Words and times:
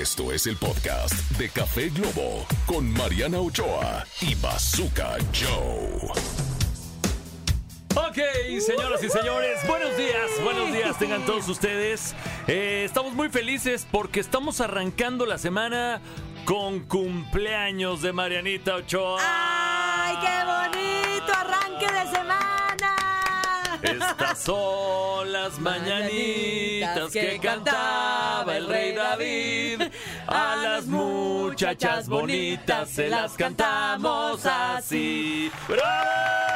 Esto 0.00 0.32
es 0.32 0.46
el 0.46 0.56
podcast 0.56 1.12
de 1.36 1.50
Café 1.50 1.90
Globo 1.90 2.46
con 2.64 2.90
Mariana 2.94 3.38
Ochoa 3.40 4.06
y 4.22 4.34
Bazooka 4.36 5.18
Joe. 5.34 6.08
Ok, 7.94 8.16
señoras 8.66 9.04
y 9.04 9.10
señores, 9.10 9.60
buenos 9.68 9.94
días, 9.98 10.30
buenos 10.42 10.72
días 10.72 10.98
tengan 10.98 11.26
todos 11.26 11.46
ustedes. 11.46 12.14
Eh, 12.48 12.84
estamos 12.86 13.12
muy 13.12 13.28
felices 13.28 13.86
porque 13.92 14.20
estamos 14.20 14.62
arrancando 14.62 15.26
la 15.26 15.36
semana 15.36 16.00
con 16.46 16.80
cumpleaños 16.80 18.00
de 18.00 18.14
Marianita 18.14 18.76
Ochoa. 18.76 19.20
¡Ay, 19.20 20.16
qué 20.22 20.51
Estas 24.12 24.40
son 24.40 25.32
las 25.32 25.58
mañanitas 25.58 27.10
que 27.10 27.38
cantaba 27.40 28.56
el 28.56 28.68
rey 28.68 28.92
David. 28.94 29.82
A 30.26 30.56
las 30.56 30.86
muchachas 30.86 32.08
bonitas 32.08 32.90
se 32.90 33.08
las 33.08 33.32
cantamos 33.32 34.44
así. 34.44 35.50
¡Bravo! 35.66 36.51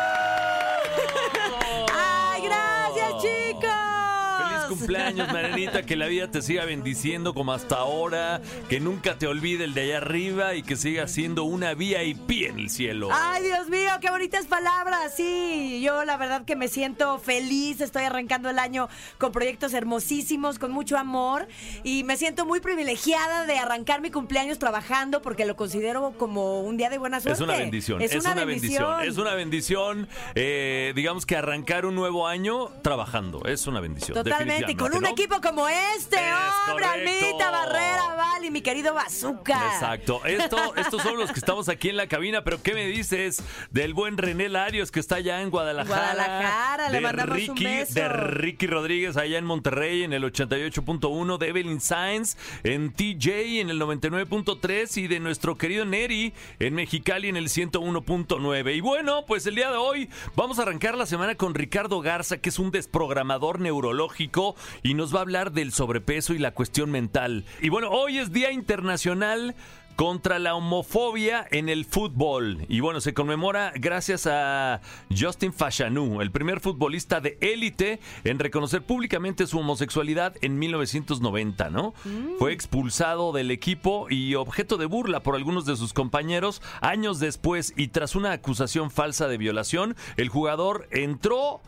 Cumpleaños, 4.87 5.33
Marianita, 5.33 5.83
que 5.83 5.97
la 5.97 6.07
vida 6.07 6.31
te 6.31 6.43
siga 6.43 6.65
bendiciendo 6.65 7.35
como 7.35 7.53
hasta 7.53 7.77
ahora, 7.77 8.41
que 8.69 8.79
nunca 8.79 9.19
te 9.19 9.27
olvide 9.27 9.65
el 9.65 9.75
de 9.75 9.83
allá 9.83 9.97
arriba 9.99 10.55
y 10.55 10.63
que 10.63 10.77
siga 10.77 11.09
siendo 11.09 11.45
una 11.45 11.75
VIP 11.75 12.31
en 12.49 12.59
el 12.61 12.71
cielo. 12.71 13.09
Ay, 13.13 13.43
Dios 13.43 13.69
mío, 13.69 13.91
qué 14.01 14.11
bonitas 14.11 14.47
palabras. 14.47 15.15
Sí, 15.17 15.81
yo 15.83 16.05
la 16.05 16.17
verdad 16.17 16.45
que 16.45 16.55
me 16.55 16.69
siento 16.69 17.19
feliz. 17.19 17.81
Estoy 17.81 18.05
arrancando 18.05 18.49
el 18.49 18.59
año 18.59 18.89
con 19.19 19.33
proyectos 19.33 19.75
hermosísimos, 19.75 20.59
con 20.59 20.71
mucho 20.71 20.97
amor. 20.97 21.49
Y 21.83 22.05
me 22.05 22.17
siento 22.17 22.47
muy 22.47 22.61
privilegiada 22.61 23.45
de 23.45 23.59
arrancar 23.59 24.01
mi 24.01 24.11
cumpleaños 24.11 24.59
trabajando 24.59 25.21
porque 25.21 25.47
lo 25.47 25.57
considero 25.57 26.15
como 26.17 26.61
un 26.61 26.77
día 26.77 26.91
de 26.91 26.99
buena 26.99 27.21
suerte. 27.21 27.43
Es 27.43 27.49
una 27.49 27.57
bendición, 27.57 28.03
es, 28.03 28.15
una, 28.15 28.45
bendición. 28.45 29.03
es 29.03 29.17
una 29.19 29.35
bendición, 29.35 30.09
eh, 30.35 30.93
digamos 30.95 31.27
que 31.27 31.37
arrancar 31.37 31.87
un 31.87 31.95
nuevo 31.97 32.29
año 32.29 32.69
trabajando, 32.83 33.43
es 33.47 33.67
una 33.67 33.81
bendición. 33.81 34.15
Totalmente, 34.15 34.76
y 34.77 34.79
con 34.79 34.95
un 34.95 35.03
¿no? 35.03 35.09
equipo 35.09 35.41
como 35.41 35.69
este, 35.69 36.17
Es 36.17 36.33
hombre, 36.69 36.87
correcto. 36.87 37.11
Almita 37.11 37.51
Barrera, 37.51 38.15
Val 38.17 38.45
y 38.45 38.51
mi 38.51 38.61
querido 38.61 38.95
Bazooka. 38.95 39.73
Exacto. 39.75 40.25
Esto, 40.25 40.75
estos 40.77 41.03
son 41.03 41.17
los 41.19 41.33
que 41.33 41.39
estamos 41.39 41.69
aquí 41.69 41.89
en 41.89 41.97
la 41.97 42.07
cabina, 42.07 42.45
pero 42.45 42.63
¿qué 42.63 42.75
me 42.75 42.87
dices 42.87 43.43
del 43.71 43.95
buen 43.95 44.19
René 44.19 44.49
Larios 44.49 44.91
que 44.91 45.01
está 45.01 45.17
allá 45.17 45.41
en 45.43 45.51
Guadalajara? 45.51 46.15
Guadalajara, 46.15 46.89
le 46.89 46.97
de 46.97 47.01
mandamos 47.01 47.37
Ricky, 47.37 47.51
un 47.51 47.79
beso. 47.79 47.95
De 47.95 48.09
Ricky 48.09 48.67
Rodríguez 48.67 49.17
allá 49.17 49.39
en 49.39 49.45
Monterrey 49.45 50.03
en 50.03 50.13
el 50.13 50.25
88.1, 50.25 51.39
de 51.39 51.49
Evelyn 51.49 51.81
Sainz 51.81 52.37
en 52.65 52.93
TJ 52.93 53.61
en 53.61 53.71
el 53.71 53.81
99.3 53.81 54.97
y 54.99 55.07
de 55.07 55.21
nuestro 55.21 55.57
querido 55.57 55.85
Neri 55.85 56.33
en 56.59 56.75
Mexicali 56.75 57.29
en 57.29 57.37
el 57.37 57.49
101.9. 57.49 58.77
Y 58.77 58.81
bueno, 58.81 59.25
pues 59.27 59.47
el 59.47 59.55
día 59.55 59.71
de 59.71 59.77
hoy 59.77 60.09
vamos 60.35 60.59
a 60.59 60.63
arrancar 60.63 60.97
la 60.97 61.07
semana 61.07 61.35
con 61.35 61.55
Ricardo 61.55 62.01
Garza, 62.01 62.39
que 62.39 62.49
es 62.49 62.59
un 62.59 62.71
desprogramador 62.71 63.61
neurológico 63.61 64.56
y 64.83 64.95
nos 64.95 65.15
va 65.15 65.19
a 65.19 65.23
hablar 65.23 65.53
del 65.53 65.73
sobrepeso 65.73 66.35
y 66.35 66.39
la 66.39 66.53
cuestión 66.53 66.91
mental. 66.91 67.45
Y 67.61 67.69
bueno, 67.69 67.91
hoy 67.91 68.19
es 68.19 68.33
Día 68.33 68.53
Internacional 68.53 69.55
contra 69.97 70.39
la 70.39 70.55
homofobia 70.55 71.47
en 71.51 71.69
el 71.69 71.87
fútbol. 71.87 72.65
Y 72.69 72.81
bueno, 72.81 73.01
se 73.01 73.15
conmemora 73.15 73.73
gracias 73.75 74.27
a 74.31 74.83
Justin 75.17 75.53
Fashanu, 75.53 76.21
el 76.21 76.31
primer 76.31 76.61
futbolista 76.61 77.21
de 77.21 77.39
élite 77.41 77.99
en 78.25 78.39
reconocer 78.39 78.83
públicamente 78.83 79.47
su 79.47 79.59
homosexualidad 79.59 80.35
en 80.43 80.59
1990, 80.59 81.71
¿no? 81.71 81.95
Fue 82.39 82.53
expulsado 82.53 83.33
del 83.33 83.51
equipo 83.51 84.09
y 84.11 84.35
objeto 84.35 84.77
de 84.77 84.87
burla 84.87 85.23
por 85.23 85.35
algunos 85.35 85.65
de 85.65 85.77
sus 85.77 85.95
compañeros. 85.95 86.61
Años 86.83 87.19
después 87.19 87.73
y 87.77 87.89
tras 87.89 88.15
una 88.15 88.33
acusación 88.33 88.91
falsa 88.91 89.29
de 89.29 89.39
violación, 89.39 89.97
el 90.19 90.29
jugador 90.29 90.89
entró 90.91 91.63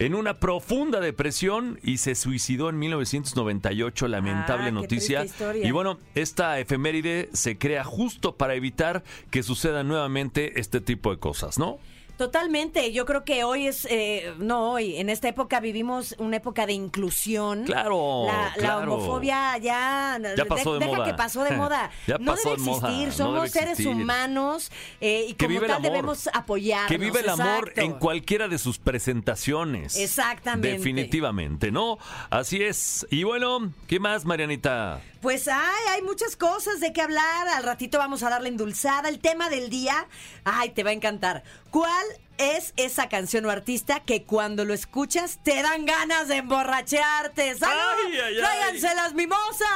en 0.00 0.14
una 0.14 0.40
profunda 0.40 0.98
depresión 0.98 1.78
y 1.82 1.98
se 1.98 2.14
suicidó 2.14 2.70
en 2.70 2.78
1998. 2.78 4.08
Lamentable 4.08 4.68
Ah, 4.68 4.72
noticia. 4.72 5.26
Y 5.62 5.70
bueno, 5.70 5.98
esta 6.14 6.58
efeméride 6.58 7.28
se 7.32 7.58
crea 7.58 7.84
justo 7.84 8.36
para 8.36 8.54
evitar 8.54 9.04
que 9.30 9.42
sucedan 9.42 9.88
nuevamente 9.88 10.58
este 10.58 10.80
tipo 10.80 11.10
de 11.10 11.18
cosas, 11.18 11.58
¿no? 11.58 11.78
Totalmente, 12.20 12.92
yo 12.92 13.06
creo 13.06 13.24
que 13.24 13.44
hoy 13.44 13.66
es, 13.66 13.86
eh, 13.88 14.34
no 14.36 14.72
hoy, 14.72 14.96
en 14.96 15.08
esta 15.08 15.26
época 15.28 15.58
vivimos 15.58 16.14
una 16.18 16.36
época 16.36 16.66
de 16.66 16.74
inclusión. 16.74 17.64
Claro, 17.64 18.26
La, 18.58 18.76
homofobia 18.76 19.56
ya, 19.56 20.20
Ya 20.36 20.44
pasó 20.44 20.74
de 20.74 20.80
deja 20.80 20.98
moda. 20.98 21.04
que 21.06 21.14
pasó 21.14 21.44
de 21.44 21.50
moda. 21.56 21.90
Ya 22.06 22.18
no 22.18 22.32
pasó 22.32 22.50
debe 22.50 22.60
moda, 22.60 22.88
existir, 22.90 23.08
no 23.08 23.14
somos 23.14 23.34
debe 23.36 23.48
seres 23.48 23.70
existir. 23.70 24.02
humanos 24.02 24.70
eh, 25.00 25.28
y 25.30 25.32
Que 25.32 25.46
como 25.46 25.62
tal 25.62 25.80
debemos 25.80 26.28
apoyarnos. 26.34 26.90
Que 26.90 26.98
vive 26.98 27.20
el 27.20 27.28
amor 27.30 27.68
exacto. 27.70 27.80
en 27.80 27.92
cualquiera 27.94 28.48
de 28.48 28.58
sus 28.58 28.78
presentaciones. 28.78 29.96
Exactamente. 29.96 30.72
Definitivamente, 30.76 31.70
¿no? 31.72 31.96
Así 32.28 32.62
es. 32.62 33.06
Y 33.10 33.22
bueno, 33.24 33.72
¿qué 33.86 33.98
más, 33.98 34.26
Marianita? 34.26 35.00
Pues 35.20 35.48
ay, 35.48 35.84
hay 35.90 36.02
muchas 36.02 36.34
cosas 36.34 36.80
de 36.80 36.92
qué 36.94 37.02
hablar. 37.02 37.46
Al 37.48 37.62
ratito 37.62 37.98
vamos 37.98 38.22
a 38.22 38.30
darle 38.30 38.48
endulzada. 38.48 39.08
El 39.10 39.18
tema 39.18 39.50
del 39.50 39.68
día, 39.68 40.06
ay, 40.44 40.70
te 40.70 40.82
va 40.82 40.90
a 40.90 40.92
encantar. 40.94 41.42
¿Cuál 41.70 42.06
es 42.38 42.72
esa 42.78 43.10
canción 43.10 43.44
o 43.44 43.50
artista 43.50 44.00
que 44.00 44.22
cuando 44.24 44.64
lo 44.64 44.72
escuchas 44.72 45.38
te 45.44 45.60
dan 45.62 45.84
ganas 45.84 46.26
de 46.28 46.36
emborracharte? 46.36 47.54
¡Salud! 47.54 47.74
Ay, 48.06 48.12
ay, 48.14 48.20
ay. 48.34 48.36
¡Tráiganse 48.38 48.94
las 48.94 49.12
mimosas! 49.12 49.68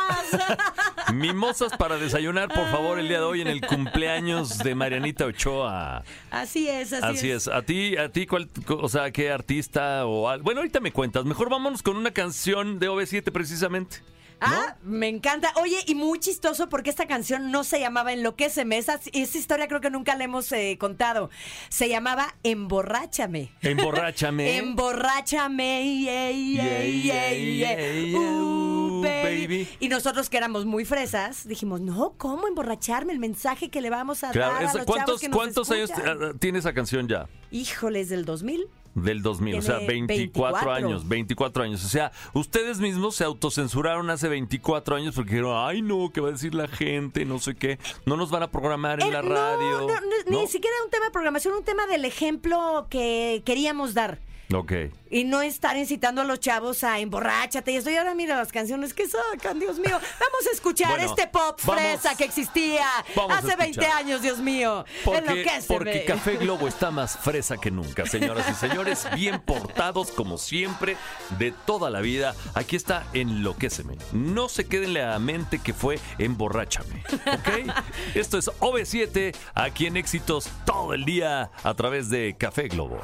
Mimosas 1.12 1.76
para 1.76 1.98
desayunar, 1.98 2.48
por 2.48 2.70
favor, 2.70 2.98
el 2.98 3.08
día 3.08 3.18
de 3.18 3.24
hoy 3.24 3.40
en 3.42 3.48
el 3.48 3.60
cumpleaños 3.60 4.58
de 4.58 4.74
Marianita 4.74 5.26
Ochoa. 5.26 6.04
así 6.30 6.70
es, 6.70 6.94
así, 6.94 7.04
Así 7.18 7.30
es. 7.30 7.48
A 7.48 7.60
ti, 7.60 7.98
a 7.98 8.08
ti, 8.08 8.26
cuál, 8.26 8.48
o 8.68 8.88
sea, 8.88 9.10
qué 9.10 9.30
artista 9.30 10.06
o 10.06 10.26
al- 10.28 10.40
Bueno, 10.40 10.60
ahorita 10.60 10.80
me 10.80 10.90
cuentas. 10.90 11.26
Mejor 11.26 11.50
vámonos 11.50 11.82
con 11.82 11.98
una 11.98 12.12
canción 12.12 12.78
de 12.78 12.88
OV7 12.88 13.30
precisamente. 13.30 13.98
Ah, 14.40 14.76
me 14.82 15.08
encanta. 15.08 15.52
Oye, 15.60 15.78
y 15.86 15.94
muy 15.94 16.18
chistoso 16.18 16.68
porque 16.68 16.90
esta 16.90 17.06
canción 17.06 17.50
no 17.50 17.64
se 17.64 17.80
llamaba 17.80 18.12
Enloquéceme. 18.12 18.76
Esa, 18.78 19.00
esa 19.12 19.38
historia 19.38 19.68
creo 19.68 19.80
que 19.80 19.90
nunca 19.90 20.14
la 20.16 20.24
hemos 20.24 20.50
eh, 20.52 20.76
contado. 20.78 21.30
Se 21.70 21.88
llamaba 21.88 22.34
Emborráchame. 22.42 23.52
Emborráchame. 23.62 24.58
Emborráchame, 24.58 26.00
yeah, 26.02 26.30
yeah, 26.30 27.32
Yeah, 27.34 28.18
Uh, 28.18 29.02
baby. 29.02 29.46
baby. 29.46 29.68
Y 29.80 29.88
nosotros 29.88 30.28
que 30.30 30.36
éramos 30.36 30.64
muy 30.66 30.84
fresas, 30.84 31.46
dijimos, 31.46 31.80
no, 31.80 32.14
¿cómo 32.16 32.46
emborracharme? 32.48 33.12
El 33.12 33.18
mensaje 33.18 33.70
que 33.70 33.80
le 33.80 33.90
vamos 33.90 34.24
a 34.24 34.30
Claro, 34.30 34.54
dar 34.54 34.62
a 34.62 34.66
esa- 34.66 34.78
los 34.78 34.86
chavos 34.86 34.96
¿cuántos, 34.96 35.20
que 35.20 35.28
nos 35.28 35.36
cuántos 35.36 35.70
años 35.70 35.90
escuchan. 35.90 36.18
eh, 36.22 36.32
tiene 36.38 36.58
esa 36.58 36.72
canción 36.72 37.08
ya? 37.08 37.28
Híjoles, 37.50 38.08
del 38.08 38.24
2000. 38.24 38.66
Del 38.94 39.22
2000, 39.22 39.56
o 39.58 39.62
sea, 39.62 39.78
Tiene 39.78 39.92
24, 40.06 40.52
24. 40.66 40.72
años, 40.72 41.08
24 41.08 41.64
años. 41.64 41.84
O 41.84 41.88
sea, 41.88 42.12
ustedes 42.32 42.78
mismos 42.78 43.16
se 43.16 43.24
autocensuraron 43.24 44.08
hace 44.10 44.28
24 44.28 44.94
años 44.96 45.14
porque 45.16 45.30
dijeron, 45.32 45.52
ay 45.56 45.82
no, 45.82 46.10
¿qué 46.14 46.20
va 46.20 46.28
a 46.28 46.32
decir 46.32 46.54
la 46.54 46.68
gente? 46.68 47.24
No 47.24 47.40
sé 47.40 47.56
qué. 47.56 47.78
No 48.06 48.16
nos 48.16 48.30
van 48.30 48.44
a 48.44 48.50
programar 48.52 49.00
en 49.02 49.08
Eh, 49.08 49.10
la 49.12 49.22
no, 49.22 49.28
radio. 49.34 49.80
no, 49.80 49.86
no, 50.30 50.40
Ni 50.42 50.46
siquiera 50.46 50.76
un 50.84 50.90
tema 50.90 51.06
de 51.06 51.10
programación, 51.10 51.54
un 51.54 51.64
tema 51.64 51.86
del 51.86 52.04
ejemplo 52.04 52.86
que 52.88 53.42
queríamos 53.44 53.94
dar. 53.94 54.18
Ok. 54.52 54.72
Y 55.10 55.24
no 55.24 55.42
estar 55.42 55.76
incitando 55.76 56.20
a 56.22 56.24
los 56.24 56.40
chavos 56.40 56.82
a 56.84 56.98
emborráchate. 56.98 57.70
Y 57.72 57.76
esto, 57.76 57.90
y 57.90 57.96
ahora 57.96 58.14
mira 58.14 58.36
las 58.36 58.50
canciones 58.52 58.92
que 58.92 59.06
sacan, 59.08 59.60
Dios 59.60 59.78
mío. 59.78 59.92
Vamos 59.92 60.46
a 60.48 60.50
escuchar 60.52 60.88
Bueno, 60.90 61.04
este 61.04 61.28
pop 61.28 61.58
vamos- 61.64 61.82
fresa 61.82 62.16
que 62.16 62.24
existía 62.24 62.84
hace 63.30 63.56
20 63.56 63.64
escuchar. 63.80 63.92
años, 63.92 64.22
Dios 64.22 64.38
mío. 64.38 64.84
Porque, 65.04 65.46
porque 65.68 66.04
Café 66.04 66.36
Globo 66.36 66.66
está 66.68 66.90
más 66.90 67.16
fresa 67.16 67.56
que 67.56 67.70
nunca, 67.70 68.06
señoras 68.06 68.46
y 68.50 68.54
señores, 68.54 69.06
bien 69.14 69.40
portados 69.40 70.10
como 70.10 70.36
siempre 70.36 70.96
de 71.38 71.52
toda 71.52 71.90
la 71.90 72.00
vida. 72.00 72.34
Aquí 72.54 72.74
está 72.76 73.04
Enloquéceme. 73.12 73.96
No 74.12 74.48
se 74.48 74.66
queden 74.66 74.84
en 74.84 74.94
la 74.94 75.18
mente 75.20 75.60
que 75.60 75.72
fue 75.72 75.98
Emborráchame, 76.18 77.02
¿ok? 77.12 77.72
Esto 78.14 78.36
es 78.38 78.48
OV7, 78.60 79.34
aquí 79.54 79.86
en 79.86 79.96
Éxitos 79.96 80.48
todo 80.66 80.92
el 80.92 81.04
día 81.04 81.50
a 81.62 81.74
través 81.74 82.10
de 82.10 82.34
Café 82.36 82.68
Globo. 82.68 83.00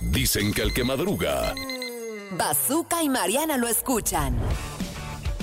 Dicen 0.00 0.52
que 0.52 0.62
el 0.62 0.72
que 0.72 0.84
madruga, 0.84 1.54
Bazooka 2.32 3.02
y 3.02 3.08
Mariana 3.08 3.56
lo 3.56 3.68
escuchan. 3.68 4.36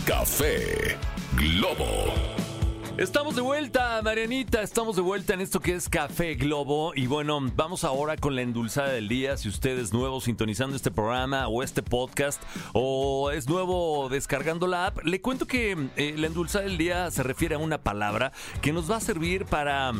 Café 0.05 0.97
Globo. 1.35 2.34
Estamos 2.97 3.35
de 3.35 3.41
vuelta, 3.41 4.01
Marianita, 4.01 4.61
estamos 4.61 4.95
de 4.95 5.01
vuelta 5.01 5.33
en 5.33 5.41
esto 5.41 5.59
que 5.59 5.75
es 5.75 5.89
Café 5.89 6.35
Globo 6.35 6.93
y 6.95 7.07
bueno, 7.07 7.39
vamos 7.53 7.83
ahora 7.83 8.15
con 8.15 8.35
la 8.37 8.41
endulzada 8.41 8.87
del 8.89 9.09
día. 9.09 9.35
Si 9.35 9.49
usted 9.49 9.77
es 9.79 9.91
nuevo 9.91 10.21
sintonizando 10.21 10.77
este 10.77 10.91
programa 10.91 11.49
o 11.49 11.61
este 11.61 11.83
podcast 11.83 12.41
o 12.71 13.31
es 13.31 13.49
nuevo 13.49 14.07
descargando 14.07 14.65
la 14.65 14.87
app, 14.87 15.03
le 15.03 15.19
cuento 15.19 15.45
que 15.45 15.75
eh, 15.97 16.15
la 16.17 16.27
endulzada 16.27 16.63
del 16.63 16.77
día 16.77 17.11
se 17.11 17.21
refiere 17.23 17.55
a 17.55 17.57
una 17.57 17.79
palabra 17.79 18.31
que 18.61 18.71
nos 18.71 18.89
va 18.89 18.95
a 18.95 19.01
servir 19.01 19.43
para 19.45 19.91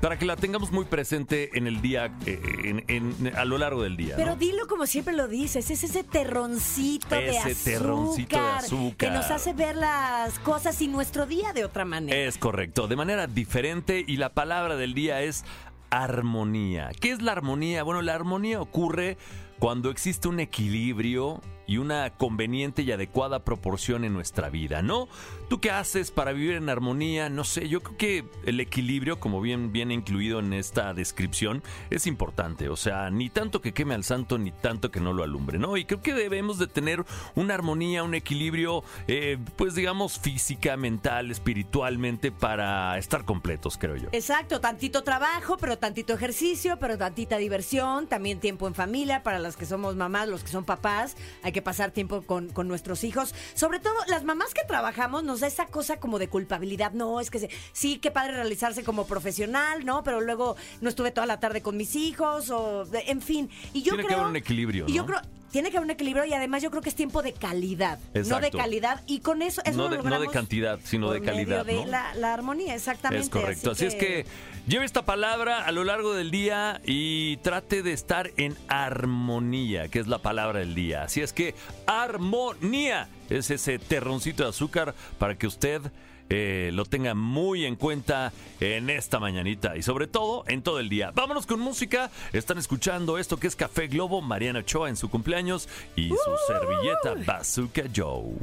para 0.00 0.18
que 0.18 0.26
la 0.26 0.36
tengamos 0.36 0.72
muy 0.72 0.84
presente 0.84 1.56
en 1.56 1.66
el 1.66 1.80
día, 1.80 2.14
eh, 2.26 2.38
en- 2.64 2.84
en- 3.26 3.34
a 3.34 3.46
lo 3.46 3.56
largo 3.56 3.82
del 3.82 3.96
día. 3.96 4.10
¿no? 4.10 4.16
Pero 4.22 4.36
dilo 4.36 4.66
como 4.68 4.84
siempre 4.86 5.14
lo 5.16 5.26
dices, 5.26 5.70
es 5.70 5.82
ese 5.84 6.04
terroncito 6.04 7.14
de 7.14 7.28
Ese 7.30 7.38
azúcar. 7.38 7.64
terroncito 7.64 8.36
de 8.36 8.48
azúcar. 8.48 8.96
Que 8.98 9.10
nos 9.10 9.30
hace 9.30 9.54
ver 9.54 9.74
las 9.74 10.38
cosas 10.40 10.82
y 10.82 10.88
nuestro 10.88 11.24
día 11.24 11.54
de 11.54 11.64
otra 11.64 11.86
manera. 11.86 12.14
Es 12.16 12.35
correcto, 12.38 12.88
de 12.88 12.96
manera 12.96 13.26
diferente 13.26 14.04
y 14.06 14.16
la 14.16 14.30
palabra 14.30 14.76
del 14.76 14.94
día 14.94 15.22
es 15.22 15.44
armonía. 15.90 16.90
¿Qué 17.00 17.10
es 17.10 17.22
la 17.22 17.32
armonía? 17.32 17.82
Bueno, 17.82 18.02
la 18.02 18.14
armonía 18.14 18.60
ocurre 18.60 19.16
cuando 19.58 19.90
existe 19.90 20.28
un 20.28 20.40
equilibrio 20.40 21.40
y 21.66 21.78
una 21.78 22.10
conveniente 22.10 22.82
y 22.82 22.92
adecuada 22.92 23.44
proporción 23.44 24.04
en 24.04 24.12
nuestra 24.12 24.50
vida, 24.50 24.82
¿no? 24.82 25.08
¿Tú 25.48 25.60
qué 25.60 25.70
haces 25.70 26.10
para 26.10 26.32
vivir 26.32 26.56
en 26.56 26.68
armonía? 26.68 27.28
No 27.28 27.44
sé, 27.44 27.68
yo 27.68 27.80
creo 27.80 27.96
que 27.96 28.24
el 28.44 28.58
equilibrio, 28.58 29.20
como 29.20 29.40
bien 29.40 29.70
viene 29.70 29.94
incluido 29.94 30.40
en 30.40 30.52
esta 30.52 30.92
descripción, 30.92 31.62
es 31.88 32.08
importante. 32.08 32.68
O 32.68 32.76
sea, 32.76 33.10
ni 33.10 33.30
tanto 33.30 33.60
que 33.60 33.72
queme 33.72 33.94
al 33.94 34.02
santo, 34.02 34.38
ni 34.38 34.50
tanto 34.50 34.90
que 34.90 34.98
no 34.98 35.12
lo 35.12 35.22
alumbre, 35.22 35.60
¿no? 35.60 35.76
Y 35.76 35.84
creo 35.84 36.02
que 36.02 36.14
debemos 36.14 36.58
de 36.58 36.66
tener 36.66 37.04
una 37.36 37.54
armonía, 37.54 38.02
un 38.02 38.16
equilibrio, 38.16 38.82
eh, 39.06 39.38
pues 39.54 39.76
digamos, 39.76 40.18
física, 40.18 40.76
mental, 40.76 41.30
espiritualmente, 41.30 42.32
para 42.32 42.98
estar 42.98 43.24
completos, 43.24 43.78
creo 43.78 43.94
yo. 43.94 44.08
Exacto, 44.10 44.60
tantito 44.60 45.04
trabajo, 45.04 45.58
pero 45.58 45.78
tantito 45.78 46.12
ejercicio, 46.12 46.78
pero 46.80 46.98
tantita 46.98 47.36
diversión, 47.36 48.08
también 48.08 48.40
tiempo 48.40 48.66
en 48.66 48.74
familia 48.74 49.22
para 49.22 49.38
las 49.38 49.56
que 49.56 49.64
somos 49.64 49.94
mamás, 49.94 50.28
los 50.28 50.42
que 50.42 50.50
son 50.50 50.64
papás, 50.64 51.16
hay 51.44 51.52
que 51.52 51.62
pasar 51.62 51.92
tiempo 51.92 52.22
con, 52.22 52.48
con 52.48 52.66
nuestros 52.66 53.04
hijos. 53.04 53.32
Sobre 53.54 53.78
todo 53.78 53.94
las 54.08 54.24
mamás 54.24 54.52
que 54.52 54.64
trabajamos 54.66 55.22
nos 55.22 55.35
da 55.40 55.46
esa 55.46 55.66
cosa 55.66 55.98
como 55.98 56.18
de 56.18 56.28
culpabilidad, 56.28 56.92
no, 56.92 57.20
es 57.20 57.30
que 57.30 57.38
se- 57.40 57.50
sí, 57.72 57.98
qué 57.98 58.10
padre 58.10 58.32
realizarse 58.32 58.82
como 58.84 59.06
profesional, 59.06 59.84
¿no? 59.84 60.02
Pero 60.02 60.20
luego 60.20 60.56
no 60.80 60.88
estuve 60.88 61.10
toda 61.10 61.26
la 61.26 61.40
tarde 61.40 61.62
con 61.62 61.76
mis 61.76 61.94
hijos, 61.96 62.50
o 62.50 62.86
en 63.06 63.20
fin. 63.22 63.50
Y 63.72 63.82
yo 63.82 63.94
Tiene 63.94 64.08
que 64.08 64.14
haber 64.14 64.26
un 64.26 64.36
equilibrio, 64.36 64.86
Y 64.88 64.92
yo 64.94 65.06
creo, 65.06 65.20
tiene 65.50 65.70
que 65.70 65.76
haber 65.78 65.86
un 65.86 65.90
equilibrio 65.92 66.24
y 66.26 66.34
además 66.34 66.62
yo 66.62 66.70
creo 66.70 66.82
que 66.82 66.88
es 66.90 66.94
tiempo 66.94 67.22
de 67.22 67.32
calidad, 67.32 67.98
no 67.98 68.12
de 68.12 68.20
Exacto. 68.20 68.58
calidad. 68.58 69.02
Y 69.06 69.20
con 69.20 69.40
eso, 69.42 69.62
eso 69.64 69.76
No 69.76 69.88
lo 69.88 70.02
de- 70.02 70.10
no 70.10 70.20
de 70.20 70.28
cantidad, 70.28 70.78
sino 70.84 71.06
por 71.06 71.20
de 71.20 71.22
calidad, 71.26 71.64
medio 71.64 71.80
de 71.80 71.84
¿no? 71.86 71.90
la, 71.92 72.14
la 72.14 72.34
armonía, 72.34 72.74
exactamente. 72.74 73.24
Es 73.24 73.30
correcto. 73.30 73.70
Así, 73.70 73.86
es 73.86 73.94
que 73.94 74.26
lleve 74.66 74.84
esta 74.84 75.04
palabra 75.04 75.64
a 75.64 75.72
lo 75.72 75.84
largo 75.84 76.14
del 76.14 76.30
día 76.30 76.80
y 76.84 77.36
trate 77.38 77.82
de 77.82 77.92
estar 77.92 78.30
en 78.36 78.56
armonía, 78.68 79.88
que 79.88 79.98
es 79.98 80.06
la 80.06 80.18
palabra 80.18 80.60
del 80.60 80.74
día. 80.74 81.04
Así 81.04 81.20
es 81.20 81.32
que 81.32 81.54
armonía 81.86 83.08
es 83.30 83.50
ese 83.50 83.78
terroncito 83.78 84.42
de 84.42 84.50
azúcar 84.50 84.94
para 85.18 85.36
que 85.36 85.46
usted 85.46 85.82
eh, 86.28 86.70
lo 86.72 86.84
tenga 86.84 87.14
muy 87.14 87.64
en 87.64 87.76
cuenta 87.76 88.32
en 88.58 88.90
esta 88.90 89.20
mañanita 89.20 89.76
y 89.76 89.82
sobre 89.82 90.08
todo 90.08 90.44
en 90.48 90.62
todo 90.62 90.80
el 90.80 90.88
día. 90.88 91.12
Vámonos 91.14 91.46
con 91.46 91.60
música. 91.60 92.10
Están 92.32 92.58
escuchando 92.58 93.18
esto 93.18 93.36
que 93.38 93.46
es 93.46 93.54
Café 93.54 93.86
Globo, 93.86 94.20
Mariana 94.22 94.60
Ochoa 94.60 94.88
en 94.88 94.96
su 94.96 95.08
cumpleaños 95.08 95.68
y 95.94 96.08
su 96.08 96.36
servilleta 96.48 97.14
Bazooka 97.24 97.82
Joe. 97.94 98.34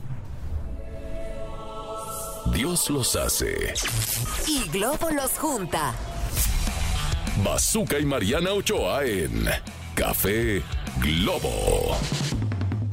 Dios 2.54 2.90
los 2.90 3.16
hace. 3.16 3.74
Y 4.48 4.70
Globo 4.70 5.10
los 5.12 5.32
junta. 5.40 5.96
Bazooka 7.42 8.00
y 8.00 8.06
Mariana 8.06 8.54
Ochoa 8.54 9.06
en 9.06 9.46
Café 9.96 10.62
Globo. 11.00 11.98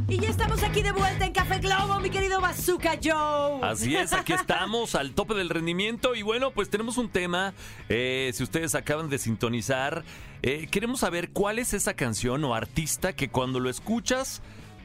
Y 0.08 0.18
ya 0.18 0.30
estamos 0.30 0.62
aquí 0.62 0.82
de 0.82 0.92
vuelta 0.92 1.26
en 1.26 1.32
Café 1.32 1.58
Globo, 1.58 2.00
mi 2.00 2.10
querido 2.10 2.40
Bazooka 2.40 2.98
Joe. 3.02 3.60
Así 3.62 3.94
es, 3.94 4.12
aquí 4.12 4.32
estamos 4.32 4.94
al 4.94 5.12
tope 5.12 5.34
del 5.34 5.50
rendimiento 5.50 6.14
y 6.14 6.22
bueno, 6.22 6.52
pues 6.52 6.70
tenemos 6.70 6.96
un 6.96 7.10
tema, 7.10 7.52
eh, 7.88 8.30
si 8.34 8.42
ustedes 8.42 8.74
acaban 8.74 9.10
de 9.10 9.18
sintonizar, 9.18 10.04
eh, 10.42 10.68
queremos 10.70 11.00
saber 11.00 11.30
cuál 11.30 11.58
es 11.58 11.74
esa 11.74 11.94
canción 11.94 12.42
o 12.44 12.54
artista 12.54 13.12
que 13.12 13.28
cuando 13.28 13.60
lo 13.60 13.68
escuchas 13.68 14.42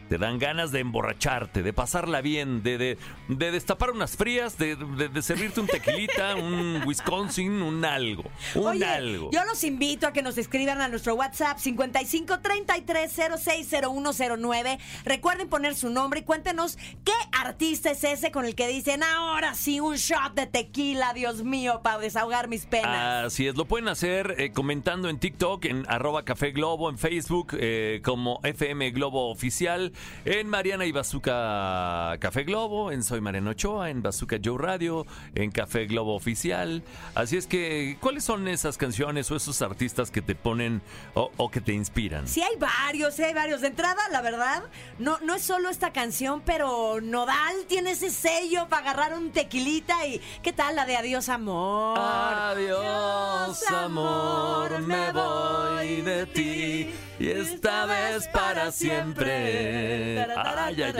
te 0.09 0.17
dan 0.17 0.39
ganas 0.39 0.71
de 0.71 0.79
emborracharte, 0.79 1.63
de 1.63 1.73
pasarla 1.73 2.21
bien, 2.21 2.61
de, 2.63 2.77
de, 2.77 2.97
de 3.27 3.51
destapar 3.51 3.91
unas 3.91 4.15
frías, 4.17 4.57
de, 4.57 4.75
de- 4.75 5.09
de 5.09 5.21
servirte 5.21 5.59
un 5.59 5.67
tequilita, 5.67 6.35
un 6.37 6.83
Wisconsin, 6.85 7.61
un 7.61 7.83
algo, 7.85 8.23
un 8.55 8.65
Oye, 8.67 8.85
algo. 8.85 9.29
yo 9.31 9.43
los 9.45 9.63
invito 9.63 10.07
a 10.07 10.13
que 10.13 10.21
nos 10.21 10.37
escriban 10.37 10.81
a 10.81 10.87
nuestro 10.87 11.15
WhatsApp 11.15 11.57
55 11.57 12.39
33 12.39 13.11
06 13.39 13.67
0109. 13.81 14.79
Recuerden 15.05 15.47
poner 15.49 15.75
su 15.75 15.89
nombre 15.89 16.19
y 16.21 16.23
cuéntenos 16.23 16.77
qué 17.03 17.11
artista 17.31 17.91
es 17.91 18.03
ese 18.03 18.31
con 18.31 18.45
el 18.45 18.55
que 18.55 18.67
dicen 18.67 19.03
ahora 19.03 19.53
sí 19.55 19.79
un 19.79 19.95
shot 19.95 20.33
de 20.35 20.45
tequila, 20.47 21.13
Dios 21.13 21.43
mío, 21.43 21.81
para 21.83 21.99
desahogar 21.99 22.47
mis 22.47 22.65
penas. 22.65 23.25
Así 23.25 23.47
es, 23.47 23.55
lo 23.55 23.65
pueden 23.65 23.87
hacer 23.87 24.35
eh, 24.37 24.51
comentando 24.51 25.09
en 25.09 25.19
TikTok, 25.19 25.65
en 25.65 25.85
arroba 25.89 26.23
Café 26.25 26.51
Globo, 26.51 26.89
en 26.89 26.97
Facebook 26.97 27.55
eh, 27.59 28.01
como 28.03 28.39
FM 28.43 28.91
Globo 28.91 29.29
Oficial, 29.29 29.91
en 30.25 30.47
Mariana 30.47 30.85
y 30.85 30.91
Bazooka 30.91 32.17
Café 32.19 32.43
Globo, 32.43 32.91
en 32.91 33.03
Soy 33.03 33.21
Mariano 33.21 33.51
Ochoa, 33.51 33.89
en 33.89 34.01
Bazooka 34.01 34.37
Joe 34.43 34.57
Radio, 34.57 35.05
en 35.35 35.51
Café 35.51 35.85
Globo 35.85 36.15
Oficial. 36.15 36.83
Así 37.13 37.37
es 37.37 37.47
que, 37.47 37.97
¿cuáles 37.99 38.23
son 38.23 38.47
esas 38.47 38.77
canciones 38.77 39.29
o 39.31 39.35
esos 39.35 39.61
artistas 39.61 40.11
que 40.11 40.21
te 40.21 40.35
ponen 40.35 40.81
o, 41.13 41.31
o 41.37 41.51
que 41.51 41.61
te 41.61 41.73
inspiran? 41.73 42.27
Sí 42.27 42.41
hay 42.41 42.55
varios, 42.57 43.15
sí 43.15 43.23
hay 43.23 43.33
varios. 43.33 43.61
De 43.61 43.67
entrada, 43.67 44.01
la 44.11 44.21
verdad, 44.21 44.63
no, 44.99 45.19
no 45.19 45.35
es 45.35 45.43
solo 45.43 45.69
esta 45.69 45.91
canción, 45.91 46.41
pero 46.45 47.01
Nodal 47.01 47.65
tiene 47.67 47.91
ese 47.91 48.09
sello 48.09 48.67
para 48.69 48.91
agarrar 48.91 49.17
un 49.17 49.31
tequilita 49.31 50.05
y 50.07 50.21
¿qué 50.41 50.53
tal 50.53 50.75
la 50.75 50.85
de 50.85 50.95
Adiós 50.97 51.29
Amor? 51.29 51.97
Adiós, 51.99 53.63
amor, 53.71 54.81
me 54.81 55.11
voy 55.11 56.01
de 56.01 56.25
ti 56.27 56.89
y 57.19 57.29
esta 57.29 57.85
vez 57.85 58.27
para 58.27 58.71
siempre. 58.71 60.19
Ay, 60.35 60.81
ay, 60.81 60.93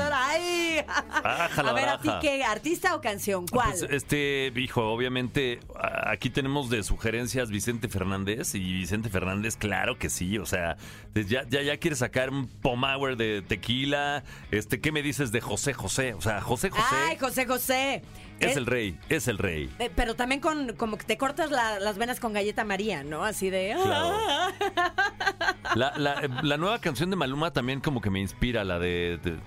ay. 0.00 0.84
A 1.24 1.72
ver, 1.72 1.88
¿a 1.88 2.00
ti 2.00 2.08
qué? 2.20 2.44
¿Artista 2.44 2.94
o 2.94 3.00
canción? 3.00 3.46
¿Cuál? 3.46 3.70
Pues, 3.70 3.86
este, 3.90 4.52
hijo, 4.56 4.82
obviamente, 4.92 5.60
aquí 5.74 6.30
tenemos 6.30 6.70
de 6.70 6.82
sugerencias 6.82 7.50
Vicente 7.50 7.88
Fernández 7.88 8.54
y 8.54 8.60
Vicente 8.60 9.08
Fernández, 9.08 9.56
claro 9.56 9.98
que 9.98 10.10
sí, 10.10 10.38
o 10.38 10.46
sea, 10.46 10.76
pues 11.12 11.28
ya, 11.28 11.44
ya, 11.48 11.62
ya 11.62 11.76
quiere 11.76 11.96
sacar 11.96 12.30
un 12.30 12.46
Pomauer 12.46 13.16
de 13.16 13.42
tequila, 13.42 14.24
este, 14.50 14.80
¿qué 14.80 14.92
me 14.92 15.02
dices 15.02 15.32
de 15.32 15.40
José 15.40 15.74
José? 15.74 16.14
O 16.14 16.20
sea, 16.20 16.40
José 16.40 16.70
José 16.70 16.84
Ay, 16.90 17.16
José 17.18 17.46
José. 17.46 18.02
Es 18.40 18.56
Eh, 18.56 18.58
el 18.58 18.66
rey, 18.66 18.98
es 19.08 19.28
el 19.28 19.38
rey. 19.38 19.70
eh, 19.78 19.90
pero 19.94 20.14
también 20.14 20.40
con 20.40 20.74
como 20.76 20.96
que 20.98 21.04
te 21.04 21.16
cortas 21.16 21.50
la- 21.50 21.78
las 21.80 21.96
venas 21.98 22.18
con 22.20 22.32
galleta 22.32 22.64
María, 22.64 23.04
¿no? 23.04 23.24
Así 23.24 23.50
de. 23.50 23.74
Claro. 23.82 24.16
La, 25.74 25.92
la- 25.96 26.20
eh, 26.20 26.28
la 26.42 26.56
nueva 26.58 26.80
canción 26.80 27.08
de 27.10 27.16
Maluma 27.16 27.50
también 27.52 27.80
como 27.80 28.00
que 28.00 28.10
me 28.10 28.20
inspira, 28.20 28.62
la 28.64 28.78
de... 28.78 29.18
de- 29.22 29.38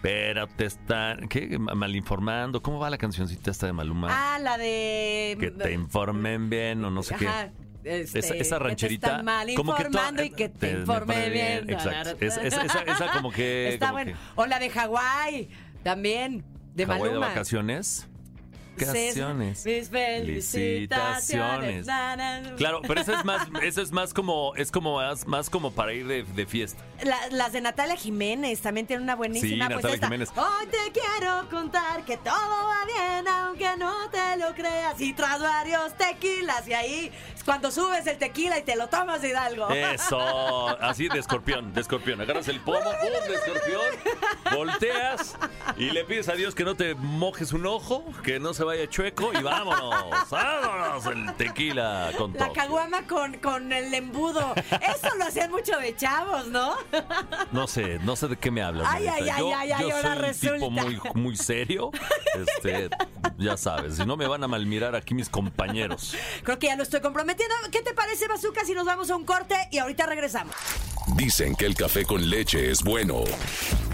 pero 0.00 0.46
te 0.46 0.66
están, 0.66 1.28
¿qué? 1.28 1.58
Malinformando. 1.58 2.62
¿Cómo 2.62 2.78
va 2.78 2.90
la 2.90 2.98
cancioncita 2.98 3.50
esta 3.50 3.66
de 3.66 3.72
Maluma? 3.72 4.08
Ah, 4.10 4.38
la 4.38 4.58
de. 4.58 5.36
que 5.40 5.50
te 5.50 5.72
informen 5.72 6.50
bien 6.50 6.84
o 6.84 6.90
no 6.90 7.02
sé 7.02 7.14
qué. 7.16 7.28
Este, 7.84 8.18
esa, 8.18 8.34
esa 8.34 8.58
que 8.58 8.64
rancherita. 8.64 9.06
te 9.06 9.12
están 9.12 9.24
mal 9.24 9.48
como 9.54 9.74
que 9.74 9.82
informando 9.82 10.22
y 10.22 10.30
que 10.30 10.48
te, 10.50 10.72
me 10.74 10.80
informe 10.80 11.30
bien. 11.30 11.70
Exacto. 11.70 12.16
Es- 12.20 12.36
es- 12.36 12.52
esa, 12.54 12.82
esa 12.82 13.12
como 13.12 13.30
que. 13.30 13.68
Está 13.74 13.86
como 13.86 13.92
bueno. 13.94 14.12
que- 14.12 14.18
O 14.40 14.46
la 14.46 14.58
de 14.58 14.68
Hawái, 14.70 15.48
también, 15.82 16.44
de 16.74 16.84
Hawái 16.84 17.00
de 17.02 17.08
Maluma. 17.08 17.28
vacaciones. 17.28 18.06
Canciones. 18.76 19.64
Mis 19.64 19.88
felicitaciones. 19.88 21.86
Felicitaciones. 21.86 22.56
Claro, 22.56 22.80
pero 22.86 23.00
eso 23.00 23.14
es 23.14 23.24
más, 23.24 23.48
eso 23.62 23.82
es 23.82 23.92
más 23.92 24.12
como, 24.14 24.54
es 24.56 24.70
como 24.70 24.96
más, 24.96 25.26
más 25.26 25.50
como 25.50 25.72
para 25.72 25.92
ir 25.92 26.06
de, 26.06 26.22
de 26.24 26.46
fiesta. 26.46 26.82
La- 27.02 27.28
las 27.30 27.52
de 27.52 27.60
Natalia 27.60 27.96
Jiménez 27.96 28.60
también 28.60 28.86
tienen 28.86 29.02
una 29.04 29.16
buenísima. 29.16 29.66
Sí, 29.66 29.72
pues 29.72 29.76
Natalia 29.76 29.94
esta, 29.94 30.06
Jiménez. 30.06 30.28
Hoy 30.36 30.66
te 30.66 30.92
quiero 30.92 31.48
contar 31.50 32.04
que 32.04 32.16
todo 32.18 32.34
va 32.34 32.84
bien, 32.86 33.26
aunque 33.28 33.76
no 33.76 34.08
te 34.10 34.36
lo 34.36 34.54
creas. 34.54 35.00
Y 35.00 35.12
tras 35.12 35.40
varios 35.40 35.94
tequilas, 35.94 36.66
y 36.68 36.72
ahí 36.74 37.12
es 37.34 37.42
Cuando 37.44 37.70
subes 37.70 38.06
el 38.06 38.16
tequila 38.16 38.58
y 38.58 38.62
te 38.62 38.74
lo 38.76 38.88
tomas, 38.88 39.22
Hidalgo. 39.22 39.68
Eso, 39.70 40.68
así 40.80 41.08
de 41.08 41.18
escorpión, 41.18 41.74
de 41.74 41.80
escorpión. 41.82 42.20
Agarras 42.20 42.48
el 42.48 42.60
pomo, 42.60 42.78
pum, 42.80 43.28
de 43.28 43.34
escorpión, 43.34 44.54
volteas 44.54 45.36
y 45.76 45.90
le 45.90 46.04
pides 46.04 46.28
a 46.28 46.32
Dios 46.32 46.54
que 46.54 46.64
no 46.64 46.74
te 46.74 46.94
mojes 46.94 47.52
un 47.52 47.66
ojo, 47.66 48.04
que 48.22 48.38
no 48.40 48.54
se 48.54 48.64
vaya 48.64 48.88
chueco 48.88 49.30
y 49.38 49.42
vámonos, 49.42 50.30
vámonos 50.30 51.06
el 51.06 51.34
tequila 51.34 52.10
con 52.16 52.32
todo. 52.32 52.46
La 52.46 52.52
caguama 52.52 53.06
con, 53.06 53.34
con 53.38 53.72
el 53.72 53.92
embudo. 53.92 54.54
Eso 54.56 55.14
lo 55.18 55.24
hacían 55.24 55.50
mucho 55.50 55.76
de 55.78 55.94
chavos, 55.96 56.46
¿no? 56.46 56.76
No 57.52 57.66
sé, 57.66 57.98
no 58.02 58.16
sé 58.16 58.28
de 58.28 58.36
qué 58.36 58.50
me 58.50 58.62
hablas. 58.62 58.86
Ay, 58.90 59.06
Marita. 59.06 59.34
ay, 59.34 59.40
yo 59.40 59.56
ay, 59.56 59.72
ay, 59.72 59.80
yo 59.82 59.86
ay, 59.86 59.90
ahora 59.92 60.34
soy 60.34 60.48
un 60.50 60.54
tipo 60.54 60.70
resulta. 60.70 60.82
muy, 60.82 61.00
muy 61.14 61.36
serio. 61.36 61.90
Este, 62.34 62.90
ya 63.38 63.56
sabes, 63.56 63.94
si 63.94 64.04
no 64.04 64.16
me 64.16 64.26
van 64.26 64.42
a 64.42 64.48
malmirar 64.48 64.96
aquí 64.96 65.14
mis 65.14 65.28
compañeros. 65.28 66.16
Creo 66.42 66.58
que 66.58 66.66
ya 66.66 66.74
lo 66.74 66.82
estoy 66.82 67.00
comprometiendo. 67.00 67.54
¿Qué 67.70 67.80
te 67.80 67.94
parece, 67.94 68.26
Bazooka, 68.26 68.64
si 68.64 68.74
nos 68.74 68.84
vamos 68.84 69.08
a 69.08 69.14
un 69.14 69.24
corte 69.24 69.54
y 69.70 69.78
ahorita 69.78 70.04
regresamos? 70.06 70.52
Dicen 71.14 71.54
que 71.54 71.66
el 71.66 71.76
café 71.76 72.04
con 72.04 72.28
leche 72.28 72.72
es 72.72 72.82
bueno. 72.82 73.22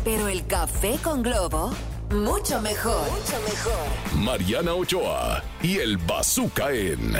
Pero 0.04 0.28
el 0.28 0.47
café 0.47 0.97
con 1.02 1.23
globo, 1.23 1.70
mucho 2.11 2.62
mejor. 2.62 3.02
Mucho 3.11 3.38
mejor. 3.42 3.87
Mariana 4.25 4.73
Ochoa 4.73 5.42
y 5.62 5.76
el 5.76 5.99
Bazooka 5.99 6.70
en 6.73 7.14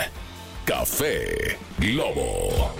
Café 0.65 1.57
Globo. 1.77 2.71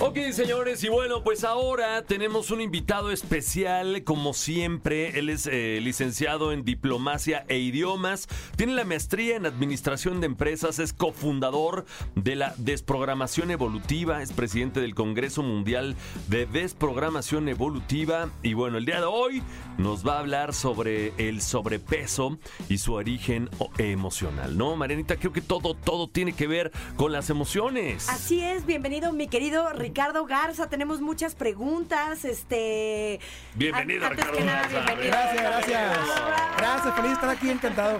Ok, 0.00 0.18
señores, 0.32 0.82
y 0.82 0.88
bueno, 0.88 1.22
pues 1.22 1.44
ahora 1.44 2.02
tenemos 2.02 2.50
un 2.50 2.60
invitado 2.60 3.12
especial, 3.12 4.02
como 4.02 4.34
siempre. 4.34 5.16
Él 5.20 5.28
es 5.30 5.46
eh, 5.46 5.78
licenciado 5.80 6.50
en 6.50 6.64
diplomacia 6.64 7.44
e 7.46 7.58
idiomas, 7.58 8.26
tiene 8.56 8.74
la 8.74 8.84
maestría 8.84 9.36
en 9.36 9.46
administración 9.46 10.20
de 10.20 10.26
empresas, 10.26 10.80
es 10.80 10.92
cofundador 10.92 11.84
de 12.16 12.34
la 12.34 12.54
desprogramación 12.58 13.52
evolutiva, 13.52 14.20
es 14.20 14.32
presidente 14.32 14.80
del 14.80 14.96
Congreso 14.96 15.44
Mundial 15.44 15.94
de 16.26 16.46
Desprogramación 16.46 17.48
Evolutiva. 17.48 18.30
Y 18.42 18.54
bueno, 18.54 18.78
el 18.78 18.86
día 18.86 18.98
de 18.98 19.06
hoy 19.06 19.44
nos 19.78 20.04
va 20.06 20.16
a 20.16 20.20
hablar 20.20 20.54
sobre 20.54 21.12
el 21.18 21.40
sobrepeso 21.40 22.36
y 22.68 22.78
su 22.78 22.94
origen 22.94 23.48
emocional, 23.78 24.58
¿no? 24.58 24.74
Marianita, 24.74 25.16
creo 25.16 25.32
que 25.32 25.40
todo, 25.40 25.74
todo 25.74 26.08
tiene 26.08 26.32
que 26.32 26.48
ver 26.48 26.72
con 26.96 27.12
las 27.12 27.30
emociones. 27.30 28.08
Así 28.08 28.40
es, 28.40 28.66
bienvenido 28.66 29.12
mi 29.12 29.28
querido 29.28 29.72
Ricardo 29.88 30.24
Garza. 30.24 30.66
Tenemos 30.70 31.02
muchas 31.02 31.34
preguntas. 31.34 32.24
Este. 32.24 33.20
Bienvenido, 33.54 34.06
antes 34.06 34.16
Ricardo 34.24 34.38
que 34.38 34.44
nada, 34.46 34.62
Garza. 34.62 34.78
bienvenido. 34.86 35.12
Gracias, 35.12 35.42
gracias. 35.42 35.98
Gracias, 36.56 36.94
feliz 36.94 37.08
de 37.10 37.14
estar 37.14 37.28
aquí, 37.30 37.50
encantado 37.50 37.98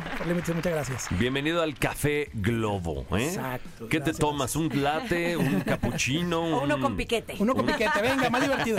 muchas 0.55 0.73
gracias. 0.73 1.07
Bienvenido 1.19 1.61
al 1.63 1.79
Café 1.79 2.31
Globo, 2.33 3.05
¿eh? 3.17 3.27
Exacto, 3.27 3.89
¿Qué 3.89 4.01
te 4.01 4.13
tomas? 4.15 4.57
¿Un 4.57 4.71
latte? 4.83 5.37
¿Un 5.37 5.61
cappuccino? 5.61 6.41
O 6.55 6.63
uno 6.65 6.77
un- 6.77 6.81
con 6.81 6.97
piquete. 6.97 7.35
Uno 7.39 7.55
con 7.55 7.67
piquete, 7.67 8.01
venga, 8.01 8.31
más 8.31 8.41
divertido. 8.41 8.79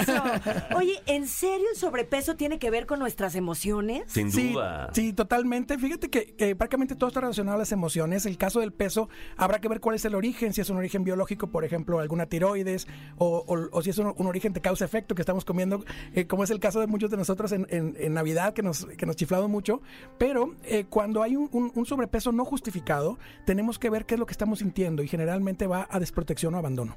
Eso. 0.00 0.22
Oye, 0.76 1.00
¿en 1.06 1.26
serio 1.28 1.66
el 1.70 1.76
sobrepeso 1.76 2.36
tiene 2.36 2.58
que 2.58 2.70
ver 2.70 2.86
con 2.86 2.98
nuestras 2.98 3.34
emociones? 3.34 4.04
Sin 4.06 4.32
Sí, 4.32 4.52
duda. 4.54 4.88
sí, 4.94 5.12
totalmente. 5.12 5.78
Fíjate 5.78 6.08
que, 6.08 6.34
que 6.36 6.56
prácticamente 6.56 6.94
todo 6.96 7.08
está 7.08 7.20
relacionado 7.20 7.56
a 7.56 7.58
las 7.58 7.72
emociones. 7.72 8.24
El 8.26 8.38
caso 8.38 8.60
del 8.60 8.72
peso, 8.72 9.08
habrá 9.36 9.60
que 9.60 9.68
ver 9.68 9.80
cuál 9.80 9.96
es 9.96 10.04
el 10.06 10.14
origen, 10.14 10.54
si 10.54 10.60
es 10.62 10.70
un 10.70 10.78
origen 10.78 11.04
biológico, 11.04 11.48
por 11.48 11.64
ejemplo, 11.64 11.98
alguna 12.00 12.26
tiroides, 12.26 12.45
o, 13.18 13.44
o- 13.46 13.68
o 13.72 13.82
si 13.82 13.90
es 13.90 13.98
un, 13.98 14.12
un 14.16 14.26
origen 14.26 14.52
de 14.52 14.60
causa-efecto 14.60 15.14
que 15.14 15.22
estamos 15.22 15.44
comiendo, 15.44 15.84
eh, 16.14 16.26
como 16.26 16.44
es 16.44 16.50
el 16.50 16.60
caso 16.60 16.80
de 16.80 16.86
muchos 16.86 17.10
de 17.10 17.16
nosotros 17.16 17.52
en, 17.52 17.66
en- 17.70 17.96
en 17.98 18.14
Navidad, 18.14 18.52
que 18.54 18.62
nos, 18.62 18.84
que 18.84 19.06
nos 19.06 19.16
chiflamos 19.16 19.48
mucho. 19.50 19.80
Pero 20.18 20.54
eh, 20.64 20.84
cuando 20.88 21.22
hay 21.22 21.36
un, 21.36 21.48
un- 21.52 21.72
un 21.74 21.86
sobrepeso 21.86 22.32
no 22.32 22.44
justificado, 22.44 23.18
tenemos 23.44 23.78
que 23.78 23.90
ver 23.90 24.06
qué 24.06 24.14
es 24.14 24.20
lo 24.20 24.26
que 24.26 24.32
estamos 24.32 24.58
sintiendo 24.60 25.02
y 25.02 25.08
generalmente 25.08 25.66
va 25.66 25.86
a 25.90 25.98
desprotección 26.00 26.54
o 26.54 26.58
abandono. 26.58 26.96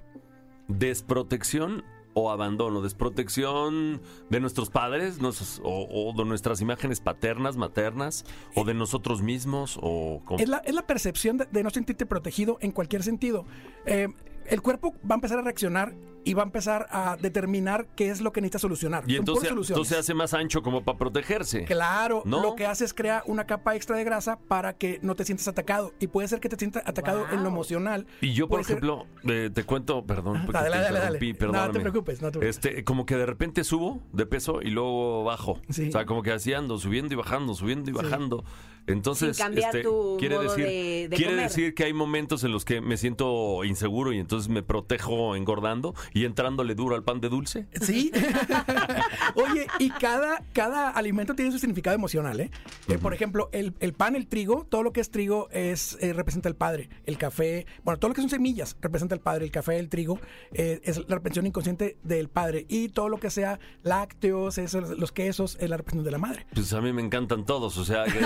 ¿Desprotección 0.67 1.83
o 2.13 2.31
abandono? 2.31 2.81
¿Desprotección 2.81 4.01
de 4.29 4.39
nuestros 4.39 4.69
padres 4.69 5.17
o, 5.63 5.87
o 5.89 6.13
de 6.17 6.25
nuestras 6.25 6.61
imágenes 6.61 6.99
paternas, 7.01 7.57
maternas? 7.57 8.25
¿O 8.55 8.63
de 8.63 8.73
nosotros 8.73 9.21
mismos? 9.21 9.77
¿O 9.81 10.21
cómo? 10.25 10.39
Es 10.39 10.47
la, 10.49 10.57
es 10.59 10.73
la 10.73 10.85
percepción 10.87 11.37
de, 11.37 11.45
de 11.51 11.63
no 11.63 11.69
sentirte 11.69 12.05
protegido 12.05 12.57
en 12.61 12.71
cualquier 12.71 13.03
sentido. 13.03 13.45
Eh, 13.85 14.07
el 14.49 14.61
cuerpo 14.61 14.93
va 15.09 15.15
a 15.15 15.17
empezar 15.17 15.39
a 15.39 15.41
reaccionar 15.41 15.93
y 16.25 16.33
va 16.33 16.43
a 16.43 16.45
empezar 16.45 16.87
a 16.91 17.15
determinar 17.15 17.87
qué 17.95 18.09
es 18.09 18.19
lo 18.19 18.33
que 18.33 18.41
necesita 18.41 18.59
solucionar. 18.59 19.03
y 19.07 19.15
entonces, 19.15 19.51
se 19.87 19.95
hace 19.97 20.13
más 20.13 20.33
ancho 20.33 20.61
como 20.61 20.83
para 20.83 20.97
protegerse. 20.97 21.63
Claro, 21.63 22.23
¿No? 22.25 22.41
lo 22.41 22.55
que 22.55 22.65
hace 22.65 22.83
es 22.83 22.93
crear 22.93 23.23
una 23.25 23.45
capa 23.45 23.75
extra 23.75 23.95
de 23.95 24.03
grasa 24.03 24.37
para 24.37 24.73
que 24.73 24.99
no 25.01 25.15
te 25.15 25.23
sientas 25.23 25.47
atacado. 25.47 25.93
Y 25.99 26.07
puede 26.07 26.27
ser 26.27 26.39
que 26.41 26.49
te 26.49 26.57
sientas 26.57 26.83
atacado 26.85 27.25
en 27.31 27.41
lo 27.43 27.47
emocional. 27.49 28.05
Y 28.21 28.33
yo, 28.33 28.47
por 28.49 28.63
ser- 28.65 28.77
ejemplo, 28.77 29.07
eh, 29.29 29.49
te 29.53 29.63
cuento, 29.63 30.05
perdón, 30.05 30.41
porque 30.45 30.61
Dale, 30.61 30.69
te 30.71 30.77
dale, 30.83 30.99
dale, 30.99 31.25
interrumpí, 31.25 31.31
dale. 31.31 31.31
No 31.31 31.33
te 31.33 31.39
perdóname. 31.39 31.79
preocupes, 31.79 32.21
no 32.21 32.31
te 32.31 32.39
preocupes. 32.39 32.65
Este, 32.65 32.83
como 32.83 33.05
que 33.05 33.15
de 33.15 33.25
repente 33.25 33.63
subo 33.63 34.01
de 34.11 34.25
peso 34.25 34.61
y 34.61 34.69
luego 34.71 35.23
bajo. 35.23 35.61
Sí. 35.69 35.87
O 35.87 35.91
sea, 35.91 36.05
como 36.05 36.21
que 36.21 36.31
así 36.33 36.53
ando, 36.53 36.77
subiendo 36.77 37.13
y 37.13 37.17
bajando, 37.17 37.53
subiendo 37.53 37.89
y 37.89 37.93
bajando. 37.93 38.43
Entonces, 38.87 39.37
Sin 39.37 39.45
cambiar 39.45 39.75
este, 39.75 39.83
tu 39.83 40.17
quiere 40.19 40.35
modo 40.35 40.49
decir, 40.49 40.65
de- 40.65 41.07
de 41.09 41.15
quiere 41.15 41.31
comer. 41.33 41.47
decir 41.49 41.73
que 41.73 41.83
hay 41.85 41.93
momentos 41.93 42.43
en 42.43 42.51
los 42.51 42.65
que 42.65 42.81
me 42.81 42.97
siento 42.97 43.63
inseguro 43.63 44.13
y 44.13 44.19
entonces 44.19 44.49
me 44.49 44.63
protejo 44.63 45.35
engordando 45.35 45.93
y 46.13 46.25
entrándole 46.25 46.75
duro 46.75 46.95
al 46.95 47.03
pan 47.03 47.21
de 47.21 47.29
dulce. 47.29 47.67
Sí. 47.81 48.11
Oye, 49.35 49.67
y 49.79 49.89
cada, 49.91 50.43
cada 50.53 50.89
alimento 50.89 51.33
tiene 51.35 51.51
su 51.51 51.59
significado 51.59 51.95
emocional, 51.95 52.39
¿eh? 52.39 52.51
Eh, 52.87 52.97
por 52.97 53.13
ejemplo, 53.13 53.49
el, 53.51 53.73
el 53.79 53.93
pan, 53.93 54.15
el 54.15 54.27
trigo, 54.27 54.65
todo 54.69 54.83
lo 54.83 54.91
que 54.93 55.01
es 55.01 55.11
trigo 55.11 55.49
es 55.51 55.97
eh, 56.01 56.13
representa 56.13 56.49
el 56.49 56.55
padre. 56.55 56.89
El 57.05 57.17
café, 57.17 57.65
bueno, 57.83 57.99
todo 57.99 58.09
lo 58.09 58.15
que 58.15 58.21
son 58.21 58.29
semillas 58.29 58.77
representa 58.81 59.15
el 59.15 59.21
padre. 59.21 59.45
El 59.45 59.51
café, 59.51 59.77
el 59.79 59.89
trigo, 59.89 60.19
eh, 60.53 60.81
es 60.83 60.97
la 60.97 61.15
representación 61.15 61.47
inconsciente 61.47 61.97
del 62.03 62.29
padre. 62.29 62.65
Y 62.69 62.89
todo 62.89 63.09
lo 63.09 63.19
que 63.19 63.29
sea 63.29 63.59
lácteos, 63.83 64.57
eso, 64.57 64.81
los 64.81 65.11
quesos, 65.11 65.57
es 65.59 65.69
la 65.69 65.77
representación 65.77 66.05
de 66.05 66.11
la 66.11 66.17
madre. 66.17 66.45
Pues 66.53 66.73
a 66.73 66.81
mí 66.81 66.91
me 66.93 67.01
encantan 67.01 67.45
todos, 67.45 67.77
o 67.77 67.85
sea, 67.85 68.03
que, 68.05 68.19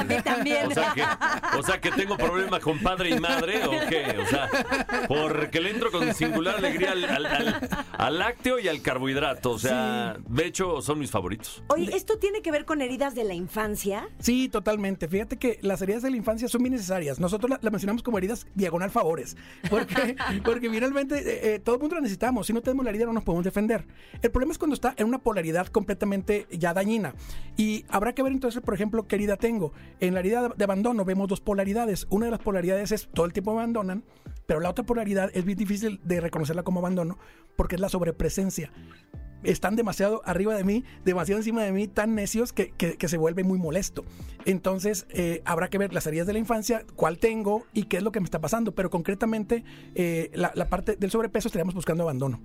también. 0.43 0.67
O 0.67 0.71
sea 0.71 0.93
que, 0.93 1.57
o 1.57 1.63
sea 1.63 1.81
que 1.81 1.91
tengo 1.91 2.17
problemas 2.17 2.59
con 2.61 2.79
padre 2.79 3.09
y 3.11 3.19
madre, 3.19 3.65
¿o 3.65 3.71
qué? 3.89 4.15
O 4.19 4.25
sea, 4.27 4.49
porque 5.07 5.61
le 5.61 5.71
entro 5.71 5.91
con 5.91 6.13
singular 6.13 6.55
alegría 6.57 6.91
al, 6.91 7.03
al- 7.05 7.25
al- 7.25 7.69
al 7.97 8.19
lácteo 8.19 8.59
y 8.59 8.67
al 8.67 8.81
carbohidrato, 8.81 9.51
o 9.51 9.59
sea, 9.59 10.17
de 10.27 10.45
hecho 10.45 10.81
son 10.81 10.99
mis 10.99 11.11
favoritos. 11.11 11.63
Oye, 11.69 11.95
¿esto 11.95 12.17
tiene 12.19 12.41
que 12.41 12.51
ver 12.51 12.65
con 12.65 12.81
heridas 12.81 13.15
de 13.15 13.23
la 13.23 13.33
infancia? 13.33 14.07
Sí, 14.19 14.49
totalmente. 14.49 15.07
Fíjate 15.07 15.37
que 15.37 15.59
las 15.61 15.81
heridas 15.81 16.01
de 16.03 16.11
la 16.11 16.17
infancia 16.17 16.47
son 16.47 16.61
bien 16.63 16.73
necesarias. 16.73 17.19
Nosotros 17.19 17.49
las 17.49 17.63
la 17.63 17.69
mencionamos 17.69 18.03
como 18.03 18.17
heridas 18.17 18.45
diagonal 18.55 18.89
favores. 18.91 19.37
Porque, 19.69 20.15
porque 20.43 20.69
finalmente 20.69 21.17
eh, 21.19 21.55
eh, 21.55 21.59
todo 21.59 21.75
el 21.75 21.81
mundo 21.81 21.95
las 21.95 22.03
necesitamos. 22.03 22.47
Si 22.47 22.53
no 22.53 22.61
tenemos 22.61 22.83
la 22.85 22.91
herida 22.91 23.05
no 23.05 23.13
nos 23.13 23.23
podemos 23.23 23.43
defender. 23.45 23.85
El 24.21 24.31
problema 24.31 24.51
es 24.51 24.57
cuando 24.57 24.73
está 24.75 24.93
en 24.97 25.07
una 25.07 25.19
polaridad 25.19 25.67
completamente 25.67 26.47
ya 26.51 26.73
dañina. 26.73 27.13
Y 27.57 27.85
habrá 27.89 28.13
que 28.13 28.23
ver 28.23 28.31
entonces, 28.33 28.61
por 28.61 28.73
ejemplo, 28.73 29.07
qué 29.07 29.15
herida 29.15 29.37
tengo. 29.37 29.73
En 29.99 30.13
la 30.13 30.19
herida 30.19 30.32
de 30.41 30.63
abandono 30.63 31.05
vemos 31.05 31.27
dos 31.27 31.41
polaridades. 31.41 32.07
Una 32.09 32.25
de 32.25 32.31
las 32.31 32.39
polaridades 32.39 32.91
es 32.91 33.07
todo 33.13 33.25
el 33.25 33.33
tiempo 33.33 33.51
abandonan, 33.51 34.03
pero 34.45 34.59
la 34.59 34.69
otra 34.69 34.85
polaridad 34.85 35.29
es 35.33 35.45
bien 35.45 35.57
difícil 35.57 35.99
de 36.03 36.19
reconocerla 36.21 36.63
como 36.63 36.79
abandono 36.79 37.17
porque 37.55 37.75
es 37.75 37.81
la 37.81 37.89
sobrepresencia 37.89 38.71
están 39.43 39.75
demasiado 39.75 40.21
arriba 40.23 40.55
de 40.55 40.63
mí, 40.63 40.85
demasiado 41.03 41.39
encima 41.41 41.63
de 41.63 41.73
mí, 41.73 41.89
tan 41.89 42.15
necios 42.15 42.53
que, 42.53 42.71
que- 42.71 42.95
que 42.95 43.07
se 43.09 43.17
vuelve 43.17 43.43
muy 43.43 43.59
molesto. 43.59 44.05
Entonces, 44.45 45.05
eh, 45.09 45.41
habrá 45.43 45.67
que 45.69 45.77
ver 45.77 45.93
las 45.93 46.07
heridas 46.07 46.27
de 46.27 46.31
la 46.31 46.39
infancia, 46.39 46.85
cuál 46.95 47.17
tengo 47.17 47.65
y 47.73 47.83
qué 47.83 47.97
es 47.97 48.03
lo 48.03 48.13
que 48.13 48.21
me 48.21 48.23
está 48.23 48.39
pasando. 48.39 48.73
Pero 48.73 48.89
concretamente, 48.89 49.65
eh, 49.95 50.31
la, 50.33 50.53
la 50.55 50.69
parte 50.69 50.95
del 50.95 51.11
sobrepeso 51.11 51.49
estaríamos 51.49 51.73
buscando 51.75 52.03
abandono 52.03 52.39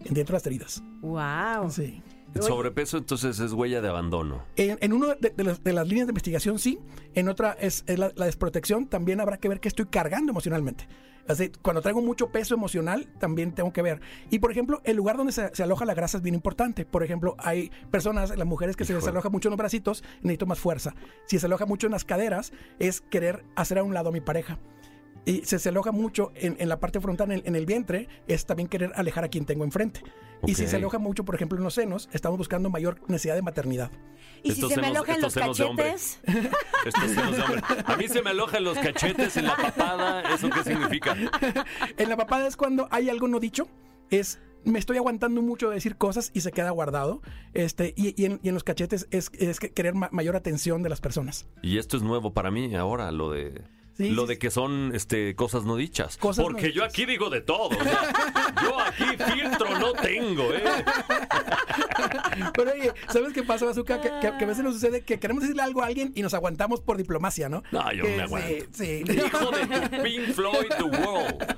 dentro 0.00 0.24
de 0.24 0.32
las 0.34 0.46
heridas. 0.46 0.82
¡Wow! 1.00 1.70
Sí. 1.70 2.02
El 2.34 2.42
sobrepeso 2.42 2.98
entonces 2.98 3.38
es 3.38 3.52
huella 3.52 3.80
de 3.80 3.88
abandono. 3.88 4.42
En, 4.56 4.78
en 4.80 4.92
uno 4.92 5.14
de, 5.14 5.30
de 5.30 5.44
las, 5.44 5.62
de 5.62 5.72
las 5.72 5.86
líneas 5.86 6.06
de 6.06 6.10
investigación, 6.10 6.58
sí. 6.58 6.78
En 7.14 7.28
otra 7.28 7.56
es, 7.60 7.84
es 7.86 7.98
la, 7.98 8.12
la 8.16 8.26
desprotección. 8.26 8.86
También 8.86 9.20
habrá 9.20 9.38
que 9.38 9.48
ver 9.48 9.60
qué 9.60 9.68
estoy 9.68 9.86
cargando 9.86 10.32
emocionalmente. 10.32 10.86
Así, 11.26 11.50
cuando 11.62 11.80
traigo 11.80 12.02
mucho 12.02 12.28
peso 12.30 12.54
emocional, 12.54 13.08
también 13.18 13.52
tengo 13.52 13.72
que 13.72 13.80
ver. 13.80 14.00
Y 14.30 14.40
por 14.40 14.50
ejemplo, 14.50 14.82
el 14.84 14.96
lugar 14.96 15.16
donde 15.16 15.32
se, 15.32 15.54
se 15.54 15.62
aloja 15.62 15.86
la 15.86 15.94
grasa 15.94 16.18
es 16.18 16.22
bien 16.22 16.34
importante. 16.34 16.84
Por 16.84 17.02
ejemplo, 17.02 17.34
hay 17.38 17.70
personas, 17.90 18.36
las 18.36 18.46
mujeres 18.46 18.76
que 18.76 18.84
se 18.84 18.92
les 18.92 19.02
Híjole. 19.02 19.12
aloja 19.12 19.30
mucho 19.30 19.48
en 19.48 19.52
los 19.52 19.58
bracitos, 19.58 20.04
necesito 20.20 20.44
más 20.44 20.58
fuerza. 20.58 20.94
Si 21.26 21.38
se 21.38 21.46
aloja 21.46 21.64
mucho 21.64 21.86
en 21.86 21.92
las 21.92 22.04
caderas, 22.04 22.52
es 22.78 23.00
querer 23.00 23.42
hacer 23.56 23.78
a 23.78 23.84
un 23.84 23.94
lado 23.94 24.10
a 24.10 24.12
mi 24.12 24.20
pareja. 24.20 24.58
Y 25.26 25.42
si 25.44 25.58
se 25.58 25.68
aloja 25.70 25.90
mucho 25.90 26.32
en, 26.34 26.56
en 26.58 26.68
la 26.68 26.78
parte 26.80 27.00
frontal, 27.00 27.32
en, 27.32 27.42
en 27.46 27.56
el 27.56 27.64
vientre, 27.66 28.08
es 28.28 28.44
también 28.44 28.68
querer 28.68 28.92
alejar 28.94 29.24
a 29.24 29.28
quien 29.28 29.46
tengo 29.46 29.64
enfrente. 29.64 30.02
Y 30.46 30.54
si 30.54 30.66
se 30.66 30.76
aloja 30.76 30.98
mucho, 30.98 31.24
por 31.24 31.34
ejemplo, 31.34 31.56
en 31.56 31.64
los 31.64 31.72
senos, 31.74 32.10
estamos 32.12 32.36
buscando 32.36 32.68
mayor 32.68 33.00
necesidad 33.08 33.34
de 33.34 33.40
maternidad. 33.40 33.90
¿Y 34.42 34.48
si 34.52 34.60
Estos 34.60 34.72
se 34.74 34.80
me 34.82 34.88
senos- 34.88 34.96
alojan 35.08 35.20
los 35.22 35.34
cachetes? 35.34 36.20
Estos 36.86 37.10
senos 37.10 37.36
de 37.36 37.42
hombre. 37.42 37.62
A 37.86 37.96
mí 37.96 38.08
se 38.08 38.20
me 38.22 38.30
alojan 38.30 38.62
los 38.64 38.76
cachetes 38.78 39.36
en 39.38 39.46
la 39.46 39.56
papada, 39.56 40.34
¿eso 40.34 40.50
qué 40.50 40.62
significa? 40.62 41.16
En 41.96 42.08
la 42.10 42.16
papada 42.18 42.46
es 42.46 42.56
cuando 42.56 42.88
hay 42.90 43.08
algo 43.08 43.26
no 43.28 43.40
dicho, 43.40 43.66
es 44.10 44.38
me 44.66 44.78
estoy 44.78 44.96
aguantando 44.98 45.40
mucho 45.42 45.68
de 45.70 45.76
decir 45.76 45.96
cosas 45.96 46.30
y 46.34 46.40
se 46.40 46.50
queda 46.52 46.70
guardado. 46.70 47.22
Este, 47.54 47.94
y, 47.96 48.20
y 48.20 48.26
en, 48.26 48.40
y 48.42 48.48
en 48.48 48.54
los 48.54 48.64
cachetes 48.64 49.06
es, 49.10 49.30
es 49.38 49.60
que 49.60 49.70
querer 49.72 49.94
ma- 49.94 50.08
mayor 50.12 50.36
atención 50.36 50.82
de 50.82 50.88
las 50.90 51.00
personas. 51.00 51.46
Y 51.62 51.78
esto 51.78 51.96
es 51.96 52.02
nuevo 52.02 52.32
para 52.34 52.50
mí 52.50 52.74
ahora, 52.74 53.10
lo 53.12 53.30
de 53.30 53.62
Sí, 53.96 54.10
lo 54.10 54.22
sí, 54.22 54.28
de 54.28 54.38
que 54.38 54.50
son 54.50 54.90
este 54.94 55.34
cosas 55.36 55.64
no 55.64 55.76
dichas. 55.76 56.16
Cosas 56.16 56.44
no 56.44 56.50
Porque 56.50 56.72
yo 56.72 56.82
aquí 56.84 57.06
digo 57.06 57.30
de 57.30 57.40
todo. 57.40 57.70
yo 58.62 58.80
aquí 58.80 59.04
filtro 59.32 59.78
no 59.78 59.92
tengo, 59.92 60.52
¿eh? 60.52 60.64
Pero 62.54 62.72
oye, 62.72 62.92
¿sabes 63.08 63.32
qué 63.32 63.42
pasa, 63.42 63.64
Bazooka? 63.66 64.00
Que, 64.00 64.08
que- 64.20 64.36
que 64.38 64.44
a 64.44 64.46
veces 64.48 64.64
nos 64.64 64.74
sucede 64.74 65.02
que 65.02 65.18
queremos 65.20 65.42
decirle 65.42 65.62
algo 65.62 65.82
a 65.82 65.86
alguien 65.86 66.12
y 66.14 66.22
nos 66.22 66.34
aguantamos 66.34 66.80
por 66.80 66.96
diplomacia, 66.96 67.48
¿no? 67.48 67.62
No, 67.70 67.92
yo 67.92 68.02
Que 68.04 68.16
me 68.16 68.22
aguanto. 68.24 68.48
Sí, 68.72 69.02
sí. 69.06 69.12
Hijo 69.12 69.50
de 69.52 69.66
tu 69.88 70.02
Pink 70.02 70.32
Floyd, 70.34 70.66
The 70.76 70.82
World. 70.84 71.56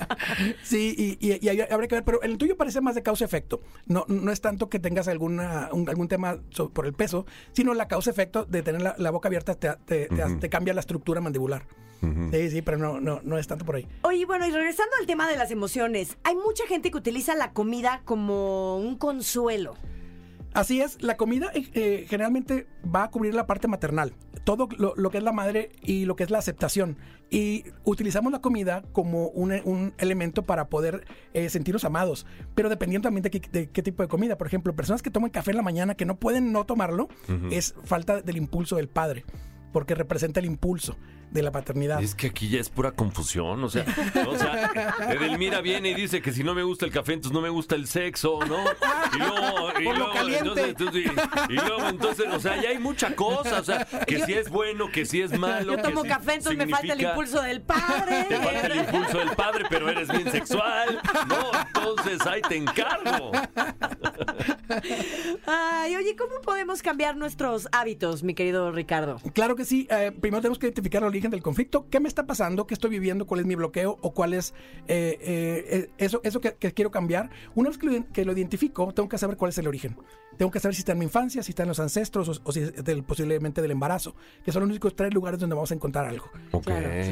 Sí, 0.63 1.17
y, 1.19 1.27
y- 1.27 1.39
y 1.41 1.61
habrá 1.61 1.87
que 1.87 1.95
ver, 1.95 2.03
pero 2.03 2.21
el 2.21 2.37
tuyo 2.37 2.55
parece 2.57 2.81
más 2.81 2.95
de 2.95 3.03
causa-efecto. 3.03 3.61
No, 3.85 4.05
no 4.07 4.31
es 4.31 4.41
tanto 4.41 4.69
que 4.69 4.79
tengas 4.79 5.07
alguna, 5.07 5.69
un- 5.71 5.87
algún 5.89 6.07
tema 6.07 6.37
por 6.73 6.85
el 6.85 6.93
peso, 6.93 7.25
sino 7.53 7.73
la 7.73 7.87
causa-efecto 7.87 8.45
de 8.45 8.61
tener 8.63 8.81
la, 8.81 8.95
la 8.97 9.11
boca 9.11 9.27
abierta 9.29 9.55
te, 9.55 9.69
te- 9.85 10.07
te 10.07 10.21
hace- 10.21 10.35
te 10.35 10.49
cambia 10.49 10.73
la 10.73 10.79
estructura 10.81 11.21
mandibular. 11.21 11.65
Sí, 12.31 12.49
sí, 12.49 12.61
pero 12.63 12.77
no, 12.79 12.99
no, 12.99 13.19
no 13.23 13.37
es 13.37 13.45
tanto 13.45 13.63
por 13.63 13.75
ahí. 13.75 13.87
Oye, 14.01 14.25
bueno, 14.25 14.47
y 14.47 14.51
regresando 14.51 14.91
al 14.99 15.05
tema 15.05 15.29
de 15.29 15.37
las 15.37 15.51
emociones, 15.51 16.17
hay 16.23 16.35
mucha 16.35 16.65
gente 16.65 16.89
que 16.89 16.97
utiliza 16.97 17.35
la 17.35 17.51
comida 17.53 18.01
como 18.05 18.77
un 18.77 18.97
consuelo. 18.97 19.75
Así 20.53 20.81
es, 20.81 21.01
la 21.01 21.15
comida 21.15 21.49
eh, 21.53 21.69
eh, 21.73 22.05
generalmente 22.09 22.67
va 22.83 23.03
a 23.03 23.09
cubrir 23.09 23.33
la 23.33 23.47
parte 23.47 23.69
maternal, 23.69 24.13
todo 24.43 24.67
lo, 24.77 24.93
lo 24.97 25.09
que 25.09 25.17
es 25.17 25.23
la 25.23 25.31
madre 25.31 25.71
y 25.81 26.03
lo 26.03 26.17
que 26.17 26.23
es 26.23 26.29
la 26.29 26.39
aceptación. 26.39 26.97
Y 27.29 27.63
utilizamos 27.85 28.33
la 28.33 28.41
comida 28.41 28.83
como 28.91 29.29
un, 29.29 29.53
un 29.63 29.93
elemento 29.97 30.43
para 30.43 30.67
poder 30.67 31.05
eh, 31.33 31.49
sentirnos 31.49 31.85
amados, 31.85 32.25
pero 32.53 32.67
dependiendo 32.67 33.07
también 33.07 33.23
de 33.23 33.31
qué, 33.31 33.39
de 33.39 33.69
qué 33.69 33.81
tipo 33.81 34.03
de 34.03 34.09
comida. 34.09 34.37
Por 34.37 34.47
ejemplo, 34.47 34.75
personas 34.75 35.01
que 35.01 35.09
toman 35.09 35.29
café 35.29 35.51
en 35.51 35.57
la 35.57 35.63
mañana 35.63 35.95
que 35.95 36.05
no 36.05 36.19
pueden 36.19 36.51
no 36.51 36.65
tomarlo, 36.65 37.07
es 37.49 37.73
falta 37.85 38.21
del 38.21 38.35
impulso 38.35 38.75
del 38.75 38.89
padre, 38.89 39.23
porque 39.71 39.95
representa 39.95 40.41
el 40.41 40.45
impulso 40.45 40.97
de 41.31 41.41
la 41.41 41.51
paternidad. 41.51 42.01
Es 42.01 42.13
que 42.13 42.27
aquí 42.27 42.49
ya 42.49 42.59
es 42.59 42.69
pura 42.69 42.91
confusión, 42.91 43.63
o 43.63 43.69
sea, 43.69 43.85
o 44.27 44.37
sea, 44.37 44.69
Edelmira 45.09 45.61
viene 45.61 45.89
y 45.89 45.93
dice 45.95 46.21
que 46.21 46.31
si 46.31 46.43
no 46.43 46.53
me 46.53 46.63
gusta 46.63 46.85
el 46.85 46.91
café, 46.91 47.13
entonces 47.13 47.33
no 47.33 47.41
me 47.41 47.49
gusta 47.49 47.75
el 47.75 47.87
sexo, 47.87 48.39
¿no? 48.47 48.57
Y 49.13 49.17
luego, 49.17 49.69
y 49.79 49.83
Por 49.85 49.97
lo 49.97 50.05
luego, 50.05 50.13
caliente. 50.13 50.39
entonces, 50.49 50.67
entonces, 50.69 51.05
y, 51.49 51.53
y 51.53 51.55
luego, 51.55 51.87
entonces, 51.89 52.25
o 52.33 52.39
sea, 52.39 52.61
ya 52.61 52.69
hay 52.69 52.79
mucha 52.79 53.15
cosa, 53.15 53.59
o 53.59 53.63
sea, 53.63 53.85
que 54.05 54.19
si 54.25 54.33
es 54.33 54.49
bueno, 54.49 54.91
que 54.91 55.05
si 55.05 55.21
es 55.21 55.37
malo. 55.37 55.71
Yo 55.71 55.77
que 55.77 55.83
tomo 55.83 56.01
si 56.03 56.07
café, 56.09 56.33
entonces 56.33 56.57
me 56.57 56.67
falta 56.67 56.93
el 56.93 57.01
impulso 57.01 57.41
del 57.41 57.61
padre. 57.61 58.25
Te 58.29 58.37
falta 58.37 58.67
el 58.67 58.79
impulso 58.79 59.17
del 59.19 59.29
padre, 59.31 59.65
pero 59.69 59.89
eres 59.89 60.09
bien 60.09 60.31
sexual. 60.31 60.99
No, 61.27 61.51
entonces 61.67 62.27
ahí 62.27 62.41
te 62.41 62.55
encargo. 62.57 63.31
Ay, 65.45 65.95
oye, 65.95 66.15
¿cómo 66.15 66.41
podemos 66.41 66.81
cambiar 66.81 67.15
nuestros 67.15 67.67
hábitos, 67.71 68.23
mi 68.23 68.33
querido 68.33 68.71
Ricardo? 68.71 69.17
Claro 69.33 69.55
que 69.55 69.65
sí. 69.65 69.87
Eh, 69.89 70.11
primero 70.19 70.41
tenemos 70.41 70.59
que 70.59 70.67
identificar 70.67 71.03
origen 71.21 71.31
del 71.31 71.43
conflicto. 71.43 71.87
¿Qué 71.89 71.99
me 71.99 72.07
está 72.07 72.25
pasando? 72.25 72.65
¿Qué 72.65 72.73
estoy 72.73 72.89
viviendo? 72.89 73.27
¿Cuál 73.27 73.41
es 73.41 73.45
mi 73.45 73.55
bloqueo? 73.55 73.99
¿O 74.01 74.11
cuál 74.13 74.33
es 74.33 74.53
eh, 74.87 75.17
eh, 75.21 75.65
eh, 75.69 75.89
eso, 75.99 76.19
eso 76.23 76.41
que, 76.41 76.55
que 76.55 76.73
quiero 76.73 76.89
cambiar? 76.89 77.29
Una 77.53 77.69
vez 77.69 77.77
que 77.77 77.85
lo, 77.85 78.07
que 78.11 78.25
lo 78.25 78.33
identifico, 78.33 78.91
tengo 78.91 79.07
que 79.07 79.19
saber 79.19 79.37
cuál 79.37 79.49
es 79.49 79.57
el 79.59 79.67
origen. 79.67 79.95
Tengo 80.37 80.51
que 80.51 80.59
saber 80.59 80.73
si 80.73 80.81
está 80.81 80.93
en 80.93 80.99
mi 80.99 81.05
infancia, 81.05 81.43
si 81.43 81.51
está 81.51 81.63
en 81.63 81.69
los 81.69 81.79
ancestros 81.79 82.27
o, 82.27 82.41
o 82.43 82.51
si 82.51 82.61
es 82.61 82.83
del, 82.83 83.03
posiblemente 83.03 83.61
del 83.61 83.71
embarazo, 83.71 84.15
que 84.43 84.51
son 84.51 84.61
los 84.61 84.69
únicos 84.69 84.95
tres 84.95 85.13
lugares 85.13 85.39
donde 85.39 85.55
vamos 85.55 85.69
a 85.71 85.75
encontrar 85.75 86.05
algo. 86.05 86.25
Ok. 86.51 86.67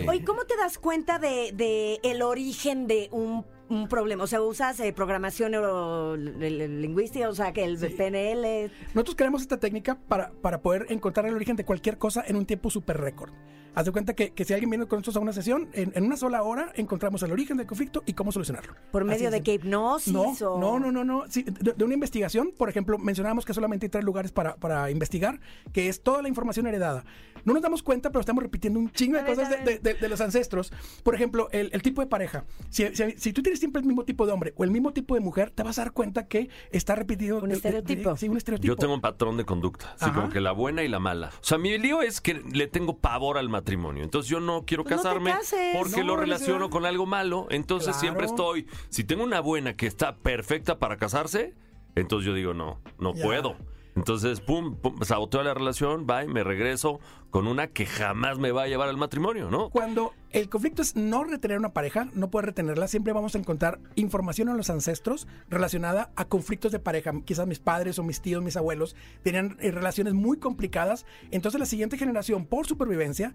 Oye, 0.08 0.24
¿cómo 0.26 0.46
te 0.46 0.58
das 0.58 0.80
cuenta 0.80 1.20
de, 1.20 1.52
de 1.54 2.00
el 2.04 2.24
origen 2.24 2.88
de 2.88 3.10
un, 3.12 3.46
un 3.70 3.88
problema? 3.88 4.24
O 4.24 4.28
sea, 4.28 4.42
¿usas 4.42 4.80
eh, 4.80 4.92
programación 4.94 5.52
neurolingüística? 5.52 7.30
O 7.30 7.36
sea, 7.36 7.54
que 7.54 7.64
el 7.64 7.78
PNL... 7.78 8.72
Nosotros 8.96 9.16
creamos 9.16 9.42
esta 9.44 9.60
técnica 9.60 10.00
para, 10.08 10.32
para 10.32 10.62
poder 10.62 10.88
encontrar 10.90 11.28
el 11.28 11.36
origen 11.36 11.56
de 11.56 11.66
cualquier 11.66 12.00
cosa 12.00 12.24
en 12.26 12.38
un 12.38 12.46
tiempo 12.48 12.72
súper 12.72 12.98
récord. 12.98 13.32
Haz 13.80 13.86
de 13.86 13.92
cuenta 13.94 14.14
que, 14.14 14.32
que 14.34 14.44
si 14.44 14.52
alguien 14.54 14.70
viene 14.70 14.86
con 14.88 15.00
nosotros 15.00 15.16
a 15.16 15.20
una 15.22 15.32
sesión, 15.32 15.70
en, 15.72 15.94
en 15.96 16.04
una 16.04 16.18
sola 16.18 16.44
hora 16.44 16.74
encontramos 16.76 17.24
el 17.24 17.32
origen 17.32 17.56
del 17.56 17.66
conflicto 17.66 18.04
y 18.06 18.12
cómo 18.12 18.34
solucionarlo. 18.34 18.74
¿Por 18.92 19.04
Así 19.04 19.10
medio 19.10 19.32
de 19.32 19.38
simple. 19.38 19.44
qué 19.44 19.54
hipnosis? 19.66 20.14
No, 20.14 20.24
o... 20.52 20.60
no, 20.60 20.80
no, 20.80 20.92
no, 20.92 21.06
no. 21.06 21.24
Sí, 21.30 21.44
de, 21.44 21.72
de 21.72 21.84
una 21.86 21.94
investigación, 21.94 22.52
por 22.58 22.68
ejemplo, 22.68 22.98
mencionábamos 22.98 23.46
que 23.46 23.54
solamente 23.54 23.86
hay 23.86 23.90
tres 23.90 24.04
lugares 24.04 24.34
para, 24.34 24.58
para 24.58 24.92
investigar, 24.92 25.40
que 25.72 25.88
es 25.88 26.04
toda 26.04 26.22
la 26.22 26.28
información 26.28 26.68
heredada. 26.68 27.06
No 27.46 27.54
nos 27.54 27.62
damos 27.64 27.82
cuenta, 27.84 28.10
pero 28.10 28.20
estamos 28.20 28.44
repitiendo 28.44 28.80
un 28.82 28.92
chingo 28.92 29.18
de 29.18 29.24
cosas 29.24 29.50
de, 29.50 29.58
de- 29.64 29.80
de- 29.80 29.94
de 29.94 30.10
los 30.10 30.20
ancestros. 30.20 30.74
Por 31.04 31.16
ejemplo, 31.16 31.48
el, 31.54 31.70
el 31.72 31.82
tipo 31.82 32.02
de 32.02 32.08
pareja. 32.08 32.44
Si, 32.70 32.86
si- 32.94 33.12
si 33.18 33.32
tú 33.32 33.42
tienes 33.42 33.60
siempre 33.62 33.80
el 33.80 33.88
mismo 33.88 34.04
tipo 34.04 34.26
de 34.26 34.34
hombre 34.34 34.54
o 34.58 34.66
el 34.66 34.72
mismo 34.72 34.92
tipo 34.92 35.16
de 35.16 35.22
mujer, 35.22 35.52
te 35.52 35.64
vas 35.64 35.80
a 35.80 35.84
dar 35.84 35.94
cuenta 35.94 36.28
que 36.28 36.50
está 36.72 36.96
repetido. 36.96 37.38
Un 37.38 37.44
de- 37.44 37.48
de- 37.52 37.56
estereotipo. 37.56 38.12
de- 38.12 38.18
sí, 38.18 38.28
un 38.28 38.36
estereotipo. 38.36 38.68
Yo 38.68 38.76
tengo 38.76 38.94
un 38.94 39.00
patrón 39.00 39.38
de 39.38 39.46
conducta, 39.46 39.96
así 39.98 40.12
como 40.12 40.28
que 40.30 40.42
la 40.42 40.52
buena 40.52 40.84
y 40.84 40.90
la 40.90 41.00
mala. 41.00 41.30
O 41.30 41.44
sea, 41.46 41.58
mi 41.58 41.78
lío 41.78 42.02
es 42.02 42.20
que 42.20 42.34
le 42.34 42.68
tengo 42.68 42.98
pavor 42.98 43.38
al 43.38 43.48
matrimonio. 43.48 43.69
Entonces 44.04 44.30
yo 44.30 44.40
no 44.40 44.66
quiero 44.66 44.84
Pues 44.84 44.96
no 44.98 45.02
casarme 45.04 45.32
cases. 45.32 45.76
porque 45.78 46.02
No, 46.02 46.08
lo 46.08 46.14
no 46.16 46.22
relaciono 46.22 46.70
con 46.70 46.86
algo 46.86 47.06
malo. 47.06 47.48
Entonces 47.50 47.96
siempre 47.96 48.26
estoy, 48.26 48.68
si 48.90 49.04
tengo 49.04 49.24
una 49.24 49.40
buena 49.40 49.76
que 49.76 49.88
está 49.88 50.16
perfecta 50.18 50.80
para 50.80 50.98
casarse, 50.98 51.54
entonces 51.96 52.26
yo 52.28 52.34
digo, 52.34 52.54
no, 52.54 52.80
no 53.00 53.14
Ya. 53.14 53.24
puedo. 53.24 53.56
Entonces, 53.96 54.40
pum, 54.40 54.76
pum, 54.76 55.02
saboteo 55.02 55.44
la 55.44 55.54
relación, 55.54 56.06
bye, 56.08 56.28
me 56.28 56.44
regreso 56.44 57.00
con 57.32 57.48
una 57.48 57.68
que 57.68 57.86
jamás 57.86 58.38
me 58.40 58.52
va 58.52 58.64
a 58.64 58.68
llevar 58.68 58.88
al 58.90 58.98
matrimonio, 58.98 59.50
¿no? 59.52 59.70
Cuando 59.70 60.14
el 60.32 60.48
conflicto 60.50 60.82
es 60.82 60.96
no 60.96 61.24
retener 61.24 61.58
una 61.60 61.74
pareja, 61.74 62.08
no 62.14 62.30
poder 62.30 62.48
retenerla, 62.48 62.88
siempre 62.88 63.14
vamos 63.14 63.36
a 63.36 63.40
encontrar 63.40 63.80
información 63.96 64.50
en 64.50 64.58
los 64.58 64.70
ancestros 64.70 65.28
relacionada 65.50 66.12
a 66.16 66.26
conflictos 66.26 66.72
de 66.72 66.80
pareja. 66.80 67.12
Quizás 67.26 67.46
mis 67.48 67.60
padres 67.60 68.00
o 68.00 68.04
mis 68.04 68.22
tíos, 68.22 68.42
mis 68.44 68.58
abuelos 68.58 68.96
tenían 69.24 69.58
eh, 69.60 69.72
relaciones 69.72 70.14
muy 70.14 70.38
complicadas. 70.38 71.06
Entonces 71.32 71.60
la 71.60 71.66
siguiente 71.66 71.98
generación, 71.98 72.46
por 72.46 72.66
supervivencia, 72.68 73.34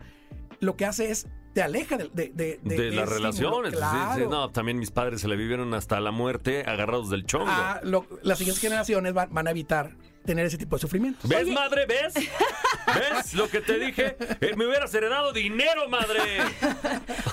lo 0.60 0.76
que 0.76 0.86
hace 0.86 1.10
es 1.10 1.26
te 1.52 1.62
aleja 1.62 1.96
de, 1.96 2.08
de, 2.12 2.30
de- 2.30 2.58
de- 2.62 2.90
las 2.90 3.08
relaciones. 3.08 3.74
estímulo. 3.74 3.90
sí, 3.92 3.96
sí, 4.14 4.16
Claro. 4.16 4.30
no, 4.30 4.50
también 4.50 4.78
mis 4.78 4.90
padres 4.90 5.20
se 5.20 5.28
le 5.28 5.36
vivieron 5.36 5.72
hasta 5.74 6.00
la 6.00 6.10
muerte 6.10 6.62
agarrados 6.66 7.10
del 7.10 7.26
chongo. 7.26 7.46
Ah, 7.48 7.80
lo- 7.84 8.06
las 8.22 8.38
siguientes 8.38 8.60
generaciones 8.60 9.12
van, 9.14 9.32
van 9.32 9.46
a 9.46 9.50
evitar 9.50 9.96
tener 10.24 10.46
ese 10.46 10.58
tipo 10.58 10.76
de 10.76 10.80
sufrimiento. 10.80 11.26
¿Ves, 11.28 11.46
madre? 11.48 11.86
¿Ves? 11.86 12.14
¿Ves 12.14 13.34
lo 13.34 13.48
que 13.48 13.60
te 13.60 13.78
dije? 13.78 14.16
Eh, 14.40 14.54
me 14.56 14.66
hubieras 14.66 14.92
heredado 14.94 15.32
dinero, 15.32 15.88
madre. 15.88 16.20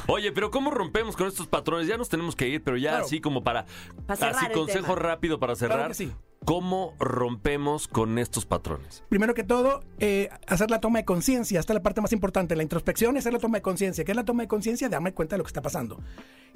Oye, 0.07 0.31
pero 0.31 0.51
¿cómo 0.51 0.71
rompemos 0.71 1.15
con 1.15 1.27
estos 1.27 1.47
patrones? 1.47 1.87
Ya 1.87 1.97
nos 1.97 2.09
tenemos 2.09 2.35
que 2.35 2.47
ir, 2.47 2.63
pero 2.63 2.77
ya 2.77 2.91
Claro. 2.91 3.05
así 3.05 3.21
como 3.21 3.43
para... 3.43 3.65
Para 4.05 4.17
cerrar 4.17 4.35
así 4.35 4.45
el 4.47 4.51
consejo 4.51 4.93
tema. 4.95 4.99
rápido 4.99 5.39
para 5.39 5.55
cerrar. 5.55 5.77
Claro 5.77 5.89
que 5.89 5.95
sí. 5.95 6.11
¿Cómo 6.43 6.95
rompemos 6.97 7.87
con 7.87 8.17
estos 8.17 8.47
patrones? 8.47 9.03
Primero 9.09 9.35
que 9.35 9.43
todo, 9.43 9.83
eh, 9.99 10.27
hacer 10.47 10.71
la 10.71 10.81
toma 10.81 10.97
de 10.97 11.05
conciencia. 11.05 11.59
Esta 11.59 11.73
es 11.73 11.75
la 11.75 11.83
parte 11.83 12.01
más 12.01 12.13
importante. 12.13 12.55
La 12.55 12.63
introspección 12.63 13.15
es 13.15 13.21
hacer 13.21 13.33
la 13.33 13.39
toma 13.39 13.59
de 13.59 13.61
conciencia. 13.61 14.03
¿Qué 14.03 14.11
es 14.11 14.15
la 14.15 14.25
toma 14.25 14.41
de 14.41 14.47
conciencia? 14.47 14.89
Darme 14.89 15.13
cuenta 15.13 15.35
de 15.35 15.37
lo 15.37 15.43
que 15.43 15.49
está 15.49 15.61
pasando. 15.61 15.99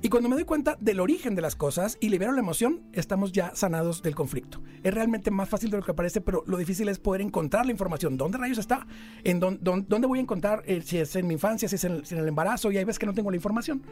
Y 0.01 0.09
cuando 0.09 0.27
me 0.27 0.35
doy 0.35 0.43
cuenta 0.43 0.75
del 0.79 0.99
origen 0.99 1.35
de 1.35 1.43
las 1.43 1.55
cosas 1.55 1.99
y 2.01 2.09
libero 2.09 2.31
la 2.31 2.39
emoción, 2.39 2.81
estamos 2.93 3.31
ya 3.31 3.55
sanados 3.55 4.01
del 4.01 4.15
conflicto. 4.15 4.59
Es 4.81 4.91
realmente 4.91 5.29
más 5.29 5.49
fácil 5.49 5.69
de 5.69 5.77
lo 5.77 5.83
que 5.83 5.93
parece, 5.93 6.19
pero 6.19 6.43
lo 6.47 6.57
difícil 6.57 6.89
es 6.89 6.97
poder 6.97 7.21
encontrar 7.21 7.67
la 7.67 7.71
información. 7.71 8.17
¿Dónde 8.17 8.39
rayos 8.39 8.57
está? 8.57 8.87
¿En 9.23 9.39
dónde, 9.39 10.07
voy 10.07 10.17
a 10.17 10.21
encontrar 10.23 10.63
eh, 10.65 10.81
si 10.81 10.97
es 10.97 11.15
en 11.15 11.27
mi 11.27 11.35
infancia, 11.35 11.69
si 11.69 11.75
es 11.75 11.83
en 11.83 12.01
el 12.09 12.27
embarazo? 12.27 12.71
Y 12.71 12.77
hay 12.77 12.85
veces 12.85 12.97
que 12.97 13.05
no 13.05 13.13
tengo 13.13 13.29
la 13.29 13.37
información. 13.37 13.83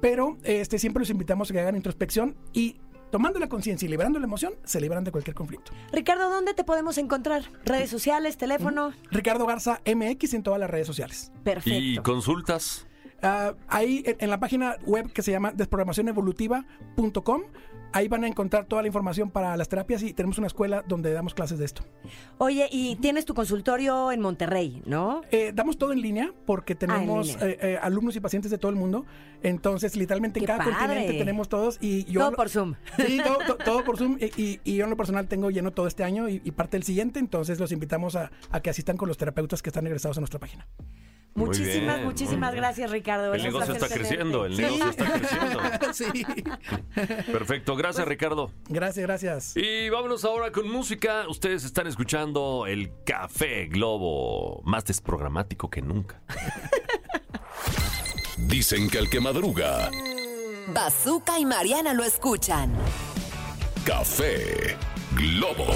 Pero 0.00 0.38
este, 0.44 0.78
siempre 0.78 1.00
los 1.00 1.10
invitamos 1.10 1.50
a 1.50 1.52
que 1.52 1.60
hagan 1.60 1.76
introspección 1.76 2.36
y 2.54 2.78
tomando 3.12 3.38
la 3.38 3.48
conciencia 3.48 3.86
y 3.86 3.90
liberando 3.90 4.18
la 4.18 4.24
emoción, 4.24 4.54
se 4.64 4.80
liberan 4.80 5.04
de 5.04 5.12
cualquier 5.12 5.36
conflicto. 5.36 5.70
Ricardo, 5.92 6.30
¿dónde 6.30 6.54
te 6.54 6.64
podemos 6.64 6.96
encontrar? 6.96 7.44
¿Redes 7.64 7.90
sociales, 7.90 8.38
teléfono? 8.38 8.94
Ricardo 9.10 9.46
Garza 9.46 9.82
MX 9.86 10.34
en 10.34 10.42
todas 10.42 10.58
las 10.58 10.70
redes 10.70 10.86
sociales. 10.86 11.30
Perfecto. 11.44 11.78
¿Y 11.78 11.98
consultas? 11.98 12.86
Ah, 13.20 13.54
ahí 13.68 14.02
en, 14.06 14.16
en 14.18 14.30
la 14.30 14.40
página 14.40 14.76
web 14.86 15.12
que 15.12 15.22
se 15.22 15.30
llama 15.30 15.52
desprogramacionevolutiva.com, 15.52 17.42
ahí 17.92 18.08
van 18.08 18.24
a 18.24 18.28
encontrar 18.28 18.66
toda 18.66 18.82
la 18.82 18.88
información 18.88 19.30
para 19.30 19.56
las 19.56 19.68
terapias 19.68 20.02
y 20.02 20.12
tenemos 20.12 20.38
una 20.38 20.46
escuela 20.46 20.84
donde 20.86 21.12
damos 21.12 21.34
clases 21.34 21.58
de 21.58 21.64
esto. 21.64 21.82
Oye, 22.38 22.68
y 22.70 22.96
tienes 22.96 23.24
tu 23.24 23.34
consultorio 23.34 24.12
en 24.12 24.20
Monterrey, 24.20 24.82
¿no? 24.86 25.22
Eh, 25.30 25.52
damos 25.54 25.78
todo 25.78 25.92
en 25.92 26.00
línea 26.02 26.32
porque 26.46 26.74
tenemos 26.74 27.28
línea. 27.28 27.46
eh, 27.48 27.58
eh, 27.62 27.78
alumnos 27.82 28.16
y 28.16 28.20
pacientes 28.20 28.50
de 28.50 28.58
todo 28.58 28.70
el 28.70 28.76
mundo. 28.76 29.04
Entonces, 29.42 29.96
literalmente 29.96 30.38
en 30.38 30.42
¡Qué 30.42 30.46
cada 30.46 30.58
padre! 30.64 30.74
continente 30.78 31.12
tenemos 31.18 31.48
todos 31.48 31.78
y 31.80 32.04
yo... 32.04 32.20
Todo 32.20 32.32
por 32.32 32.48
Zoom. 32.48 32.74
Sí, 32.96 33.20
todo, 33.24 33.38
to- 33.46 33.56
todo 33.56 33.84
por 33.84 33.96
Zoom. 33.98 34.16
Y, 34.20 34.40
y- 34.42 34.60
y 34.64 34.76
yo 34.76 34.84
en 34.84 34.90
lo 34.90 34.96
personal 34.96 35.26
tengo 35.28 35.50
lleno 35.50 35.72
todo 35.72 35.86
este 35.86 36.04
año 36.04 36.28
y, 36.28 36.40
y 36.44 36.50
parte 36.52 36.76
del 36.76 36.84
siguiente. 36.84 37.18
Entonces, 37.18 37.58
los 37.58 37.72
invitamos 37.72 38.16
a, 38.16 38.30
a 38.50 38.60
que 38.60 38.70
asistan 38.70 38.96
con 38.96 39.08
los 39.08 39.18
terapeutas 39.18 39.62
que 39.62 39.70
están 39.70 39.86
egresados 39.86 40.16
a 40.18 40.20
nuestra 40.20 40.38
página. 40.38 40.66
Muy 41.34 41.46
Muchísimas, 41.46 41.96
bien, 41.96 42.06
muchísimas 42.06 42.54
gracias, 42.54 42.90
Ricardo. 42.90 43.32
El 43.32 43.40
Es 43.40 43.46
negocio 43.46 43.72
está 43.72 43.88
creciendo, 43.88 44.44
el 44.44 44.54
negocio 44.56 44.90
está 44.90 45.12
creciendo. 45.12 45.60
sí. 45.94 46.26
Perfecto, 47.32 47.74
gracias 47.74 48.06
Ricardo. 48.06 48.50
Gracias, 48.68 49.06
gracias. 49.06 49.56
Y 49.56 49.88
vámonos 49.88 50.26
ahora 50.26 50.52
con 50.52 50.70
música. 50.70 51.24
Ustedes 51.28 51.64
están 51.64 51.86
escuchando 51.86 52.66
el 52.66 52.92
Café 53.06 53.66
Globo, 53.66 54.60
más 54.64 54.84
desprogramático 54.84 55.70
que 55.70 55.80
nunca. 55.80 56.20
Dicen 58.36 58.90
que 58.90 58.98
el 58.98 59.08
que 59.08 59.20
madruga, 59.20 59.90
Bazooka 60.74 61.38
y 61.38 61.46
Mariana 61.46 61.94
lo 61.94 62.04
escuchan. 62.04 62.74
Café 63.86 64.76
Globo. 65.16 65.66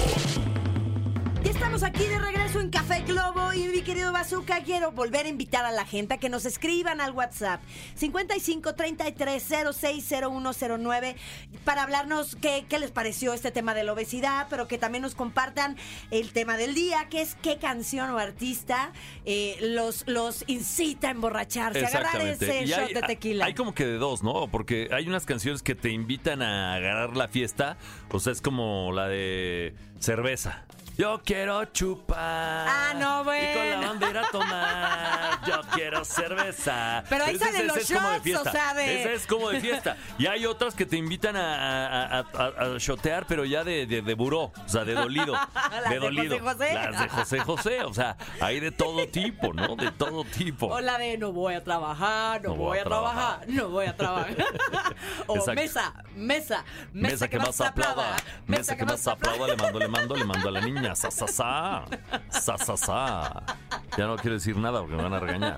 Ya 1.47 1.53
estamos 1.53 1.83
aquí 1.83 2.03
de 2.03 2.19
regreso 2.19 2.59
en 2.59 2.69
Café 2.69 3.03
Globo 3.07 3.53
y 3.53 3.69
mi 3.69 3.81
querido 3.81 4.11
Bazooka, 4.11 4.63
quiero 4.65 4.91
volver 4.91 5.27
a 5.27 5.29
invitar 5.29 5.63
a 5.63 5.71
la 5.71 5.85
gente 5.85 6.15
a 6.15 6.17
que 6.17 6.27
nos 6.27 6.45
escriban 6.45 6.99
al 6.99 7.13
WhatsApp 7.13 7.61
55 7.95 8.75
33 8.75 9.53
06 9.73 10.13
0109 10.29 11.15
para 11.63 11.83
hablarnos 11.83 12.35
qué, 12.35 12.65
qué 12.67 12.79
les 12.79 12.91
pareció 12.91 13.33
este 13.33 13.51
tema 13.51 13.73
de 13.73 13.85
la 13.85 13.93
obesidad, 13.93 14.47
pero 14.49 14.67
que 14.67 14.77
también 14.77 15.03
nos 15.03 15.15
compartan 15.15 15.77
el 16.11 16.33
tema 16.33 16.57
del 16.57 16.75
día, 16.75 17.07
que 17.09 17.21
es 17.21 17.35
qué 17.35 17.57
canción 17.57 18.09
o 18.09 18.17
artista 18.17 18.91
eh, 19.23 19.55
los, 19.61 20.03
los 20.05 20.43
incita 20.47 21.07
a 21.07 21.11
emborracharse, 21.11 21.85
a 21.85 21.87
agarrar 21.87 22.27
ese 22.27 22.63
Y 22.63 22.65
shot 22.65 22.79
hay, 22.79 22.93
de 22.93 23.01
tequila. 23.03 23.45
hay 23.45 23.53
como 23.53 23.73
que 23.73 23.85
de 23.85 23.97
dos, 23.97 24.21
¿no? 24.21 24.49
Porque 24.51 24.89
hay 24.91 25.07
unas 25.07 25.25
canciones 25.25 25.63
que 25.63 25.75
te 25.75 25.91
invitan 25.91 26.41
a 26.41 26.73
agarrar 26.73 27.15
la 27.15 27.29
fiesta. 27.29 27.77
O 28.11 28.19
sea, 28.19 28.33
es 28.33 28.41
como 28.41 28.91
la 28.91 29.07
de 29.07 29.73
cerveza. 30.01 30.65
Yo 30.97 31.21
quiero 31.23 31.63
chupar. 31.65 32.17
Ah, 32.67 32.93
no, 32.95 33.21
Y 33.21 33.23
con 33.23 33.25
bueno. 33.25 33.81
la 33.81 33.87
bandera 33.87 34.21
tomar. 34.31 35.39
Yo 35.47 35.61
quiero 35.73 36.03
cerveza. 36.03 37.03
Pero 37.07 37.25
ahí 37.25 37.35
Ese- 37.35 37.45
salen 37.45 37.55
ese 37.61 37.67
los 37.67 37.77
es 37.77 37.87
como 37.93 38.07
de 38.09 38.13
shots, 38.15 38.23
fiesta. 38.23 38.49
o 38.49 38.51
sea, 38.51 38.73
de- 38.73 39.01
Ese 39.01 39.13
es 39.13 39.27
como 39.27 39.49
de 39.49 39.59
fiesta. 39.61 39.97
Y 40.17 40.25
hay 40.25 40.45
otras 40.47 40.73
que 40.73 40.87
te 40.87 40.97
invitan 40.97 41.35
a, 41.35 41.55
a, 41.85 42.19
a- 42.19 42.25
a- 42.33 42.75
a 42.75 42.77
shotear, 42.79 43.27
pero 43.27 43.45
ya 43.45 43.63
de, 43.63 43.85
de, 43.85 44.01
de 44.01 44.13
buró. 44.15 44.45
O 44.45 44.53
sea, 44.69 44.83
de 44.85 44.95
dolido. 44.95 45.33
Las 45.53 45.83
de 45.83 45.89
de 45.91 45.99
dolido. 45.99 46.39
José 46.39 46.55
José. 46.57 46.73
Las 46.73 46.99
de 47.01 47.09
José 47.09 47.39
José. 47.41 47.83
O 47.83 47.93
sea, 47.93 48.17
hay 48.41 48.59
de 48.59 48.71
todo 48.71 49.07
tipo, 49.07 49.53
¿no? 49.53 49.75
De 49.75 49.91
todo 49.91 50.23
tipo. 50.25 50.65
O 50.67 50.79
la 50.81 50.97
de 50.97 51.17
no 51.19 51.31
voy 51.31 51.53
a 51.53 51.63
trabajar, 51.63 52.41
no, 52.43 52.55
voy, 52.55 52.79
a 52.79 52.83
trabajar, 52.83 53.41
no 53.47 53.69
voy 53.69 53.85
a 53.85 53.95
trabajar. 53.95 54.35
o 55.27 55.35
Exacto. 55.35 55.53
mesa, 55.61 55.93
mesa, 56.15 56.65
mesa, 56.91 57.11
Mesa 57.11 57.27
que 57.27 57.37
más 57.37 57.61
aplauda, 57.61 58.15
mesa 58.47 58.75
que 58.75 58.83
más 58.85 59.07
aplauda, 59.07 59.47
le 59.47 59.55
mando, 59.57 59.79
le 59.79 59.87
mando, 59.87 60.15
le 60.15 60.23
mando 60.25 60.49
a 60.49 60.51
la 60.51 60.61
niña, 60.61 60.86
sa, 60.95 61.11
sa, 61.11 61.27
sa, 61.27 61.85
sa, 62.29 62.57
sa, 62.57 62.77
sa. 62.77 63.43
Ya 63.97 64.05
no 64.07 64.15
quiero 64.17 64.35
decir 64.35 64.55
nada 64.57 64.79
porque 64.81 64.95
me 64.95 65.03
van 65.03 65.13
a 65.13 65.19
regañar. 65.19 65.57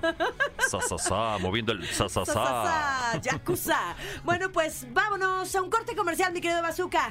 Sa, 0.68 0.80
sa, 0.80 0.98
sa, 0.98 1.38
moviendo 1.38 1.72
el 1.72 1.86
sa, 1.86 2.08
sa, 2.08 2.24
Sa, 2.24 2.34
sa, 2.34 2.34
sa. 2.34 3.12
sa, 3.12 3.20
yakuza. 3.20 3.94
Bueno, 4.24 4.50
pues 4.52 4.86
vámonos 4.92 5.54
a 5.54 5.62
un 5.62 5.70
corte 5.70 5.94
comercial, 5.96 6.32
mi 6.32 6.40
querido 6.40 6.62
Bazooka. 6.62 7.10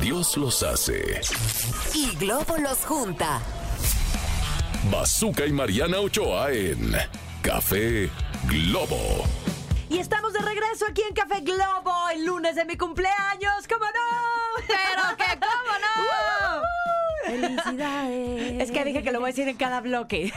Dios 0.00 0.36
los 0.36 0.62
hace. 0.62 1.20
Y 1.94 2.14
Globo 2.16 2.56
los 2.58 2.78
junta. 2.84 3.40
Bazooka 4.90 5.46
y 5.46 5.52
Mariana 5.52 6.00
Ochoa 6.00 6.50
en 6.50 6.92
Café 7.42 8.10
Globo. 8.46 9.24
Y 9.92 9.98
estamos 9.98 10.32
de 10.32 10.38
regreso 10.38 10.86
aquí 10.88 11.02
en 11.06 11.14
Café 11.14 11.42
Globo, 11.42 11.92
el 12.14 12.24
lunes 12.24 12.56
de 12.56 12.64
mi 12.64 12.78
cumpleaños, 12.78 13.68
¿cómo 13.68 13.84
no? 13.84 14.64
Pero 14.66 15.16
que 15.18 15.38
cómo 15.38 15.72
no. 15.82 16.51
Felicidades. 17.26 18.60
Es 18.62 18.70
que 18.72 18.84
dije 18.84 19.02
que 19.02 19.12
lo 19.12 19.20
voy 19.20 19.28
a 19.28 19.32
decir 19.32 19.48
en 19.48 19.56
cada 19.56 19.80
bloque. 19.80 20.32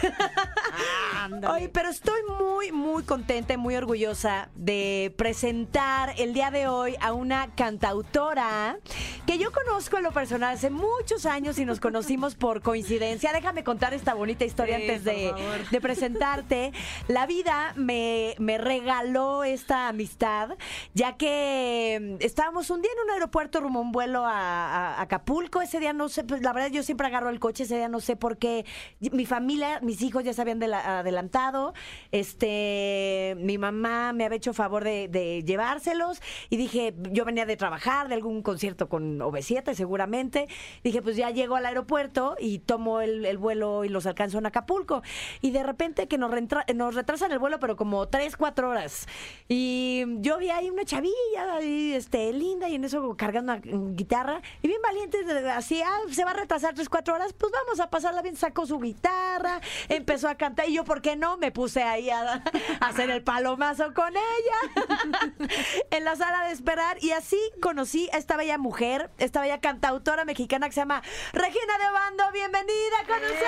Oye, 1.52 1.70
pero 1.70 1.90
estoy 1.90 2.20
muy, 2.40 2.72
muy 2.72 3.04
contenta 3.04 3.54
y 3.54 3.58
muy 3.58 3.76
orgullosa 3.76 4.50
de 4.56 5.14
presentar 5.18 6.14
el 6.18 6.34
día 6.34 6.52
de 6.52 6.68
hoy 6.68 6.96
a 7.02 7.14
una 7.14 7.50
cantautora 7.56 8.78
que 9.26 9.38
yo 9.40 9.52
conozco 9.52 9.98
en 9.98 10.04
lo 10.04 10.12
personal 10.12 10.54
hace 10.54 10.70
muchos 10.70 11.26
años 11.26 11.58
y 11.58 11.66
nos 11.66 11.80
conocimos 11.80 12.36
por 12.36 12.62
coincidencia. 12.62 13.32
Déjame 13.34 13.64
contar 13.64 13.94
esta 13.94 14.14
bonita 14.14 14.46
historia 14.46 14.78
Sí, 14.78 14.84
antes 14.84 15.04
de, 15.04 15.82
presentarte. 15.82 16.72
La 17.08 17.26
vida 17.26 17.74
me, 17.76 18.36
me 18.38 18.58
regaló 18.58 19.44
esta 19.44 19.88
amistad, 19.88 20.50
ya 20.94 21.18
que 21.18 22.18
mm, 22.20 22.24
estábamos 22.24 22.70
un 22.70 22.82
día 22.82 22.92
en 22.96 23.04
un 23.06 23.12
aeropuerto 23.12 23.60
rumbo 23.62 23.80
a 23.80 23.82
un 23.82 23.92
vuelo 23.92 24.26
a, 24.26 24.32
a- 24.32 24.96
a 24.96 25.02
Acapulco. 25.02 25.62
Ese 25.62 25.80
día 25.80 25.94
no 25.94 26.08
sé, 26.10 26.24
pues 26.24 26.42
la 26.42 26.54
verdad 26.54 26.70
yo 26.76 26.84
siempre 26.84 27.08
agarro 27.08 27.30
el 27.30 27.40
coche, 27.40 27.64
ese 27.64 27.78
día 27.78 27.88
no 27.90 28.00
sé 28.00 28.16
por 28.16 28.38
qué. 28.38 28.66
Mi 29.00 29.26
familia, 29.26 29.80
mis 29.82 30.02
hijos 30.02 30.24
ya 30.24 30.34
se 30.34 30.42
habían 30.42 30.60
de- 30.60 30.74
adelantado. 30.74 31.74
Este, 32.12 33.36
mi 33.40 33.58
mamá 33.58 34.12
me 34.14 34.26
había 34.26 34.38
hecho 34.38 34.54
favor 34.54 34.84
de, 34.84 35.08
de 35.08 35.44
llevárselos 35.44 36.22
y 36.50 36.58
dije, 36.58 36.94
yo 37.12 37.24
venía 37.26 37.46
de 37.46 37.56
trabajar, 37.56 38.08
de 38.10 38.16
algún 38.16 38.42
concierto 38.42 38.90
con 38.90 39.20
OV7 39.20 39.74
seguramente. 39.74 40.48
Dije, 40.84 41.02
pues 41.02 41.16
ya 41.16 41.30
llego 41.30 41.56
al 41.56 41.66
aeropuerto 41.66 42.36
y 42.40 42.60
tomo 42.60 43.02
el, 43.02 43.26
el 43.26 43.38
vuelo 43.38 43.86
y 43.86 43.90
los 43.90 44.06
alcanzo 44.06 44.38
en 44.40 44.46
Acapulco. 44.48 45.02
Y 45.42 45.52
de 45.52 45.64
repente 45.64 46.08
que 46.08 46.18
nos, 46.18 46.32
nos 46.76 46.96
retrasan 46.96 47.32
el 47.32 47.40
vuelo, 47.40 47.60
pero 47.60 47.76
como 47.76 48.08
tres, 48.08 48.36
cuatro 48.36 48.70
horas. 48.70 49.08
Y 49.48 50.04
yo 50.22 50.38
vi 50.40 50.50
ahí 50.50 50.70
una 50.70 50.84
chavilla, 50.84 51.56
ahí, 51.58 51.94
este, 51.94 52.34
linda, 52.34 52.68
y 52.70 52.76
en 52.76 52.84
eso 52.86 53.16
cargando 53.16 53.54
una 53.54 53.62
guitarra. 53.94 54.42
Y 54.64 54.68
bien 54.68 54.82
valiente, 54.82 55.20
así, 55.52 55.82
ah, 55.82 56.00
se 56.12 56.26
va 56.26 56.32
a 56.32 56.36
retrasar 56.36 56.65
tres, 56.74 56.90
cuatro 56.90 57.14
horas, 57.14 57.34
pues 57.34 57.52
vamos 57.52 57.80
a 57.80 57.90
pasarla 57.90 58.22
bien. 58.22 58.36
Sacó 58.36 58.66
su 58.66 58.80
guitarra, 58.80 59.62
empezó 59.90 60.28
a 60.28 60.36
cantar. 60.36 60.70
Y 60.70 60.74
yo, 60.74 60.84
¿por 60.84 61.02
qué 61.02 61.16
no? 61.16 61.38
Me 61.38 61.52
puse 61.52 61.84
ahí 61.84 62.10
a, 62.10 62.44
hacer 62.80 63.10
el 63.10 63.24
palomazo 63.24 63.94
con 63.94 64.14
ella 64.16 65.48
en 65.92 66.04
la 66.04 66.16
sala 66.16 66.46
de 66.46 66.54
esperar. 66.54 66.98
Y 67.02 67.12
así 67.12 67.40
conocí 67.62 68.10
a 68.14 68.18
esta 68.18 68.38
bella 68.38 68.58
mujer, 68.58 69.12
esta 69.18 69.42
bella 69.42 69.60
cantautora 69.60 70.26
mexicana 70.26 70.68
que 70.68 70.74
se 70.74 70.82
llama 70.82 71.02
Regina 71.34 71.78
de 71.78 71.92
Bando. 71.92 72.24
Bienvenida 72.32 72.98
con 73.08 73.22
nosotros. 73.22 73.46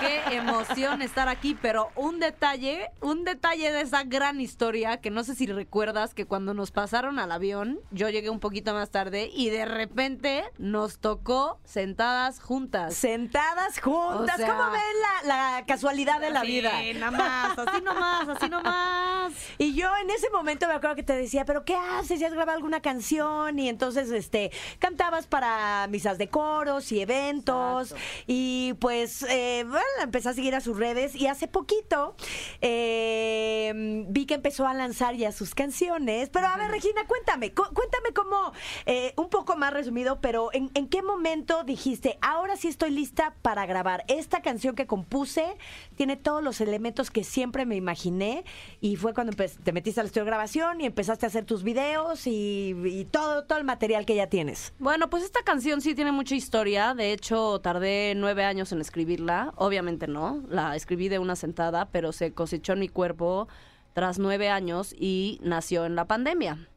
Qué 0.00 0.36
emoción 0.36 1.00
estar 1.00 1.28
aquí, 1.28 1.56
pero 1.60 1.88
un 1.96 2.20
detalle, 2.20 2.90
un 3.00 3.24
detalle 3.24 3.72
de 3.72 3.80
esa 3.80 4.04
gran 4.04 4.40
historia 4.40 4.98
que 5.00 5.10
no 5.10 5.24
sé 5.24 5.34
si 5.34 5.46
recuerdas 5.46 6.12
que 6.12 6.26
cuando 6.26 6.52
nos 6.52 6.70
pasaron 6.70 7.18
al 7.18 7.32
avión, 7.32 7.80
yo 7.90 8.08
llegué 8.10 8.28
un 8.28 8.40
poquito 8.40 8.74
más 8.74 8.90
tarde 8.90 9.30
y 9.32 9.48
de 9.48 9.64
repente 9.64 10.44
nos 10.58 10.98
tocó 10.98 11.58
sentadas 11.64 12.40
juntas. 12.40 12.94
Sentadas 12.94 13.80
juntas. 13.80 14.34
O 14.34 14.38
sea, 14.38 14.48
¿Cómo 14.48 14.70
ven 14.70 15.28
la, 15.28 15.56
la 15.58 15.64
casualidad 15.66 16.20
de 16.20 16.30
la 16.30 16.42
Sí, 16.42 16.46
vida? 16.46 16.72
nada 16.94 17.10
más, 17.10 17.58
así 17.58 17.80
nomás, 17.82 18.28
así 18.28 18.48
nomás. 18.48 19.32
Y 19.58 19.74
yo 19.74 19.88
en 19.96 20.10
ese 20.10 20.30
momento 20.30 20.68
me 20.68 20.74
acuerdo 20.74 20.94
que 20.96 21.02
te 21.02 21.14
decía, 21.16 21.44
pero 21.44 21.64
¿qué 21.64 21.74
haces? 21.74 22.20
¿Ya 22.20 22.28
has 22.28 22.32
grabado 22.34 22.56
alguna 22.56 22.80
canción? 22.80 23.58
Y 23.58 23.68
entonces 23.68 24.10
este 24.10 24.52
cantabas 24.78 25.26
para 25.26 25.86
misas 25.88 26.16
de 26.18 26.28
coros 26.28 26.92
y 26.92 27.00
eventos. 27.00 27.94
Y 28.28 28.74
pues, 28.74 28.85
eh, 28.90 29.64
bueno, 29.66 29.84
empecé 30.02 30.28
a 30.28 30.32
seguir 30.32 30.54
a 30.54 30.60
sus 30.60 30.76
redes. 30.76 31.14
Y 31.14 31.26
hace 31.26 31.48
poquito 31.48 32.14
eh, 32.60 34.04
vi 34.08 34.26
que 34.26 34.34
empezó 34.34 34.66
a 34.66 34.74
lanzar 34.74 35.14
ya 35.16 35.32
sus 35.32 35.54
canciones. 35.54 36.28
Pero 36.30 36.46
a 36.46 36.56
ver, 36.56 36.70
Regina, 36.70 37.06
cuéntame, 37.06 37.52
cu- 37.52 37.72
cuéntame 37.74 38.12
cómo, 38.14 38.52
eh, 38.86 39.12
un 39.16 39.28
poco 39.28 39.56
más 39.56 39.72
resumido, 39.72 40.20
pero 40.20 40.50
¿en, 40.52 40.70
en 40.74 40.88
qué 40.88 41.02
momento 41.02 41.64
dijiste, 41.64 42.18
ahora 42.20 42.56
sí 42.56 42.68
estoy 42.68 42.90
lista 42.90 43.34
para 43.42 43.66
grabar? 43.66 44.04
Esta 44.08 44.42
canción 44.42 44.74
que 44.74 44.86
compuse 44.86 45.56
tiene 45.96 46.16
todos 46.16 46.42
los 46.42 46.60
elementos 46.60 47.10
que 47.10 47.24
siempre 47.24 47.66
me 47.66 47.76
imaginé. 47.76 48.44
Y 48.80 48.96
fue 48.96 49.14
cuando 49.14 49.32
te 49.34 49.72
metiste 49.72 50.00
al 50.00 50.06
estudio 50.06 50.24
de 50.24 50.30
grabación 50.30 50.80
y 50.80 50.86
empezaste 50.86 51.26
a 51.26 51.28
hacer 51.28 51.44
tus 51.44 51.62
videos 51.62 52.26
y, 52.26 52.74
y 52.84 53.04
todo, 53.04 53.44
todo 53.44 53.58
el 53.58 53.64
material 53.64 54.06
que 54.06 54.14
ya 54.14 54.28
tienes. 54.28 54.72
Bueno, 54.78 55.10
pues 55.10 55.24
esta 55.24 55.42
canción 55.42 55.80
sí 55.80 55.94
tiene 55.94 56.12
mucha 56.12 56.34
historia. 56.34 56.94
De 56.94 57.12
hecho, 57.12 57.60
tardé 57.60 58.14
nueve 58.16 58.44
años 58.44 58.72
en 58.72 58.75
escribirla. 58.80 59.52
Obviamente 59.56 60.06
no, 60.06 60.42
la 60.48 60.76
escribí 60.76 61.08
de 61.08 61.18
una 61.18 61.36
sentada, 61.36 61.88
pero 61.90 62.12
se 62.12 62.32
cosechó 62.32 62.72
en 62.74 62.80
mi 62.80 62.88
cuerpo 62.88 63.48
tras 63.92 64.18
nueve 64.18 64.48
años 64.48 64.94
y 64.98 65.38
nació 65.42 65.86
en 65.86 65.96
la 65.96 66.06
pandemia. 66.06 66.68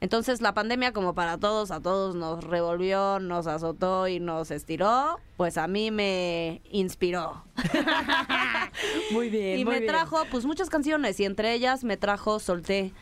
Entonces 0.00 0.42
la 0.42 0.52
pandemia, 0.52 0.92
como 0.92 1.14
para 1.14 1.38
todos, 1.38 1.70
a 1.70 1.80
todos 1.80 2.14
nos 2.14 2.44
revolvió, 2.44 3.18
nos 3.18 3.46
azotó 3.46 4.08
y 4.08 4.20
nos 4.20 4.50
estiró, 4.50 5.18
pues 5.38 5.56
a 5.56 5.68
mí 5.68 5.90
me 5.90 6.60
inspiró. 6.70 7.44
Muy 9.10 9.30
bien. 9.30 9.58
y 9.58 9.64
me 9.64 9.80
trajo 9.80 10.22
pues 10.30 10.44
muchas 10.44 10.68
canciones 10.68 11.18
y 11.18 11.24
entre 11.24 11.54
ellas 11.54 11.82
me 11.82 11.96
trajo 11.96 12.38
Solté. 12.40 12.92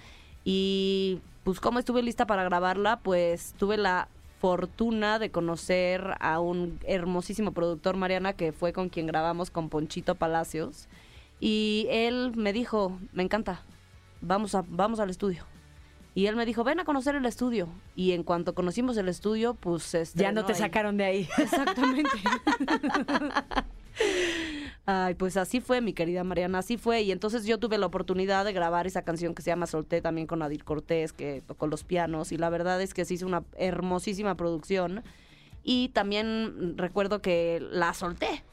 Y 0.45 1.21
pues 1.43 1.59
como 1.59 1.81
estuve 1.81 2.03
lista 2.03 2.27
para 2.27 2.45
grabarla, 2.45 3.01
pues 3.01 3.55
tuve 3.59 3.77
la 3.77 4.09
fortuna 4.45 5.19
de 5.19 5.31
conocer 5.31 6.17
a 6.21 6.39
un 6.39 6.79
hermosísimo 6.85 7.53
productor, 7.53 7.97
Mariana, 7.97 8.35
que 8.35 8.53
fue 8.53 8.75
con 8.75 8.91
quien 8.91 9.07
grabamos 9.07 9.51
con 9.51 9.71
Ponchito 9.71 10.17
Palacios. 10.17 10.87
Y 11.41 11.87
él 11.89 12.33
me 12.37 12.53
dijo, 12.53 12.99
me 13.15 13.23
encanta, 13.23 13.63
vamos, 14.21 14.55
a, 14.55 14.63
vamos 14.69 15.01
al 15.01 15.09
estudio. 15.09 15.47
Y 16.15 16.27
él 16.27 16.37
me 16.37 16.45
dijo, 16.45 16.63
ven 16.63 16.79
a 16.79 16.85
conocer 16.85 17.15
el 17.15 17.25
estudio. 17.25 17.71
Y 17.97 18.13
en 18.13 18.23
cuanto 18.23 18.55
conocimos 18.55 18.99
el 18.99 19.09
estudio, 19.09 19.55
pues... 19.55 19.83
se 19.83 20.05
Ya 20.15 20.31
no 20.31 20.45
te 20.45 20.53
ahí. 20.53 20.59
sacaron 20.59 20.99
de 20.99 21.05
ahí. 21.05 21.29
Exactamente. 21.39 22.11
Ay, 24.87 25.15
pues 25.15 25.37
así 25.39 25.61
fue, 25.61 25.81
mi 25.81 25.95
querida 25.95 26.25
Mariana, 26.25 26.59
así 26.59 26.77
fue. 26.77 27.01
Y 27.03 27.11
entonces 27.13 27.47
yo 27.47 27.59
tuve 27.59 27.79
la 27.79 27.87
oportunidad 27.87 28.45
de 28.45 28.53
grabar 28.53 28.87
esa 28.87 29.03
canción 29.03 29.35
que 29.35 29.41
se 29.43 29.51
llama 29.51 29.67
Solté 29.67 30.03
también 30.03 30.27
con 30.27 30.43
Adir 30.43 30.63
Cortés, 30.65 31.13
que 31.15 31.43
tocó 31.47 31.67
los 31.67 31.85
pianos. 31.85 32.33
Y 32.33 32.37
la 32.37 32.51
verdad 32.51 32.81
es 32.83 32.93
que 32.93 33.05
se 33.07 33.15
hizo 33.15 33.27
una 33.27 33.45
hermosísima 33.57 34.35
producción. 34.37 35.03
Y 35.63 35.89
también 35.91 36.77
recuerdo 36.77 37.23
que 37.23 37.67
la 37.71 37.95
solté. 37.95 38.45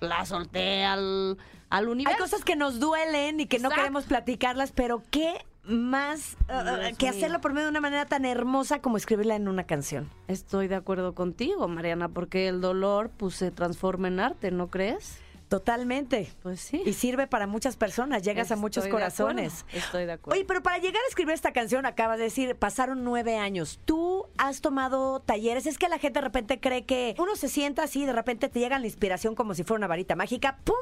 La 0.00 0.24
solté 0.26 0.84
al, 0.84 1.38
al 1.70 1.84
Hay 1.84 1.90
universo. 1.92 2.18
cosas 2.18 2.44
que 2.44 2.56
nos 2.56 2.80
duelen 2.80 3.38
y 3.38 3.46
que 3.46 3.60
no 3.60 3.70
queremos 3.70 4.04
platicarlas, 4.04 4.72
pero 4.72 5.02
qué 5.12 5.44
más 5.64 6.36
uh, 6.48 6.64
Dios 6.80 6.96
que 6.98 7.06
mío. 7.06 7.14
hacerlo 7.16 7.40
por 7.40 7.52
medio 7.52 7.66
de 7.66 7.70
una 7.70 7.80
manera 7.80 8.06
tan 8.06 8.24
hermosa 8.24 8.80
como 8.80 8.96
escribirla 8.96 9.36
en 9.36 9.46
una 9.46 9.64
canción. 9.64 10.10
Estoy 10.26 10.66
de 10.66 10.74
acuerdo 10.74 11.14
contigo, 11.14 11.68
Mariana, 11.68 12.08
porque 12.08 12.48
el 12.48 12.60
dolor 12.60 13.10
pues 13.16 13.34
se 13.34 13.50
transforma 13.52 14.08
en 14.08 14.18
arte, 14.18 14.50
¿no 14.50 14.68
crees? 14.68 15.20
Totalmente. 15.48 16.32
Pues 16.42 16.60
sí. 16.60 16.82
Y 16.84 16.92
sirve 16.92 17.26
para 17.26 17.46
muchas 17.46 17.76
personas, 17.76 18.22
llegas 18.22 18.50
a 18.52 18.56
muchos 18.56 18.84
de 18.84 18.90
corazones. 18.90 19.64
Estoy 19.72 20.04
de 20.04 20.12
acuerdo. 20.12 20.38
Oye, 20.38 20.46
pero 20.46 20.62
para 20.62 20.78
llegar 20.78 21.02
a 21.02 21.08
escribir 21.08 21.34
esta 21.34 21.52
canción, 21.52 21.86
acabas 21.86 22.18
de 22.18 22.24
decir, 22.24 22.54
pasaron 22.56 23.04
nueve 23.04 23.36
años. 23.36 23.80
¿Tú 23.84 24.17
has 24.38 24.60
tomado 24.60 25.20
talleres? 25.20 25.66
Es 25.66 25.78
que 25.78 25.88
la 25.88 25.98
gente 25.98 26.20
de 26.20 26.24
repente 26.24 26.60
cree 26.60 26.84
que 26.84 27.14
uno 27.18 27.36
se 27.36 27.48
sienta 27.48 27.82
así, 27.84 28.04
de 28.06 28.12
repente 28.12 28.48
te 28.48 28.60
llega 28.60 28.78
la 28.78 28.86
inspiración 28.86 29.34
como 29.34 29.54
si 29.54 29.64
fuera 29.64 29.78
una 29.78 29.86
varita 29.86 30.16
mágica, 30.16 30.58
¡pum! 30.64 30.74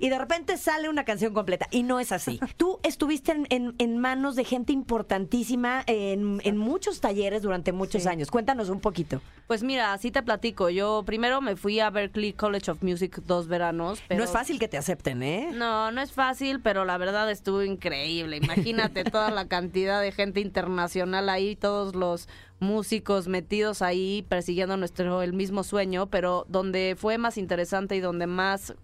Y 0.00 0.08
de 0.08 0.18
repente 0.18 0.56
sale 0.56 0.88
una 0.88 1.04
canción 1.04 1.32
completa. 1.34 1.66
Y 1.70 1.82
no 1.82 2.00
es 2.00 2.12
así. 2.12 2.40
Tú 2.56 2.78
estuviste 2.82 3.32
en, 3.32 3.46
en- 3.50 3.74
en 3.78 3.98
manos 3.98 4.36
de 4.36 4.44
gente 4.44 4.72
importantísima 4.72 5.82
en, 5.86 6.40
en 6.44 6.56
muchos 6.56 7.00
talleres 7.00 7.42
durante 7.42 7.72
muchos 7.72 8.02
Sí. 8.02 8.08
años. 8.08 8.30
Cuéntanos 8.30 8.68
un 8.70 8.80
poquito. 8.80 9.20
Pues 9.46 9.62
mira, 9.62 9.92
así 9.92 10.10
te 10.10 10.22
platico. 10.22 10.70
Yo 10.70 11.02
primero 11.04 11.40
me 11.40 11.56
fui 11.56 11.78
a 11.80 11.90
Berklee 11.90 12.32
College 12.32 12.70
of 12.70 12.82
Music 12.82 13.18
dos 13.26 13.46
veranos. 13.48 14.02
Pero... 14.08 14.18
No 14.18 14.24
es 14.24 14.30
fácil 14.30 14.58
que 14.58 14.68
te 14.68 14.78
acepten, 14.78 15.22
¿eh? 15.22 15.50
No, 15.52 15.90
no 15.92 16.00
es 16.00 16.12
fácil, 16.12 16.60
pero 16.60 16.84
la 16.84 16.96
verdad 16.98 17.30
estuvo 17.30 17.62
increíble. 17.62 18.38
Imagínate 18.38 19.04
toda 19.10 19.30
la 19.30 19.46
cantidad 19.48 20.00
de 20.00 20.12
gente 20.12 20.40
internacional 20.40 21.28
ahí, 21.28 21.54
todos 21.56 21.94
los 21.94 22.28
músicos 22.62 23.28
metidos 23.28 23.82
ahí 23.82 24.24
persiguiendo 24.28 24.76
nuestro 24.76 25.20
el 25.20 25.32
mismo 25.34 25.64
sueño, 25.64 26.06
pero 26.06 26.46
donde 26.48 26.94
fue 26.96 27.18
más 27.18 27.36
interesante 27.36 27.96
y 27.96 28.00
donde 28.00 28.26
más 28.26 28.74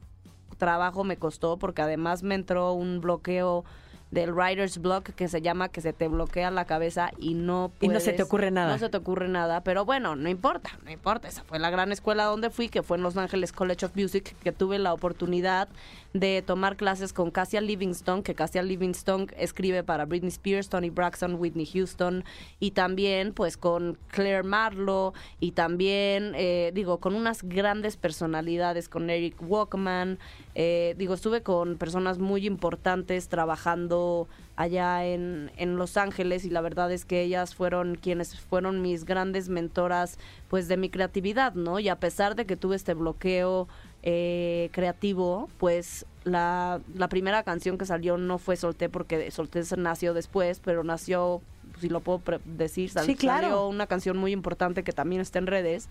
trabajo 0.58 1.04
me 1.04 1.16
costó, 1.16 1.56
porque 1.58 1.82
además 1.82 2.22
me 2.22 2.34
entró 2.34 2.72
un 2.72 3.00
bloqueo 3.00 3.64
del 4.10 4.32
writer's 4.32 4.78
block 4.78 5.10
que 5.10 5.28
se 5.28 5.42
llama 5.42 5.68
que 5.68 5.80
se 5.80 5.92
te 5.92 6.08
bloquea 6.08 6.50
la 6.50 6.64
cabeza 6.64 7.10
y 7.18 7.34
no 7.34 7.72
Y 7.80 7.86
no 7.88 7.92
puedes, 7.92 8.04
se 8.04 8.12
te 8.12 8.22
ocurre 8.22 8.50
nada. 8.50 8.72
No 8.72 8.78
se 8.78 8.88
te 8.88 8.96
ocurre 8.96 9.28
nada, 9.28 9.62
pero 9.62 9.84
bueno, 9.84 10.16
no 10.16 10.28
importa, 10.28 10.78
no 10.84 10.90
importa. 10.90 11.28
Esa 11.28 11.44
fue 11.44 11.58
la 11.58 11.70
gran 11.70 11.92
escuela 11.92 12.24
donde 12.24 12.50
fui, 12.50 12.68
que 12.68 12.82
fue 12.82 12.96
en 12.96 13.02
Los 13.02 13.16
Ángeles 13.16 13.52
College 13.52 13.86
of 13.86 13.96
Music, 13.96 14.36
que 14.42 14.52
tuve 14.52 14.78
la 14.78 14.92
oportunidad 14.92 15.68
de 16.14 16.42
tomar 16.42 16.76
clases 16.76 17.12
con 17.12 17.30
Cassia 17.30 17.60
Livingston, 17.60 18.22
que 18.22 18.34
Cassia 18.34 18.62
Livingston 18.62 19.28
escribe 19.36 19.82
para 19.84 20.06
Britney 20.06 20.28
Spears, 20.28 20.68
Tony 20.68 20.90
Braxton, 20.90 21.34
Whitney 21.34 21.66
Houston, 21.66 22.24
y 22.60 22.70
también 22.70 23.32
pues 23.34 23.56
con 23.56 23.98
Claire 24.08 24.42
Marlowe, 24.42 25.12
y 25.38 25.52
también, 25.52 26.32
eh, 26.34 26.70
digo, 26.74 26.98
con 26.98 27.14
unas 27.14 27.42
grandes 27.42 27.96
personalidades, 27.96 28.88
con 28.88 29.10
Eric 29.10 29.36
Walkman, 29.40 30.18
eh, 30.60 30.96
digo, 30.98 31.14
estuve 31.14 31.42
con 31.42 31.76
personas 31.78 32.18
muy 32.18 32.44
importantes 32.44 33.28
trabajando 33.28 34.26
allá 34.56 35.06
en, 35.06 35.52
en 35.56 35.76
Los 35.76 35.96
Ángeles 35.96 36.44
y 36.44 36.50
la 36.50 36.60
verdad 36.60 36.90
es 36.90 37.04
que 37.04 37.22
ellas 37.22 37.54
fueron 37.54 37.94
quienes 37.94 38.40
fueron 38.40 38.82
mis 38.82 39.04
grandes 39.04 39.48
mentoras 39.48 40.18
pues 40.48 40.66
de 40.66 40.76
mi 40.76 40.90
creatividad, 40.90 41.54
¿no? 41.54 41.78
Y 41.78 41.88
a 41.88 41.96
pesar 42.00 42.34
de 42.34 42.44
que 42.44 42.56
tuve 42.56 42.74
este 42.74 42.94
bloqueo 42.94 43.68
eh, 44.02 44.68
creativo, 44.72 45.48
pues 45.58 46.06
la, 46.24 46.80
la 46.94 47.08
primera 47.08 47.44
canción 47.44 47.78
que 47.78 47.86
salió 47.86 48.18
no 48.18 48.38
fue 48.38 48.56
Solté 48.56 48.88
porque 48.88 49.30
Solté 49.30 49.62
se 49.62 49.76
nació 49.76 50.12
después, 50.12 50.60
pero 50.64 50.82
nació, 50.82 51.40
si 51.80 51.88
lo 51.88 52.00
puedo 52.00 52.20
decir, 52.44 52.90
sal- 52.90 53.06
Sí, 53.06 53.14
claro. 53.14 53.42
salió 53.48 53.68
una 53.68 53.86
canción 53.86 54.16
muy 54.16 54.32
importante 54.32 54.82
que 54.82 54.92
también 54.92 55.20
está 55.20 55.38
en 55.38 55.46
redes, 55.46 55.88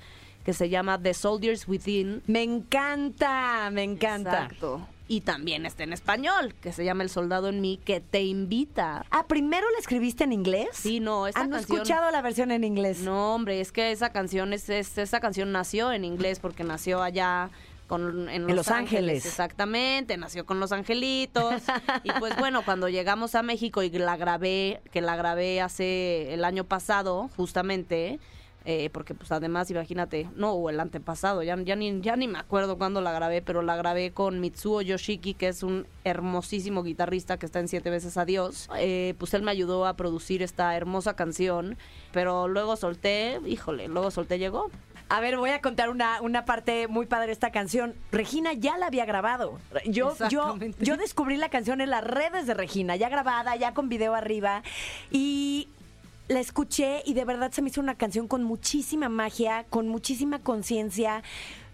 que 0.47 0.53
se 0.53 0.69
llama 0.69 0.97
The 0.97 1.13
Soldiers 1.13 1.67
Within, 1.67 2.23
Me 2.25 2.41
encanta, 2.41 3.69
me 3.69 3.83
encanta. 3.83 4.43
Exacto. 4.45 4.88
Y 5.10 5.19
también 5.21 5.65
está 5.65 5.83
en 5.83 5.91
español, 5.91 6.55
que 6.62 6.71
se 6.71 6.86
llama 6.86 7.03
El 7.03 7.10
Soldado 7.10 7.49
en 7.49 7.60
mí, 7.60 7.81
que 7.83 7.99
te 7.99 8.23
invita. 8.23 9.05
Ah, 9.12 9.25
¿primero 9.27 9.69
la 9.71 9.77
escribiste 9.79 10.23
en 10.23 10.31
inglés? 10.31 10.69
Sí, 10.71 11.01
no, 11.01 11.25
Ah, 11.25 11.31
no 11.33 11.57
he 11.57 11.60
canción... 11.60 11.77
escuchado 11.79 12.12
la 12.12 12.21
versión 12.21 12.51
en 12.51 12.63
inglés. 12.63 12.99
No, 13.01 13.36
hombre, 13.36 13.60
es 13.60 13.73
que 13.73 13.91
esa 13.91 14.12
canción 14.13 14.53
es, 14.53 14.69
es- 14.69 14.97
esa 14.97 15.19
canción 15.19 15.51
nació 15.51 15.91
en 15.91 16.05
inglés 16.05 16.39
porque 16.39 16.63
nació 16.63 17.01
allá 17.03 17.49
con, 17.88 18.29
en, 18.29 18.47
Los 18.55 18.69
Ángeles. 18.69 19.25
Exactamente, 19.25 20.15
nació 20.15 20.45
con 20.45 20.62
Los 20.62 20.71
Angelitos. 20.71 21.62
y 22.05 22.12
pues 22.19 22.36
bueno, 22.39 22.63
cuando 22.63 22.88
llegamos 22.88 23.36
a 23.36 23.43
México 23.43 23.83
y 23.83 23.89
la 23.89 24.15
grabé, 24.15 24.79
que 24.91 25.01
la 25.01 25.17
grabé 25.17 25.60
hace 25.62 26.33
el 26.33 26.43
año 26.45 26.63
pasado, 26.63 27.29
justamente, 27.36 28.19
eh, 28.69 28.89
porque 28.91 29.15
pues 29.15 29.32
además, 29.32 29.71
imagínate, 29.71 30.30
no, 30.36 30.51
o 30.51 30.69
el 30.69 30.82
antepasado, 30.82 31.41
ya, 31.41 31.56
ya, 31.63 31.77
ni, 31.77 32.01
ya 32.01 32.17
ni 32.17 32.27
me 32.27 32.38
acuerdo 32.38 32.77
cuándo 32.77 32.99
la 32.99 33.13
grabé, 33.13 33.41
pero 33.41 33.62
la 33.62 33.77
grabé 33.77 34.12
con 34.12 34.41
Mitsuo 34.41 34.82
Yoshiki, 34.82 35.36
que 35.36 35.47
es 35.47 35.63
un 35.63 35.88
hermosísimo 36.03 36.84
guitarrista 36.84 37.39
que 37.39 37.45
está 37.45 37.62
en 37.62 37.69
Siete 37.69 37.89
veces 37.89 38.17
Adiós. 38.17 38.67
Eh, 38.77 39.15
pues 39.19 39.34
él 39.34 39.41
me 39.41 39.51
ayudó 39.51 39.86
a 39.86 39.95
producir 39.95 40.43
esta 40.43 40.75
hermosa 40.75 41.15
canción, 41.15 41.77
pero 42.12 42.49
luego 42.49 42.75
solté, 42.75 43.39
híjole, 43.45 43.88
luego 43.88 44.12
solté 44.12 44.38
llegó. 44.38 44.69
A 45.08 45.21
ver, 45.21 45.38
voy 45.38 45.51
a 45.51 45.62
contar 45.62 45.89
una, 45.89 46.21
una 46.21 46.43
parte 46.43 46.89
muy 46.89 47.06
padre 47.06 47.27
de 47.27 47.32
esta 47.32 47.51
canción. 47.51 47.95
Regina 48.12 48.51
ya 48.51 48.77
la 48.77 48.88
había 48.88 49.06
grabado. 49.06 49.60
Yo, 49.86 50.13
yo, 50.30 50.58
yo 50.80 50.97
descubrí 50.97 51.38
la 51.38 51.47
canción 51.47 51.80
en 51.80 51.89
las 51.89 52.03
redes 52.03 52.45
de 52.47 52.53
Regina, 52.53 52.97
ya 52.97 53.08
grabada, 53.08 53.56
ya 53.56 53.73
con 53.73 53.88
video 53.88 54.13
arriba. 54.13 54.63
Y 55.10 55.69
la 56.28 56.40
escuché 56.40 57.02
y 57.06 57.13
de 57.13 57.26
verdad 57.26 57.52
se 57.52 57.62
me 57.62 57.70
hizo 57.70 57.82
una 57.82 57.96
canción 57.96 58.28
con 58.28 58.44
muchísima 58.44 59.10
magia, 59.10 59.66
con 59.70 59.88
muchísima 59.88 60.40
conciencia. 60.40 61.24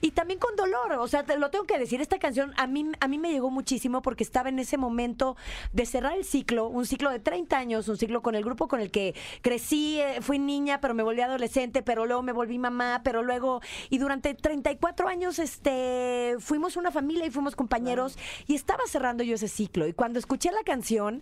Y 0.02 0.12
también 0.12 0.38
con 0.38 0.54
dolor, 0.58 0.92
o 1.00 1.08
sea, 1.08 1.24
te 1.24 1.38
lo 1.38 1.50
tengo 1.50 1.64
que 1.64 1.80
decir, 1.80 2.02
esta 2.02 2.20
canción 2.20 2.54
a 2.58 2.68
mí, 2.68 2.92
a 3.00 3.08
mí 3.08 3.18
me 3.18 3.32
llegó 3.32 3.50
muchísimo 3.50 4.02
porque 4.02 4.26
estaba 4.26 4.50
en 4.50 4.60
ese 4.60 4.76
momento 4.76 5.38
de 5.72 5.86
cerrar 5.86 6.18
el 6.18 6.26
ciclo, 6.26 6.68
un 6.68 6.86
ciclo 6.86 7.10
de 7.10 7.20
30 7.20 7.58
años, 7.58 7.88
un 7.88 7.96
ciclo 7.96 8.22
con 8.22 8.36
el 8.36 8.44
grupo 8.44 8.68
con 8.68 8.82
el 8.82 8.92
que 8.92 9.16
crecí, 9.42 10.02
eh, 10.02 10.20
fui 10.20 10.40
niña, 10.40 10.82
pero 10.82 10.94
me 10.94 11.04
volví 11.04 11.22
adolescente, 11.22 11.84
pero 11.84 12.06
luego 12.06 12.22
me 12.22 12.34
volví 12.34 12.60
mamá, 12.60 13.00
pero 13.06 13.24
luego, 13.24 13.62
y 13.90 13.98
durante 13.98 14.34
34 14.34 15.08
años, 15.08 15.40
este, 15.40 16.36
fuimos 16.40 16.76
una 16.76 16.92
familia 16.92 17.26
y 17.26 17.32
fuimos 17.32 17.56
compañeros, 17.56 18.18
y 18.46 18.56
estaba 18.56 18.84
cerrando 18.88 19.24
yo 19.24 19.36
ese 19.36 19.48
ciclo. 19.48 19.88
Y 19.88 19.94
cuando 19.94 20.20
escuché 20.20 20.52
la 20.52 20.64
canción, 20.66 21.22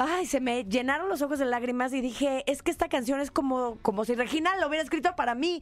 Ay, 0.00 0.26
se 0.26 0.40
me 0.40 0.62
llenaron 0.62 1.08
los 1.08 1.22
ojos 1.22 1.40
de 1.40 1.44
lágrimas 1.44 1.92
y 1.92 2.00
dije, 2.00 2.44
es 2.46 2.62
que 2.62 2.70
esta 2.70 2.88
canción 2.88 3.20
es 3.20 3.32
como, 3.32 3.78
como 3.82 4.04
si 4.04 4.14
Regina 4.14 4.56
lo 4.56 4.68
hubiera 4.68 4.84
escrito 4.84 5.16
para 5.16 5.34
mí. 5.34 5.60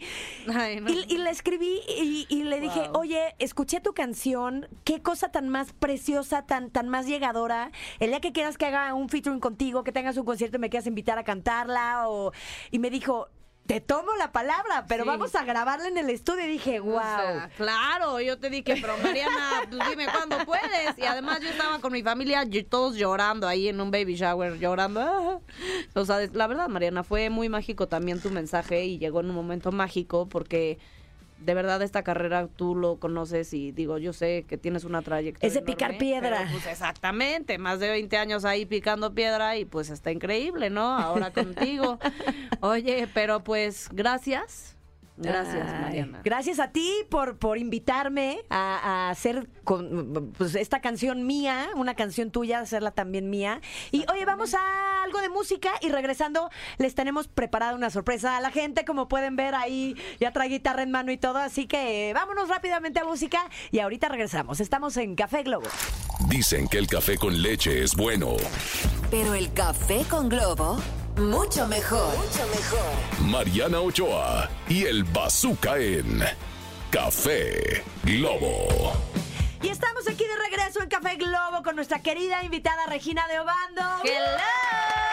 Ay, 0.55 0.79
no. 0.81 0.90
Y, 0.90 1.07
y 1.09 1.16
le 1.16 1.31
escribí 1.31 1.81
y, 1.88 2.27
y 2.29 2.42
le 2.44 2.61
dije, 2.61 2.90
oye, 2.92 3.35
escuché 3.38 3.81
tu 3.81 3.94
canción, 3.94 4.68
qué 4.85 5.01
cosa 5.01 5.31
tan 5.33 5.49
más 5.49 5.72
preciosa, 5.72 6.42
tan, 6.42 6.70
tan 6.70 6.90
más 6.90 7.07
llegadora. 7.07 7.70
El 7.99 8.11
día 8.11 8.20
que 8.20 8.33
quieras 8.33 8.59
que 8.59 8.66
haga 8.66 8.92
un 8.92 9.09
featuring 9.09 9.40
contigo, 9.40 9.85
que 9.85 9.92
tengas 9.92 10.18
un 10.18 10.27
concierto 10.27 10.59
y 10.59 10.61
me 10.61 10.68
quieras 10.68 10.87
invitar 10.87 11.18
a 11.18 11.25
cantarla. 11.25 12.11
O... 12.11 12.33
Y 12.70 12.79
me 12.79 12.90
dijo, 12.90 13.29
te 13.66 13.81
tomo 13.81 14.14
la 14.18 14.33
palabra, 14.33 14.87
pero 14.88 15.05
Sí. 15.05 15.09
vamos 15.09 15.35
a 15.35 15.44
grabarla 15.44 15.88
en 15.88 15.98
el 15.98 16.11
estudio. 16.11 16.44
Y 16.44 16.48
dije, 16.52 16.81
wow. 16.81 16.96
O 16.96 17.00
sea, 17.00 17.50
claro, 17.57 18.20
yo 18.20 18.38
te 18.38 18.48
dije, 18.50 18.76
pero 18.81 18.96
Mariana, 19.02 19.62
pues 19.70 19.88
dime 19.90 20.07
cuándo 20.07 20.38
puedes. 20.44 20.96
Y 20.96 21.02
además 21.02 21.40
yo 21.40 21.48
estaba 21.48 21.79
con 21.81 21.92
mi 21.92 22.02
familia, 22.02 22.44
todos 22.68 22.96
llorando 22.96 23.46
ahí 23.48 23.68
en 23.68 23.81
un 23.81 23.90
baby 23.90 24.14
shower, 24.16 24.59
llorando. 24.59 25.00
Ah. 25.00 25.38
O 25.94 26.05
sea, 26.05 26.20
la 26.33 26.46
verdad, 26.46 26.68
Mariana, 26.68 27.05
fue 27.05 27.31
muy 27.31 27.48
mágico 27.48 27.88
también 27.88 28.20
tu 28.20 28.31
mensaje 28.31 28.85
y 28.85 28.98
llegó 28.98 29.20
en 29.20 29.31
un 29.31 29.35
momento 29.37 29.72
mágico 29.72 30.29
porque 30.29 30.79
de 31.38 31.55
verdad 31.55 31.83
esta 31.83 32.03
carrera 32.03 32.49
tú 32.49 32.75
lo 32.75 32.96
conoces 32.99 33.53
y 33.53 33.72
digo, 33.72 33.99
yo 33.99 34.12
sé 34.12 34.44
que 34.49 34.57
tienes 34.57 34.85
una 34.85 35.03
trayectoria. 35.03 35.46
Es 35.46 35.55
de 35.55 35.62
picar 35.62 35.99
piedra. 35.99 36.38
pero, 36.38 36.51
pues 36.53 36.66
exactamente, 36.66 37.59
más 37.59 37.81
de 37.81 37.90
20 37.90 38.16
años 38.16 38.44
ahí 38.44 38.66
picando 38.66 39.14
piedra 39.14 39.57
y 39.57 39.64
pues 39.64 39.90
está 39.90 40.11
increíble, 40.11 40.70
¿no? 40.70 40.96
Ahora 40.99 41.33
contigo. 41.33 41.99
Oye, 42.61 43.09
pero 43.12 43.44
pues 43.44 43.88
gracias. 43.92 44.75
Gracias, 45.16 45.66
Ay, 45.66 45.81
Mariana. 45.83 46.20
Gracias 46.24 46.61
a 46.61 46.70
ti 46.72 46.92
por, 47.09 47.38
por 47.38 47.59
invitarme 47.59 48.44
a, 48.50 49.07
a 49.07 49.11
hacer 49.11 49.48
con, 49.64 50.33
pues, 50.37 50.55
esta 50.55 50.81
canción 50.81 51.26
mía, 51.26 51.68
una 51.74 51.94
canción 51.94 52.31
tuya, 52.31 52.61
hacerla 52.61 52.90
también 52.90 53.31
mía. 53.31 53.61
Y 53.92 54.05
oye, 54.12 54.24
vamos 54.24 54.55
a 54.55 55.02
algo 55.02 55.20
de 55.20 55.29
música 55.29 55.70
y 55.81 55.88
regresando 55.88 56.50
les 56.79 56.94
tenemos 56.94 57.29
preparada 57.29 57.74
una 57.74 57.90
sorpresa 57.90 58.37
a 58.37 58.40
la 58.40 58.50
gente, 58.50 58.85
como 58.85 59.09
pueden 59.09 59.37
ver 59.37 59.55
ahí, 59.55 59.96
ya 60.20 60.33
trae 60.33 60.48
guitarra 60.48 60.83
en 60.83 60.90
mano 60.90 61.12
y 61.12 61.16
todo, 61.16 61.38
así 61.38 61.66
que 61.66 62.12
vámonos 62.14 62.48
rápidamente 62.48 63.00
a 63.00 63.05
música 63.05 63.48
y 63.70 63.79
ahorita 63.79 64.09
regresamos. 64.09 64.61
Estamos 64.61 64.96
en 64.96 65.14
Café 65.14 65.42
Globo. 65.42 65.66
Dicen 66.29 66.68
que 66.68 66.79
el 66.79 66.87
café 66.87 67.16
con 67.16 67.40
leche 67.40 67.83
es 67.83 67.94
bueno. 67.94 68.37
Pero 69.11 69.35
el 69.35 69.52
café 69.52 70.05
con 70.11 70.29
globo, 70.29 70.79
mucho 71.16 71.66
mejor. 71.66 72.16
Mucho 72.16 72.46
mejor. 72.48 73.26
Mariana 73.31 73.81
Ochoa 73.81 74.48
y 74.68 74.85
el 74.85 75.05
Bazooka 75.05 75.79
en 75.79 76.22
Café 76.90 77.83
Globo. 78.05 78.92
Y 79.62 79.68
estamos 79.68 80.07
aquí 80.09 80.24
de 80.24 80.37
regreso 80.37 80.83
en 80.83 80.88
Café 80.88 81.16
Globo 81.16 81.62
con 81.64 81.76
nuestra 81.76 82.00
querida 82.00 82.42
invitada 82.42 82.87
Regina 82.87 83.26
de 83.29 83.40
Obando. 83.40 83.83
¡Hello! 84.05 85.06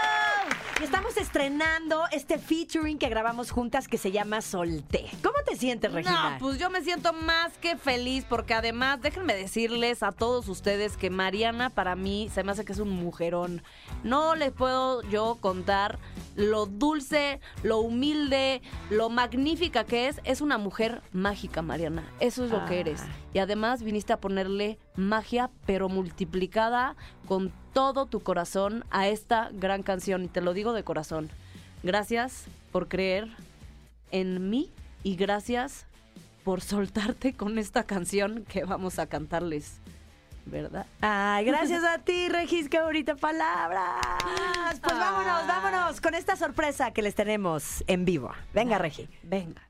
Estamos 0.84 1.16
estrenando 1.16 2.04
este 2.12 2.38
featuring 2.38 2.98
que 2.98 3.08
grabamos 3.08 3.52
juntas 3.52 3.88
que 3.88 3.98
se 3.98 4.12
llama 4.12 4.42
Solté. 4.42 5.06
¿Cómo 5.24 5.38
te 5.46 5.56
sientes, 5.56 5.94
Regina? 5.94 6.32
No, 6.32 6.40
pues 6.40 6.60
yo 6.60 6.70
me 6.70 6.82
siento 6.82 7.14
más 7.14 7.58
que 7.60 7.78
feliz 7.78 8.26
porque 8.28 8.54
además, 8.54 9.02
déjenme 9.02 9.34
decirles 9.34 10.04
a 10.04 10.12
todos 10.12 10.50
ustedes 10.50 10.98
que 10.98 11.10
Mariana 11.10 11.70
para 11.70 11.96
mí 11.96 12.30
se 12.34 12.44
me 12.44 12.52
hace 12.52 12.66
que 12.66 12.74
es 12.74 12.80
un 12.80 12.90
mujerón. 12.90 13.64
No 14.04 14.36
les 14.36 14.52
puedo 14.52 15.02
yo 15.04 15.38
contar 15.40 16.00
lo 16.36 16.66
dulce, 16.66 17.40
lo 17.64 17.80
humilde, 17.80 18.62
lo 18.90 19.10
magnífica 19.10 19.86
que 19.86 20.10
es. 20.10 20.20
Es 20.26 20.42
una 20.42 20.58
mujer 20.58 21.02
mágica, 21.14 21.62
Mariana. 21.62 22.04
Eso 22.20 22.44
es 22.44 22.52
lo 22.52 22.66
que 22.66 22.82
eres. 22.82 23.02
Y 23.34 23.40
además 23.40 23.84
viniste 23.84 24.12
a 24.12 24.20
ponerle 24.20 24.78
magia, 24.96 25.50
pero 25.66 25.88
multiplicada 25.88 26.98
con 27.26 27.54
todo 27.74 28.06
tu 28.06 28.22
corazón 28.22 28.86
a 28.92 29.08
esta 29.08 29.50
gran 29.52 29.84
canción. 29.84 30.24
Y 30.24 30.28
te 30.28 30.42
lo 30.42 30.54
digo 30.54 30.74
de 30.74 30.84
corazón. 30.84 31.30
Gracias 31.84 32.46
por 32.72 32.88
creer 32.88 33.28
en 34.12 34.50
mí 34.50 34.72
y 35.04 35.16
gracias 35.16 35.86
por 36.44 36.62
soltarte 36.62 37.34
con 37.34 37.58
esta 37.58 37.84
canción 37.84 38.46
que 38.48 38.64
vamos 38.64 39.00
a 39.00 39.08
cantarles. 39.08 39.80
¿Verdad? 40.46 40.86
Ay, 41.00 41.46
gracias 41.46 41.84
a 41.86 42.00
ti, 42.00 42.28
Regis, 42.28 42.68
qué 42.68 42.82
bonita 42.82 43.16
palabras. 43.16 44.02
Pues 44.82 44.98
vámonos, 44.98 45.48
vámonos 45.48 46.02
con 46.02 46.16
esta 46.16 46.36
sorpresa 46.36 46.92
que 46.92 47.02
les 47.02 47.16
tenemos 47.16 47.84
en 47.88 48.04
vivo. 48.04 48.32
Venga, 48.54 48.78
Regi. 48.78 49.08
Venga. 49.24 49.62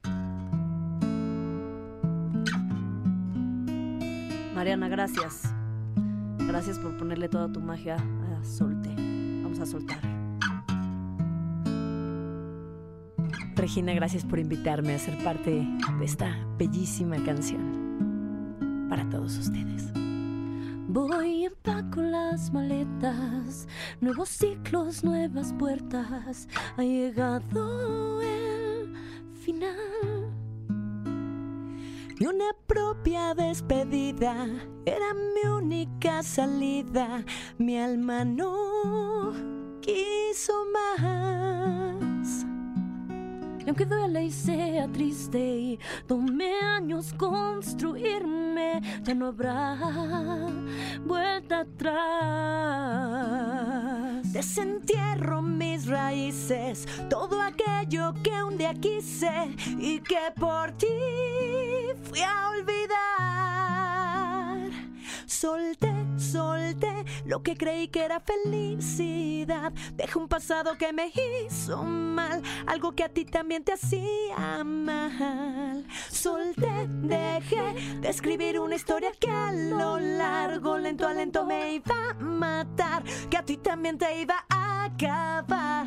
Mariana, 4.56 4.88
gracias. 4.88 5.44
Gracias 6.48 6.80
por 6.80 6.96
ponerle 6.98 7.30
toda 7.30 7.52
tu 7.52 7.60
magia 7.62 7.96
a 7.96 8.44
Solte. 8.44 8.90
Vamos 9.44 9.60
a 9.60 9.66
soltar. 9.66 10.00
Regina, 13.56 13.94
gracias 13.94 14.26
por 14.26 14.40
invitarme 14.40 14.94
a 14.94 15.00
ser 15.00 15.24
parte 15.24 15.66
de 16.00 16.06
esta 16.06 16.36
bellísima 16.58 17.16
canción 17.24 18.88
para 18.90 19.10
todos 19.10 19.38
ustedes. 19.38 19.92
Voy 20.88 21.46
empaco 21.46 22.02
las 22.02 22.52
maletas, 22.52 23.68
nuevos 24.02 24.30
ciclos, 24.30 25.04
nuevas 25.04 25.54
puertas. 25.54 26.48
Ha 26.78 26.84
llegado 26.84 28.22
el 28.22 28.94
final. 29.44 30.23
Y 32.24 32.26
una 32.26 32.56
propia 32.68 33.34
despedida 33.34 34.48
era 34.86 35.14
mi 35.14 35.46
única 35.50 36.24
salida. 36.24 37.26
Mi 37.58 37.78
alma 37.78 38.24
no 38.24 39.34
quiso 39.82 40.54
más. 40.72 42.46
Y 43.60 43.68
aunque 43.68 43.84
duela 43.84 44.22
y 44.22 44.32
sea 44.32 44.90
triste 44.90 45.38
y 45.38 45.78
tome 46.08 46.54
años 46.62 47.14
construirme, 47.18 48.82
ya 49.02 49.14
no 49.14 49.28
habrá 49.28 49.78
vuelta 51.06 51.60
atrás. 51.60 52.24
Desentierro 54.32 55.42
mis 55.42 55.88
raíces, 55.88 56.88
todo 57.10 57.42
aquello 57.42 58.14
que 58.24 58.42
un 58.42 58.58
día 58.58 58.74
quise 58.76 59.54
y 59.78 60.00
que 60.00 60.32
por 60.40 60.72
ti 60.72 60.88
fui 62.04 62.22
a 62.22 62.50
olvidar. 62.50 62.94
Solté, 65.26 65.94
solté 66.18 67.06
lo 67.26 67.44
que 67.44 67.56
creí 67.56 67.88
que 67.88 68.04
era 68.04 68.20
felicidad. 68.20 69.74
Dejé 69.94 70.18
un 70.18 70.28
pasado 70.28 70.78
que 70.78 70.94
me 70.94 71.12
hizo 71.46 71.84
mal, 71.84 72.42
algo 72.66 72.94
que 72.94 73.04
a 73.04 73.10
ti 73.10 73.26
también 73.26 73.64
te 73.64 73.74
hacía 73.74 74.64
mal. 74.64 75.86
Solté, 76.10 76.88
dejé 76.88 77.74
de 78.00 78.10
escribir 78.10 78.60
una 78.60 78.76
historia 78.76 79.12
que 79.20 79.30
a 79.30 79.52
lo 79.52 80.00
largo, 80.00 80.78
lento 80.78 81.08
a 81.08 81.14
lento 81.14 81.46
me 81.46 81.74
iba 81.76 82.12
a 82.12 82.14
matar, 82.14 83.04
que 83.30 83.38
a 83.38 83.44
ti 83.44 83.58
también 83.58 83.98
te 83.98 84.22
iba 84.22 84.46
a 84.50 84.86
acabar. 84.86 85.84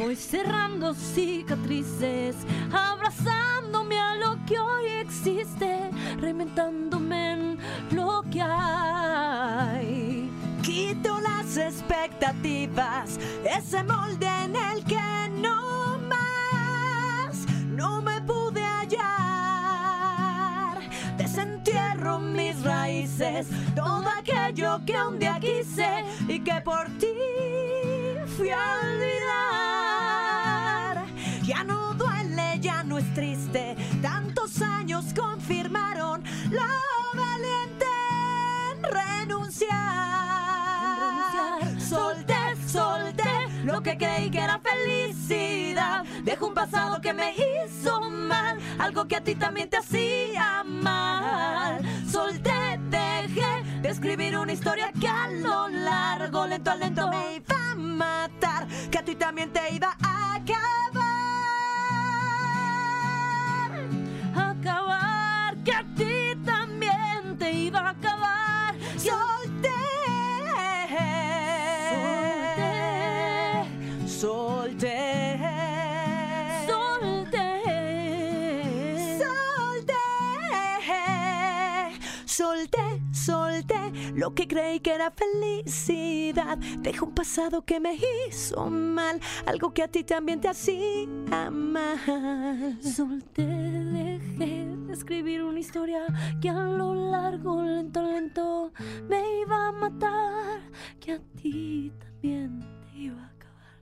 Voy 0.00 0.16
cerrando 0.16 0.94
cicatrices, 0.94 2.34
abrazándome 2.72 4.00
a 4.00 4.14
lo 4.14 4.38
que 4.46 4.58
hoy 4.58 4.86
existe, 4.86 5.90
reinventándome 6.18 7.32
en 7.32 7.58
lo 7.90 8.24
que 8.32 8.40
hay. 8.40 10.30
Quito 10.62 11.20
las 11.20 11.54
expectativas, 11.58 13.18
ese 13.44 13.84
molde 13.84 14.26
en 14.44 14.56
el 14.56 14.82
que 14.84 15.28
no 15.36 15.98
más 16.08 17.44
no 17.66 18.00
me 18.00 18.22
pude 18.22 18.64
hallar. 18.64 18.98
Desentierro 21.18 22.18
mis 22.20 22.62
raíces, 22.62 23.48
todo 23.76 24.08
aquello 24.18 24.80
que 24.86 24.94
un 24.94 25.18
día 25.18 25.38
quise 25.38 26.06
y 26.26 26.40
que 26.40 26.58
por 26.62 26.86
ti 26.98 27.12
fui 28.38 28.48
a 28.48 28.78
olvidar. 28.82 29.89
Triste, 33.14 33.76
tantos 34.02 34.62
años 34.62 35.06
confirmaron 35.18 36.22
lo 36.50 36.62
valiente 37.14 37.86
en 38.72 38.82
renunciar. 38.82 39.70
Solté, 41.80 42.34
solté 42.66 43.48
lo 43.64 43.82
que 43.82 43.96
creí 43.96 44.30
que 44.30 44.38
era 44.40 44.60
felicidad. 44.60 46.04
Dejo 46.24 46.48
un 46.48 46.54
pasado 46.54 47.00
que 47.00 47.12
me 47.12 47.34
hizo 47.34 48.00
mal, 48.10 48.58
algo 48.78 49.06
que 49.06 49.16
a 49.16 49.20
ti 49.20 49.34
también 49.34 49.68
te 49.68 49.78
hacía 49.78 50.62
mal. 50.64 51.80
Solté, 52.10 52.78
dejé 52.90 53.62
de 53.82 53.88
escribir 53.88 54.36
una 54.36 54.52
historia 54.52 54.92
que 55.00 55.08
a 55.08 55.28
lo 55.28 55.68
largo, 55.68 56.46
lento 56.46 56.70
a 56.70 56.76
lento 56.76 57.08
me 57.08 57.36
iba 57.36 57.72
a 57.72 57.74
matar, 57.74 58.66
que 58.90 58.98
a 58.98 59.04
ti 59.04 59.14
también 59.14 59.52
te 59.52 59.74
iba 59.74 59.96
a 60.02 60.34
acabar. 60.34 61.19
Acabar, 64.60 65.56
que 65.64 65.72
a 65.72 65.82
ti 65.96 66.36
también 66.44 67.38
te 67.38 67.50
iba 67.50 67.78
a 67.80 67.90
acabar. 67.90 68.74
Solté, 68.98 69.70
Solté, 74.06 75.38
solté, 76.66 77.48
solté. 79.16 80.02
solté, 82.26 82.76
solté, 82.76 82.89
solté 83.24 83.92
lo 84.14 84.34
que 84.34 84.46
creí 84.46 84.80
que 84.80 84.94
era 84.94 85.10
felicidad. 85.10 86.58
Dejé 86.78 87.00
un 87.04 87.14
pasado 87.14 87.62
que 87.62 87.80
me 87.80 87.98
hizo 88.28 88.70
mal, 88.70 89.20
algo 89.46 89.72
que 89.72 89.82
a 89.82 89.88
ti 89.88 90.04
también 90.04 90.40
te 90.40 90.48
hacía 90.48 91.50
mal. 91.50 92.78
Solté, 92.82 93.46
dejé 93.46 94.66
de 94.86 94.92
escribir 94.92 95.42
una 95.42 95.60
historia 95.60 96.06
que 96.40 96.48
a 96.48 96.54
lo 96.54 96.94
largo, 96.94 97.62
lento, 97.62 98.02
lento, 98.02 98.72
me 99.08 99.40
iba 99.40 99.68
a 99.68 99.72
matar, 99.72 100.60
que 100.98 101.12
a 101.12 101.20
ti 101.36 101.92
también 101.98 102.60
te 102.60 102.98
iba 102.98 103.22
a 103.22 103.26
acabar. 103.26 103.76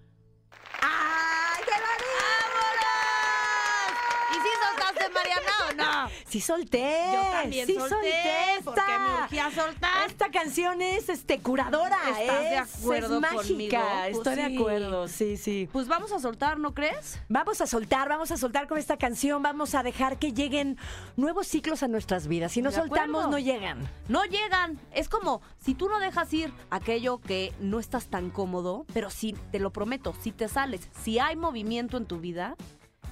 ¡Ay, 0.83 1.63
qué 1.65 1.73
¿Y 4.31 4.35
si 4.35 4.49
soltaste, 4.63 5.09
Mariana, 5.15 5.53
o 5.69 5.73
no? 5.75 5.88
Sí 6.29 6.41
solté. 6.43 6.95
Yo 7.13 7.23
también 7.31 7.67
sí 7.67 7.75
solté, 7.75 7.89
solté 7.89 8.63
porque 8.65 8.81
esta. 8.81 8.99
me 8.99 9.23
urgía 9.25 9.51
soltar. 9.51 10.07
Esta 10.11 10.31
canción 10.31 10.83
es 10.83 11.09
este 11.09 11.39
curadora, 11.41 11.97
¿Estás 12.21 12.41
de 12.43 12.57
es- 12.57 12.75
acuerdo 12.83 13.15
es 13.17 13.21
mágica. 13.23 13.49
conmigo? 13.49 13.79
Pues 14.03 14.17
Estoy 14.19 14.37
de 14.37 14.47
sí. 14.49 14.57
acuerdo, 14.57 15.09
sí, 15.09 15.37
sí. 15.39 15.69
Pues 15.73 15.89
vamos 15.89 16.13
a 16.13 16.19
soltar, 16.19 16.59
¿no 16.59 16.75
crees? 16.75 17.19
Vamos 17.29 17.61
a 17.63 17.67
soltar, 17.67 18.09
vamos 18.09 18.31
a 18.31 18.37
soltar 18.37 18.69
con 18.69 18.77
esta 18.79 18.99
canción, 18.99 19.43
vamos 19.43 19.75
a 19.75 19.83
dejar 19.83 20.19
que 20.19 20.33
lleguen 20.33 20.77
nuevos 21.17 21.47
ciclos 21.47 21.83
a 21.83 21.89
nuestras 21.89 22.27
vidas. 22.29 22.53
Si 22.53 22.61
no 22.63 22.71
De 22.71 22.77
soltamos, 22.77 23.25
acuerdo. 23.25 23.31
no 23.31 23.39
llegan. 23.39 23.91
No 24.09 24.25
llegan. 24.25 24.79
Es 24.93 25.09
como 25.09 25.41
si 25.65 25.75
tú 25.75 25.89
no 25.89 25.99
dejas 25.99 26.31
ir 26.35 26.53
aquello 26.71 27.19
que 27.19 27.53
no 27.61 27.79
estás 27.81 28.07
tan 28.09 28.31
cómodo, 28.31 28.85
pero 28.93 29.09
si, 29.11 29.33
te 29.33 29.59
lo 29.59 29.71
prometo, 29.71 30.15
si 30.21 30.33
te 30.33 30.49
sales, 30.49 30.89
si 31.03 31.19
hay 31.19 31.37
movimiento 31.37 31.97
en 31.97 32.05
tu 32.07 32.19
vida, 32.19 32.55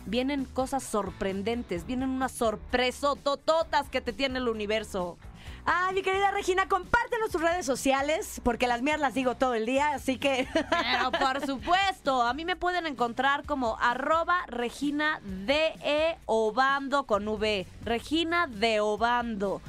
vienen 0.06 0.44
cosas 0.44 0.82
sorprendentes, 0.82 1.86
vienen 1.86 2.10
unas 2.10 2.32
sorpresotototas 2.32 3.88
que 3.90 4.00
te 4.00 4.12
tiene 4.12 4.38
el 4.38 4.48
universo. 4.48 5.18
Ay, 5.68 5.94
mi 5.94 6.02
querida 6.02 6.30
Regina, 6.30 6.68
compártenos 6.68 7.30
tus 7.30 7.40
redes 7.40 7.66
sociales, 7.66 8.40
porque 8.44 8.68
las 8.68 8.82
mías 8.82 9.00
las 9.00 9.14
digo 9.14 9.34
todo 9.34 9.54
el 9.54 9.66
día, 9.66 9.94
así 9.94 10.16
que... 10.16 10.46
Pero 10.54 11.10
por 11.10 11.44
supuesto, 11.44 12.22
a 12.22 12.32
mí 12.34 12.44
me 12.44 12.54
pueden 12.54 12.86
encontrar 12.86 13.44
como 13.44 13.76
arroba 13.80 14.46
Regina 14.46 15.20
de 15.24 16.16
Obando 16.26 17.04
con 17.04 17.26
V. 17.26 17.66
Regina 17.84 18.46
de 18.46 18.78
Obando. 18.80 19.60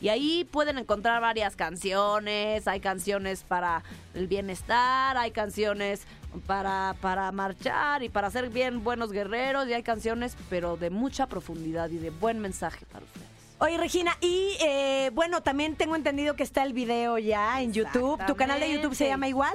Y 0.00 0.08
ahí 0.08 0.44
pueden 0.50 0.78
encontrar 0.78 1.20
varias 1.20 1.54
canciones, 1.54 2.66
hay 2.66 2.80
canciones 2.80 3.44
para 3.44 3.84
el 4.14 4.26
bienestar, 4.26 5.16
hay 5.16 5.30
canciones 5.30 6.06
para, 6.46 6.94
para 7.00 7.30
marchar 7.32 8.02
y 8.02 8.08
para 8.08 8.30
ser 8.30 8.48
bien 8.50 8.84
buenos 8.84 9.12
guerreros, 9.12 9.68
y 9.68 9.74
hay 9.74 9.82
canciones, 9.82 10.36
pero 10.50 10.76
de 10.76 10.90
mucha 10.90 11.26
profundidad 11.26 11.90
y 11.90 11.98
de 11.98 12.10
buen 12.10 12.38
mensaje 12.38 12.86
para 12.86 13.04
ustedes. 13.04 13.26
Oye, 13.58 13.78
Regina, 13.78 14.16
y 14.20 14.56
eh, 14.60 15.10
bueno, 15.14 15.40
también 15.42 15.76
tengo 15.76 15.94
entendido 15.94 16.34
que 16.34 16.42
está 16.42 16.64
el 16.64 16.72
video 16.72 17.18
ya 17.18 17.62
en 17.62 17.72
YouTube. 17.72 18.20
¿Tu 18.26 18.34
canal 18.34 18.58
de 18.58 18.72
YouTube 18.72 18.94
se 18.94 19.06
llama 19.06 19.28
igual? 19.28 19.54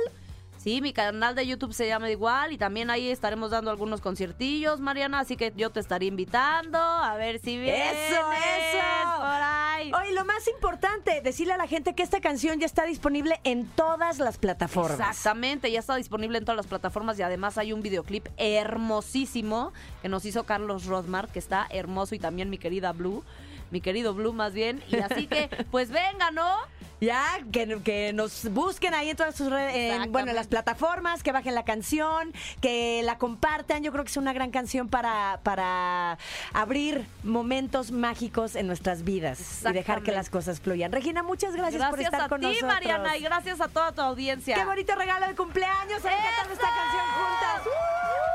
Sí, 0.67 0.81
mi 0.81 0.91
canal 0.91 1.33
de 1.33 1.47
YouTube 1.47 1.73
se 1.73 1.87
llama 1.87 2.09
igual 2.09 2.51
y 2.51 2.57
también 2.57 2.89
ahí 2.89 3.09
estaremos 3.09 3.51
dando 3.51 3.71
algunos 3.71 4.01
conciertillos, 4.01 4.81
Mariana, 4.81 5.21
así 5.21 5.37
que 5.37 5.53
yo 5.55 5.69
te 5.69 5.79
estaré 5.79 6.07
invitando 6.07 6.77
a 6.77 7.15
ver 7.15 7.39
si 7.39 7.57
vienes 7.57 7.95
¡Eso, 8.11 8.19
eso! 8.33 9.15
por 9.15 9.27
ahí. 9.29 9.93
Oye, 9.93 10.11
lo 10.11 10.25
más 10.25 10.45
importante, 10.49 11.21
decirle 11.21 11.53
a 11.53 11.57
la 11.57 11.67
gente 11.67 11.95
que 11.95 12.03
esta 12.03 12.19
canción 12.19 12.59
ya 12.59 12.65
está 12.65 12.83
disponible 12.83 13.39
en 13.45 13.65
todas 13.65 14.19
las 14.19 14.37
plataformas. 14.37 14.99
Exactamente, 14.99 15.71
ya 15.71 15.79
está 15.79 15.95
disponible 15.95 16.37
en 16.37 16.43
todas 16.43 16.57
las 16.57 16.67
plataformas 16.67 17.17
y 17.17 17.21
además 17.21 17.57
hay 17.57 17.71
un 17.71 17.81
videoclip 17.81 18.27
hermosísimo 18.35 19.71
que 20.01 20.09
nos 20.09 20.25
hizo 20.25 20.43
Carlos 20.43 20.85
Rodmar, 20.85 21.29
que 21.29 21.39
está 21.39 21.65
hermoso 21.69 22.13
y 22.13 22.19
también 22.19 22.49
mi 22.49 22.57
querida 22.57 22.91
Blue, 22.91 23.23
mi 23.71 23.81
querido 23.81 24.13
Blue 24.13 24.33
más 24.33 24.53
bien. 24.53 24.81
Y 24.89 24.97
así 24.97 25.27
que, 25.27 25.49
pues 25.71 25.89
venga, 25.89 26.31
¿no? 26.31 26.57
Ya, 26.99 27.39
que, 27.51 27.79
que 27.83 28.11
nos 28.11 28.51
busquen 28.51 28.95
ahí 28.95 29.11
en 29.11 29.17
todas 29.17 29.35
sus 29.35 29.51
redes, 29.51 30.09
bueno, 30.09 30.31
en 30.31 30.35
las 30.35 30.47
plataformas, 30.47 31.21
que 31.21 31.31
bajen 31.31 31.53
la 31.53 31.63
canción, 31.63 32.33
que 32.59 33.01
la 33.03 33.19
compartan. 33.19 33.83
Yo 33.83 33.91
creo 33.91 34.03
que 34.03 34.09
es 34.09 34.17
una 34.17 34.33
gran 34.33 34.49
canción 34.49 34.89
para, 34.89 35.39
para 35.43 36.17
abrir 36.53 37.05
momentos 37.23 37.91
mágicos 37.91 38.55
en 38.55 38.65
nuestras 38.65 39.03
vidas 39.03 39.63
y 39.63 39.73
dejar 39.73 40.01
que 40.01 40.11
las 40.11 40.31
cosas 40.31 40.59
fluyan. 40.59 40.91
Regina, 40.91 41.21
muchas 41.21 41.55
gracias, 41.55 41.87
por 41.87 42.01
estar 42.01 42.21
a 42.21 42.29
con 42.29 42.41
ti, 42.41 42.47
nosotros. 42.47 42.73
Mariana, 42.73 43.15
y 43.15 43.21
gracias 43.21 43.61
a 43.61 43.67
toda 43.67 43.91
tu 43.91 44.01
audiencia. 44.01 44.55
Qué 44.55 44.65
bonito 44.65 44.95
regalo 44.95 45.27
de 45.27 45.35
cumpleaños, 45.35 46.01
cantando 46.01 46.53
esta 46.53 46.67
canción 46.67 47.05
juntas. 47.13 48.26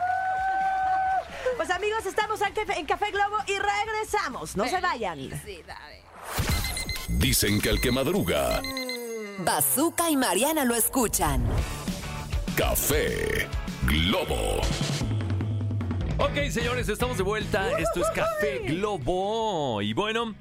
Pues 1.56 1.70
amigos, 1.70 2.06
estamos 2.06 2.40
en 2.40 2.52
Café, 2.52 2.78
en 2.78 2.86
Café 2.86 3.10
Globo 3.10 3.36
y 3.46 3.52
regresamos. 3.58 4.56
No 4.56 4.66
se 4.66 4.80
vayan. 4.80 5.30
Dicen 7.08 7.60
que 7.60 7.68
el 7.70 7.80
que 7.80 7.92
madruga, 7.92 8.62
Bazooka 9.40 10.10
y 10.10 10.16
Mariana 10.16 10.64
lo 10.64 10.74
escuchan. 10.74 11.44
café 12.56 13.48
Globo. 13.84 14.60
Ok, 16.18 16.50
señores, 16.50 16.88
estamos 16.88 17.16
de 17.16 17.22
vuelta. 17.24 17.78
Esto 17.78 18.00
es 18.00 18.10
Café 18.10 18.60
Globo. 18.68 19.82
Y 19.82 19.92
bueno, 19.92 20.34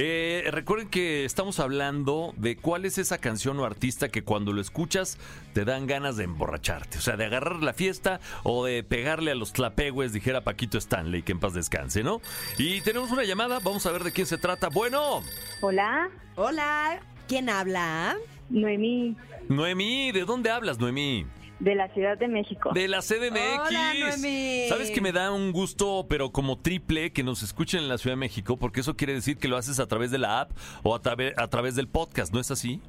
eh, 0.00 0.44
recuerden 0.52 0.88
que 0.88 1.24
estamos 1.24 1.58
hablando 1.58 2.32
de 2.36 2.56
cuál 2.56 2.84
es 2.84 2.98
esa 2.98 3.18
canción 3.18 3.58
o 3.58 3.64
artista 3.64 4.08
que 4.08 4.22
cuando 4.22 4.52
lo 4.52 4.60
escuchas 4.60 5.18
te 5.54 5.64
dan 5.64 5.86
ganas 5.86 6.16
de 6.16 6.24
emborracharte. 6.24 6.98
O 6.98 7.00
sea, 7.00 7.16
de 7.16 7.24
agarrar 7.24 7.62
la 7.62 7.72
fiesta 7.72 8.20
o 8.44 8.64
de 8.64 8.84
pegarle 8.84 9.32
a 9.32 9.34
los 9.34 9.52
tlapegües, 9.52 10.12
dijera 10.12 10.42
Paquito 10.42 10.78
Stanley, 10.78 11.22
que 11.22 11.32
en 11.32 11.40
paz 11.40 11.52
descanse, 11.52 12.04
¿no? 12.04 12.20
Y 12.58 12.80
tenemos 12.82 13.10
una 13.10 13.24
llamada, 13.24 13.58
vamos 13.58 13.86
a 13.86 13.92
ver 13.92 14.04
de 14.04 14.12
quién 14.12 14.26
se 14.26 14.38
trata. 14.38 14.68
Bueno, 14.68 15.22
Hola, 15.60 16.10
Hola, 16.36 17.00
¿quién 17.26 17.48
habla? 17.48 18.16
Noemí, 18.50 19.16
Noemí, 19.48 20.12
¿de 20.12 20.24
dónde 20.24 20.50
hablas, 20.50 20.78
Noemí? 20.78 21.26
De 21.60 21.74
la 21.74 21.88
Ciudad 21.88 22.16
de 22.16 22.28
México. 22.28 22.70
De 22.72 22.88
la 22.88 23.00
CDMX. 23.00 23.68
Hola, 23.68 23.94
Noemí. 23.94 24.66
Sabes 24.68 24.90
que 24.90 25.00
me 25.00 25.12
da 25.12 25.32
un 25.32 25.52
gusto, 25.52 26.06
pero 26.08 26.30
como 26.30 26.58
triple, 26.58 27.12
que 27.12 27.22
nos 27.22 27.42
escuchen 27.42 27.80
en 27.80 27.88
la 27.88 27.98
Ciudad 27.98 28.12
de 28.12 28.20
México, 28.20 28.56
porque 28.56 28.80
eso 28.80 28.96
quiere 28.96 29.14
decir 29.14 29.38
que 29.38 29.48
lo 29.48 29.56
haces 29.56 29.80
a 29.80 29.86
través 29.86 30.10
de 30.10 30.18
la 30.18 30.40
app 30.40 30.52
o 30.82 30.94
a, 30.94 31.00
través 31.00 31.36
a 31.36 31.48
través 31.48 31.74
del 31.74 31.88
podcast, 31.88 32.32
¿no 32.32 32.40
es 32.40 32.50
así? 32.50 32.80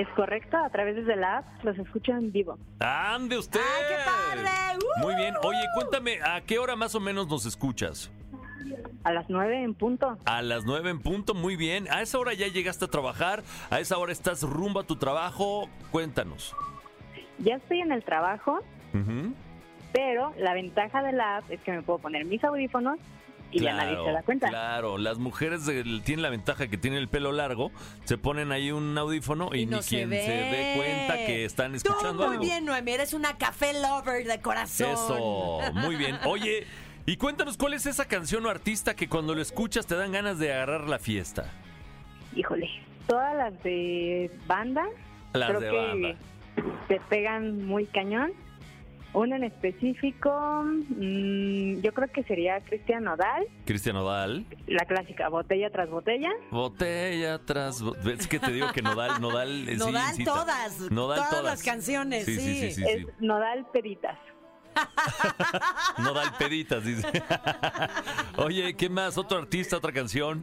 Es 0.00 0.08
correcto, 0.16 0.56
a 0.56 0.70
través 0.70 1.04
de 1.04 1.16
la 1.16 1.38
app 1.38 1.64
los 1.64 1.78
escucho 1.78 2.12
en 2.12 2.32
vivo. 2.32 2.58
¡Ande 2.80 3.38
usted! 3.38 3.60
¡Ay, 3.60 3.84
qué 3.88 4.04
padre! 4.04 4.78
¡Uh! 4.78 5.00
Muy 5.06 5.14
bien. 5.16 5.34
Oye, 5.42 5.60
cuéntame, 5.74 6.18
¿a 6.22 6.40
qué 6.40 6.58
hora 6.58 6.76
más 6.76 6.94
o 6.94 7.00
menos 7.00 7.28
nos 7.28 7.44
escuchas? 7.44 8.10
A 9.04 9.12
las 9.12 9.28
nueve 9.28 9.62
en 9.62 9.74
punto. 9.74 10.16
A 10.24 10.42
las 10.42 10.64
nueve 10.64 10.90
en 10.90 11.00
punto, 11.00 11.34
muy 11.34 11.56
bien. 11.56 11.88
¿A 11.90 12.02
esa 12.02 12.18
hora 12.18 12.32
ya 12.32 12.46
llegaste 12.46 12.84
a 12.84 12.88
trabajar? 12.88 13.42
¿A 13.68 13.80
esa 13.80 13.98
hora 13.98 14.12
estás 14.12 14.42
rumbo 14.42 14.80
a 14.80 14.84
tu 14.84 14.96
trabajo? 14.96 15.68
Cuéntanos. 15.90 16.54
Ya 17.42 17.56
estoy 17.56 17.80
en 17.80 17.92
el 17.92 18.02
trabajo, 18.04 18.60
Ujú. 18.94 19.34
pero 19.92 20.32
la 20.38 20.54
ventaja 20.54 21.02
de 21.02 21.12
la 21.12 21.38
app 21.38 21.50
es 21.50 21.60
que 21.60 21.72
me 21.72 21.82
puedo 21.82 21.98
poner 21.98 22.24
mis 22.24 22.42
audífonos 22.44 22.98
y 23.50 23.60
ya 23.60 23.74
nadie 23.74 23.96
se 24.02 24.12
da 24.12 24.22
cuenta. 24.22 24.48
Claro, 24.48 24.96
las 24.96 25.18
mujeres 25.18 25.66
del- 25.66 26.02
tienen 26.02 26.22
la 26.22 26.30
ventaja 26.30 26.68
que 26.68 26.78
tienen 26.78 26.98
el 27.00 27.08
pelo 27.08 27.32
largo, 27.32 27.70
se 28.04 28.16
ponen 28.16 28.50
ahí 28.52 28.70
un 28.72 28.96
audífono 28.96 29.50
y, 29.52 29.60
Y 29.62 29.66
ni 29.66 29.82
se 29.82 29.88
quien 29.96 30.10
se, 30.10 30.16
dé 30.16 30.72
cuenta 30.76 31.16
que 31.26 31.44
están 31.44 31.72
Tú 31.72 31.76
escuchando 31.76 32.24
muy 32.26 32.32
algo. 32.36 32.42
bien, 32.44 32.64
Noemí, 32.64 32.92
eres 32.92 33.12
una 33.12 33.36
café 33.36 33.72
lover 33.74 34.26
de 34.26 34.40
corazón. 34.40 34.90
Eso, 34.92 35.60
muy 35.74 35.96
bien. 35.96 36.16
Oye, 36.24 36.66
y 37.04 37.16
cuéntanos 37.16 37.58
cuál 37.58 37.74
es 37.74 37.84
esa 37.84 38.06
canción 38.06 38.46
o 38.46 38.48
artista 38.48 38.94
que 38.94 39.08
cuando 39.08 39.34
lo 39.34 39.42
escuchas 39.42 39.86
te 39.86 39.96
dan 39.96 40.12
ganas 40.12 40.38
de 40.38 40.52
agarrar 40.54 40.88
la 40.88 40.98
fiesta. 40.98 41.44
Híjole, 42.34 42.70
todas 43.06 43.36
las 43.36 43.62
de 43.62 44.30
banda, 44.46 44.86
Las 45.34 45.48
creo 45.50 45.60
de 45.60 45.70
que 45.70 45.76
banda. 45.76 46.14
Te 46.88 47.00
pegan 47.08 47.66
muy 47.66 47.86
cañón. 47.86 48.32
Una 49.14 49.36
en 49.36 49.44
específico, 49.44 50.30
mm, 50.64 51.80
yo 51.82 51.92
creo 51.92 52.10
que 52.10 52.22
sería 52.24 52.60
Cristian 52.62 53.04
Nodal, 53.04 53.46
Cristian 53.66 53.94
Nodal. 53.96 54.46
la 54.66 54.86
clásica 54.86 55.28
botella 55.28 55.68
tras 55.70 55.90
botella. 55.90 56.30
Botella 56.50 57.38
tras 57.44 57.82
bo- 57.82 57.94
Es 57.96 58.26
que 58.26 58.38
te 58.38 58.50
digo 58.52 58.72
que 58.72 58.80
Nodal, 58.80 59.20
Nodal, 59.20 59.68
eh, 59.68 59.72
sí 59.72 59.76
Nodal 59.78 60.10
incita. 60.12 60.32
todas, 60.32 60.90
Nodal 60.90 61.16
todas 61.18 61.30
todas. 61.30 61.44
las 61.44 61.62
canciones, 61.62 62.24
Sí, 62.24 62.36
sí, 62.36 62.40
sí. 62.40 62.72
sí, 62.72 62.72
sí, 62.72 62.84
es. 62.88 63.06
Nodal 63.20 63.66
Peditas. 63.70 64.18
Nodal 65.98 66.32
peditas, 66.38 66.82
dice. 66.82 67.06
Oye, 68.38 68.74
¿qué 68.74 68.88
más? 68.88 69.18
¿Otro 69.18 69.36
artista, 69.38 69.76
otra 69.76 69.92
canción? 69.92 70.42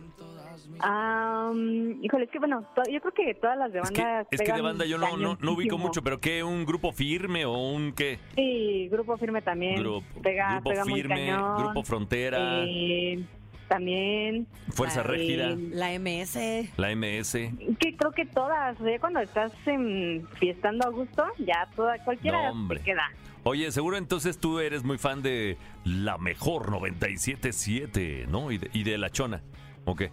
Ah, 0.82 1.52
mm, 1.54 2.04
híjole, 2.04 2.26
es 2.26 2.32
que 2.32 2.40
bueno, 2.40 2.66
yo 2.92 3.00
creo 3.02 3.14
que 3.14 3.34
todas 3.36 3.58
las 3.58 3.72
de 3.74 3.80
Es 3.80 3.92
que, 3.92 4.02
banda. 4.02 4.28
es 4.32 4.42
que 4.42 4.54
de 4.54 4.62
banda 4.62 4.86
yo 4.86 4.98
no, 4.98 5.18
no, 5.18 5.38
no 5.40 5.52
ubico 5.54 5.78
mucho, 5.78 6.02
pero 6.02 6.20
¿qué? 6.20 6.44
¿Un 6.44 6.66
grupo 6.66 6.92
firme 6.92 7.46
o 7.46 7.54
un 7.58 7.92
qué? 7.94 8.20
Sí, 8.36 8.88
Grupo 8.90 9.18
Firme 9.18 9.42
también. 9.42 9.76
Grupo, 9.80 10.06
pega, 10.22 10.54
grupo 10.56 10.70
pega 10.70 10.86
muy 10.86 10.94
firme, 11.02 11.28
cañón. 11.28 11.64
grupo 11.64 11.84
frontera, 11.84 12.64
Eh, 12.66 13.24
también, 13.68 14.48
Fuerza 14.72 15.02
Ay. 15.02 15.08
Régida, 15.08 15.56
La 15.72 15.92
MS. 15.94 16.72
la 16.78 16.90
MS. 16.96 17.34
que 17.80 17.96
creo 17.96 18.12
que 18.12 18.26
todas, 18.26 18.78
sea, 18.80 19.00
cuando 19.00 19.20
estás 19.20 19.52
em, 19.68 20.26
fiestando 20.40 20.88
a 20.88 20.90
gusto, 20.90 21.24
ya 21.38 21.68
toda, 21.76 22.04
cualquiera 22.04 22.52
No, 22.52 22.68
te 22.74 22.80
queda. 22.82 23.04
Oye, 23.44 23.72
seguro 23.72 23.96
entonces 23.98 24.38
tú 24.40 24.60
eres 24.60 24.84
muy 24.84 24.98
fan 24.98 25.22
de 25.22 25.58
la 25.86 26.18
mejor 26.18 26.72
97.7, 26.72 28.28
¿no? 28.28 28.52
Y 28.52 28.58
de, 28.58 28.70
y 28.74 28.84
de 28.84 28.98
La 28.98 29.10
Chona, 29.12 29.42
¿o 29.86 29.96
qué? 29.96 30.12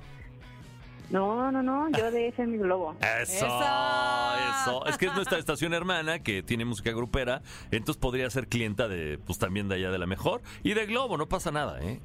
No, 1.11 1.53
no, 1.53 1.63
no, 1.63 1.89
yo 1.91 2.11
de 2.11 2.29
ese 2.29 2.47
mi 2.47 2.59
globo. 2.59 2.97
Eso, 3.01 3.47
¡Eso! 3.47 3.47
eso. 3.47 4.87
Es 4.87 4.99
que 4.99 5.07
es 5.07 5.15
nuestra 5.15 5.39
estación 5.39 5.73
hermana 5.73 6.19
que 6.19 6.43
tiene 6.43 6.65
música 6.65 6.91
grupera, 6.91 7.43
entonces 7.71 7.97
podría 7.97 8.29
ser 8.31 8.49
clienta 8.49 8.89
de, 8.89 9.19
pues 9.25 9.39
también 9.39 9.69
de 9.69 9.77
allá 9.77 9.91
de 9.91 9.99
la 9.99 10.07
mejor. 10.07 10.43
Y 10.63 10.75
de 10.75 10.87
Globo, 10.87 11.17
no 11.17 11.29
pasa 11.29 11.51
nada, 11.51 11.81
¿eh? 11.81 12.01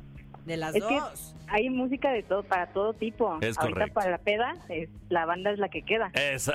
De 0.45 0.57
las 0.57 0.75
Es 0.75 0.83
que 0.83 0.95
dos. 0.99 1.35
hay 1.47 1.69
música 1.69 2.11
de 2.11 2.23
todo, 2.23 2.43
para 2.43 2.67
todo 2.73 2.93
tipo. 2.93 3.37
Es 3.41 3.57
Ahorita 3.57 3.73
correcto. 3.79 3.93
para 3.93 4.11
la 4.11 4.17
peda, 4.17 4.53
es- 4.69 4.89
la 5.09 5.25
banda 5.25 5.51
es 5.51 5.59
la 5.59 5.67
que 5.69 5.81
queda. 5.83 6.09
¡Esa, 6.13 6.53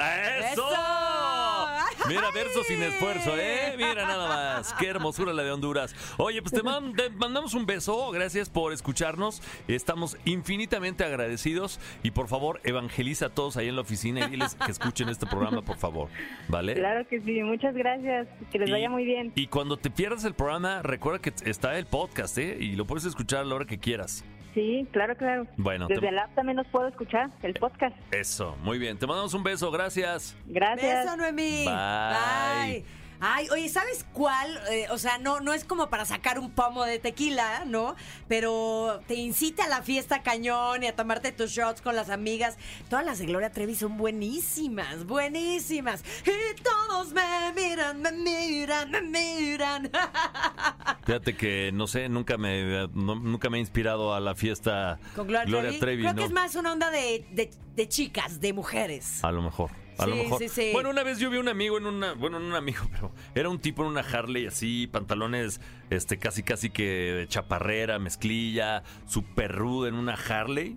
eso! 0.51 0.67
¡Eso! 0.69 2.09
Mira, 2.09 2.31
verso 2.33 2.63
sin 2.65 2.83
esfuerzo, 2.83 3.37
¿eh? 3.37 3.75
Mira 3.77 3.95
nada 4.07 4.29
más. 4.29 4.73
Qué 4.75 4.87
hermosura 4.89 5.33
la 5.33 5.43
de 5.43 5.51
Honduras. 5.51 5.95
Oye, 6.19 6.41
pues 6.41 6.53
te, 6.53 6.63
man- 6.63 6.95
te 6.95 7.11
mandamos 7.11 7.55
un 7.55 7.67
beso. 7.67 8.11
Gracias 8.13 8.49
por 8.49 8.73
escucharnos. 8.73 9.43
Estamos 9.69 10.17
infinitamente 10.25 11.05
agradecidos. 11.05 11.81
Y 12.03 12.13
por 12.13 12.29
favor, 12.29 12.61
evangeliza 12.65 13.27
a 13.27 13.29
todos 13.31 13.57
ahí 13.57 13.69
en 13.69 13.75
la 13.77 13.83
oficina 13.83 14.27
y 14.27 14.31
diles 14.31 14.55
que 14.55 14.71
escuchen 14.71 15.09
este 15.09 15.27
programa, 15.27 15.63
por 15.63 15.77
favor. 15.77 16.09
¿Vale? 16.49 16.75
Claro 16.75 17.07
que 17.09 17.21
sí, 17.21 17.43
muchas 17.43 17.75
gracias. 17.75 18.27
Que 18.51 18.59
les 18.59 18.69
Y- 18.69 18.73
vaya 18.73 18.89
muy 18.89 19.05
bien. 19.05 19.33
Y 19.35 19.49
cuando 19.49 19.77
te 19.77 19.91
pierdas 19.91 20.25
el 20.25 20.35
programa, 20.35 20.83
recuerda 20.83 21.19
que 21.21 21.33
está 21.49 21.77
el 21.79 21.87
podcast, 21.87 22.39
¿eh? 22.39 22.57
Y 22.61 22.77
lo 22.77 22.87
puedes 22.87 23.05
escuchar 23.05 23.41
a 23.41 23.45
la 23.45 23.55
hora 23.55 23.65
que 23.67 23.76
quieras. 23.79 24.25
Sí, 24.55 24.87
claro, 24.91 25.15
claro. 25.17 25.47
Bueno, 25.59 25.87
Desde 25.87 26.01
te- 26.01 26.09
el 26.09 26.19
app 26.19 26.35
también 26.35 26.57
los 26.57 26.67
puedo 26.69 26.89
escuchar, 26.89 27.31
el 27.43 27.53
podcast. 27.55 27.95
Eso, 28.11 28.57
muy 28.63 28.79
bien. 28.79 28.99
Te 28.99 29.07
mandamos 29.07 29.35
un 29.35 29.43
beso, 29.43 29.71
gracias. 29.71 30.35
Gracias. 30.47 31.05
Beso, 31.05 31.17
Noemí. 31.17 31.65
Bye. 31.67 32.73
Bye. 32.73 32.85
Ay, 33.19 33.49
oye, 33.51 33.67
¿sabes 33.71 34.05
cuál? 34.13 34.61
Eh, 34.71 34.89
o 34.91 34.99
sea, 34.99 35.17
no, 35.17 35.41
no 35.41 35.55
es 35.55 35.65
como 35.65 35.89
para 35.89 36.05
sacar 36.05 36.39
un 36.39 36.51
pomo 36.51 36.85
de 36.85 36.99
tequila, 36.99 37.65
¿no? 37.67 37.97
Pero 38.29 39.01
te 39.07 39.15
incita 39.15 39.65
a 39.65 39.69
la 39.69 39.81
fiesta 39.81 40.23
cañón 40.23 40.83
y 40.83 40.87
a 40.87 40.95
tomarte 40.95 41.33
tus 41.33 41.51
shots 41.51 41.81
con 41.81 41.97
las 41.97 42.11
amigas. 42.11 42.59
Todas 42.91 43.07
las 43.07 43.19
de 43.19 43.25
Gloria 43.25 43.51
Trevi 43.51 43.75
son 43.75 43.97
buenísimas, 43.97 45.07
buenísimas. 45.07 46.05
Y 46.27 46.61
todos 46.63 47.13
me 47.15 47.23
miran, 47.55 48.03
me 48.03 48.13
miran, 48.13 48.91
me 48.91 49.01
miran. 49.01 49.91
Fíjate 51.07 51.37
que, 51.37 51.71
no 51.73 51.87
sé, 51.87 52.09
nunca 52.09 52.37
me, 52.37 52.89
no- 52.93 53.15
nunca 53.15 53.49
me 53.49 53.59
he 53.59 53.61
inspirado 53.61 54.13
a 54.13 54.19
la 54.21 54.35
fiesta 54.35 54.99
Con 55.15 55.29
Gloria, 55.29 55.79
Trevi. 55.79 56.03
Creo 56.03 56.13
¿no? 56.15 56.19
que 56.21 56.25
es 56.27 56.33
más 56.33 56.57
una 56.57 56.73
onda 56.73 56.91
de, 56.91 57.25
de- 57.31 57.51
de 57.77 57.89
chicas, 57.89 58.41
de 58.41 58.53
mujeres. 58.53 59.23
A 59.23 59.31
lo 59.31 59.41
mejor. 59.41 59.71
A 59.99 60.07
lo 60.07 60.17
mejor. 60.17 60.39
sí, 60.41 60.49
sí. 60.49 60.71
Bueno, 60.73 60.91
una 60.91 61.03
vez 61.05 61.19
yo 61.21 61.31
vi 61.31 61.39
un 61.39 61.49
amigo 61.49 61.79
en 61.79 61.87
una, 61.87 62.13
bueno, 62.15 62.39
no 62.41 62.47
un 62.49 62.55
amigo, 62.55 62.83
pero 62.93 63.13
era 63.37 63.49
un 63.49 63.61
tipo 63.61 63.83
en 63.83 63.89
una 63.91 64.01
Harley 64.01 64.47
así, 64.47 64.89
pantalones, 64.89 65.61
este, 65.91 66.19
casi, 66.19 66.43
casi 66.43 66.71
que 66.71 66.83
de 66.85 67.29
chaparrera, 67.29 67.99
mezclilla, 68.01 68.83
super 69.07 69.53
ruda 69.53 69.89
en 69.89 69.95
una 69.95 70.15
Harley 70.15 70.77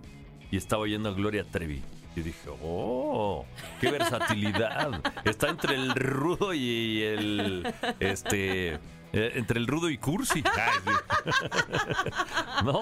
y 0.50 0.56
estaba 0.56 0.82
oyendo 0.82 1.08
a 1.08 1.12
Gloria 1.12 1.44
Trevi. 1.44 1.82
Y 2.16 2.20
dije, 2.22 2.48
oh, 2.62 3.44
qué 3.80 3.90
versatilidad. 3.90 5.00
Está 5.24 5.48
entre 5.48 5.74
el 5.74 5.90
rudo 5.94 6.54
y 6.54 7.02
el, 7.02 7.74
este, 8.00 8.78
eh, 9.12 9.32
entre 9.34 9.58
el 9.58 9.66
rudo 9.66 9.90
y 9.90 9.98
cursi. 9.98 10.42
Ay, 10.56 10.78
sí. 10.84 10.90
no, 12.64 12.80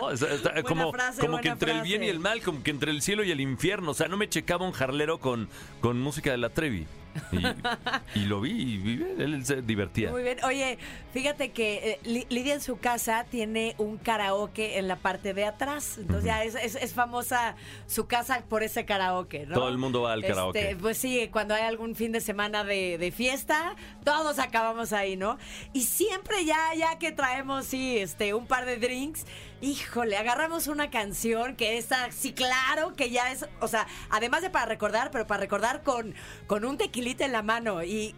como, 0.65 0.93
frase, 0.93 1.21
como 1.21 1.41
que 1.41 1.49
entre 1.49 1.73
el 1.73 1.83
bien 1.83 2.03
y 2.03 2.09
el 2.09 2.21
mal, 2.21 2.43
como 2.43 2.63
que 2.63 2.71
entre 2.71 2.91
el 2.91 3.03
cielo 3.03 3.25
y 3.25 3.31
el 3.31 3.41
infierno. 3.41 3.93
O 3.93 3.95
sea, 3.95 4.09
no 4.09 4.17
me 4.17 4.29
checaba 4.29 4.67
un 4.67 4.73
jarlero 4.73 5.19
con, 5.19 5.49
con 5.81 6.01
música 6.01 6.31
de 6.31 6.39
la 6.39 6.51
Trevi. 6.51 6.87
Y, 7.33 8.21
y 8.21 8.25
lo 8.27 8.41
vi 8.41 8.51
y 8.53 8.79
vi- 8.79 9.07
él 9.19 9.45
se 9.45 9.63
divertía. 9.63 10.11
Muy 10.11 10.23
bien. 10.23 10.39
Oye, 10.45 10.79
fíjate 11.13 11.51
que 11.53 11.91
eh, 11.93 12.01
Li- 12.05 12.27
Lidia 12.31 12.55
en 12.55 12.61
su 12.61 12.79
casa 12.79 13.25
tiene 13.31 13.75
un 13.79 13.97
karaoke 13.99 14.79
en 14.79 14.89
la 14.89 14.97
parte 14.97 15.35
de 15.35 15.45
atrás. 15.45 15.97
Entonces 15.99 16.25
ya 16.25 16.43
es, 16.45 16.55
es- 16.55 16.75
es 16.77 16.93
famosa 16.95 17.57
su 17.87 18.07
casa 18.07 18.43
por 18.49 18.63
ese 18.63 18.85
karaoke, 18.85 19.47
¿no? 19.47 19.55
Todo 19.55 19.69
el 19.69 19.79
mundo 19.79 20.03
va 20.03 20.13
al 20.15 20.21
Este, 20.21 20.33
karaoke. 20.33 20.77
pues 20.81 20.99
sí, 20.99 21.29
cuando 21.33 21.55
hay 21.55 21.63
algún 21.63 21.95
fin 21.95 22.13
de 22.13 22.21
semana 22.21 22.65
de, 22.65 22.99
de 22.99 23.13
fiesta, 23.13 23.75
todos 24.05 24.39
acabamos 24.39 24.93
ahí, 24.93 25.17
¿no? 25.17 25.39
Y 25.73 25.83
siempre 25.83 26.45
ya, 26.45 26.75
ya 26.77 26.99
que 26.99 27.13
traemos, 27.13 27.67
sí, 27.67 27.99
este, 27.99 28.35
un 28.35 28.47
par 28.47 28.65
de 28.67 28.77
drinks, 28.77 29.27
híjole, 29.61 30.17
agarramos 30.17 30.67
una 30.67 30.91
canción 30.91 31.57
que 31.57 31.79
está, 31.79 32.11
sí, 32.13 32.33
claro, 32.33 32.95
que 32.95 33.11
ya 33.11 33.33
es, 33.33 33.47
o 33.61 33.69
sea, 33.69 33.87
además 34.11 34.43
de 34.43 34.51
para 34.51 34.67
recordar, 34.67 35.11
pero 35.11 35.27
para 35.27 35.41
recordar 35.41 35.83
con, 35.83 36.15
con 36.47 36.65
un 36.65 36.79
tequilita 36.79 37.25
en 37.25 37.33
la 37.33 37.43
mano. 37.43 37.83
Y 37.83 38.15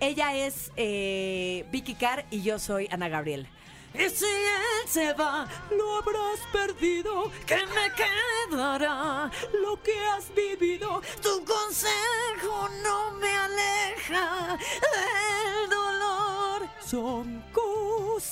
ella 0.00 0.34
es 0.34 0.72
eh, 0.76 1.66
Vicky 1.70 1.94
Carr 1.94 2.24
y 2.30 2.42
yo 2.42 2.58
soy 2.58 2.88
Ana 2.90 3.08
Gabriel. 3.08 3.48
Y 3.94 4.08
si 4.08 4.24
él 4.24 4.88
se 4.88 5.12
va, 5.12 5.46
lo 5.70 5.96
habrás 5.96 6.40
perdido. 6.50 7.30
Que 7.46 7.56
me 7.56 7.92
quedará 7.94 9.30
lo 9.62 9.82
que 9.82 9.92
has 10.06 10.34
vivido. 10.34 11.02
Tu 11.22 11.44
consejo 11.44 12.68
no 12.82 13.10
me 13.12 13.28
aleja 13.28 14.56
del 14.56 15.68
dolor. 15.68 16.68
Son 16.80 17.44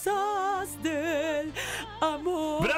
cosas 0.00 0.82
del 0.82 1.52
amor. 2.00 2.68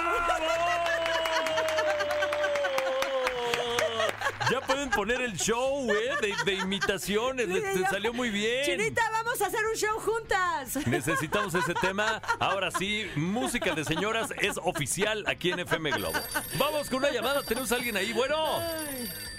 Ya 4.50 4.60
pueden 4.60 4.90
poner 4.90 5.20
el 5.22 5.34
show, 5.36 5.90
¿eh? 5.90 6.10
De, 6.20 6.34
de 6.44 6.52
imitaciones. 6.58 7.48
Les- 7.48 7.74
te 7.74 7.86
salió 7.88 8.12
muy 8.12 8.28
bien. 8.30 8.64
Chinita, 8.64 9.02
vamos 9.12 9.40
a 9.40 9.46
hacer 9.46 9.60
un 9.64 9.74
show 9.76 9.98
juntas. 10.00 10.86
Necesitamos 10.86 11.54
ese 11.54 11.74
tema. 11.74 12.20
Ahora 12.38 12.70
sí, 12.70 13.10
música 13.16 13.74
de 13.74 13.84
señoras 13.84 14.32
es 14.40 14.58
oficial 14.62 15.24
aquí 15.26 15.52
en 15.52 15.60
FM 15.60 15.90
Globo. 15.92 16.18
Vamos 16.58 16.88
con 16.90 16.98
una 17.00 17.10
llamada. 17.10 17.42
Tenemos 17.42 17.72
a 17.72 17.76
alguien 17.76 17.96
ahí. 17.96 18.12
Bueno, 18.12 18.36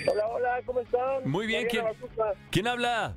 Hola, 0.05 0.27
hola, 0.27 0.61
¿cómo 0.65 0.79
están? 0.81 1.29
Muy 1.29 1.47
bien, 1.47 1.63
Mariana 1.65 1.89
¿quién- 1.99 2.07
Bazuca. 2.09 2.39
¿quién 2.51 2.67
habla? 2.67 3.15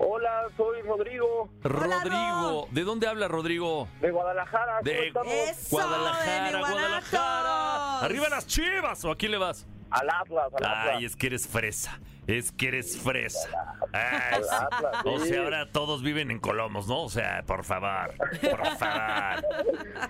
Hola, 0.00 0.42
soy 0.56 0.82
Rodrigo, 0.82 1.48
Rodrigo. 1.62 2.68
¿De 2.70 2.84
dónde 2.84 3.08
habla 3.08 3.26
Rodrigo? 3.28 3.88
de 4.00 4.10
Guadalajara. 4.10 4.78
¿Cómo 4.78 4.82
De 4.84 5.06
estamos? 5.08 5.32
Eso, 5.32 5.68
Guadalajara, 5.70 6.50
de 6.52 6.58
Guadalajara. 6.58 8.00
Arriba 8.00 8.28
las 8.28 8.46
chivas. 8.46 9.04
¿O 9.04 9.10
a 9.10 9.16
quién 9.16 9.32
le 9.32 9.38
vas? 9.38 9.66
Al 9.90 10.08
Atlas, 10.10 10.46
al 10.56 10.64
Atlas. 10.64 10.88
Ay, 10.96 11.04
es 11.04 11.16
que 11.16 11.26
eres 11.28 11.46
fresa. 11.46 11.98
Es 12.26 12.52
que 12.52 12.68
eres 12.68 12.98
fresa. 12.98 13.48
Ay, 13.92 14.34
Al 14.34 14.44
sí. 14.44 14.50
Atlas, 14.52 15.02
O 15.06 15.18
sea, 15.20 15.42
ahora 15.42 15.72
todos 15.72 16.02
viven 16.02 16.30
en 16.30 16.38
Colomos, 16.40 16.86
¿no? 16.86 17.04
O 17.04 17.08
sea, 17.08 17.42
por 17.46 17.64
favor. 17.64 18.14
Por 18.42 18.66
favor. 18.76 19.44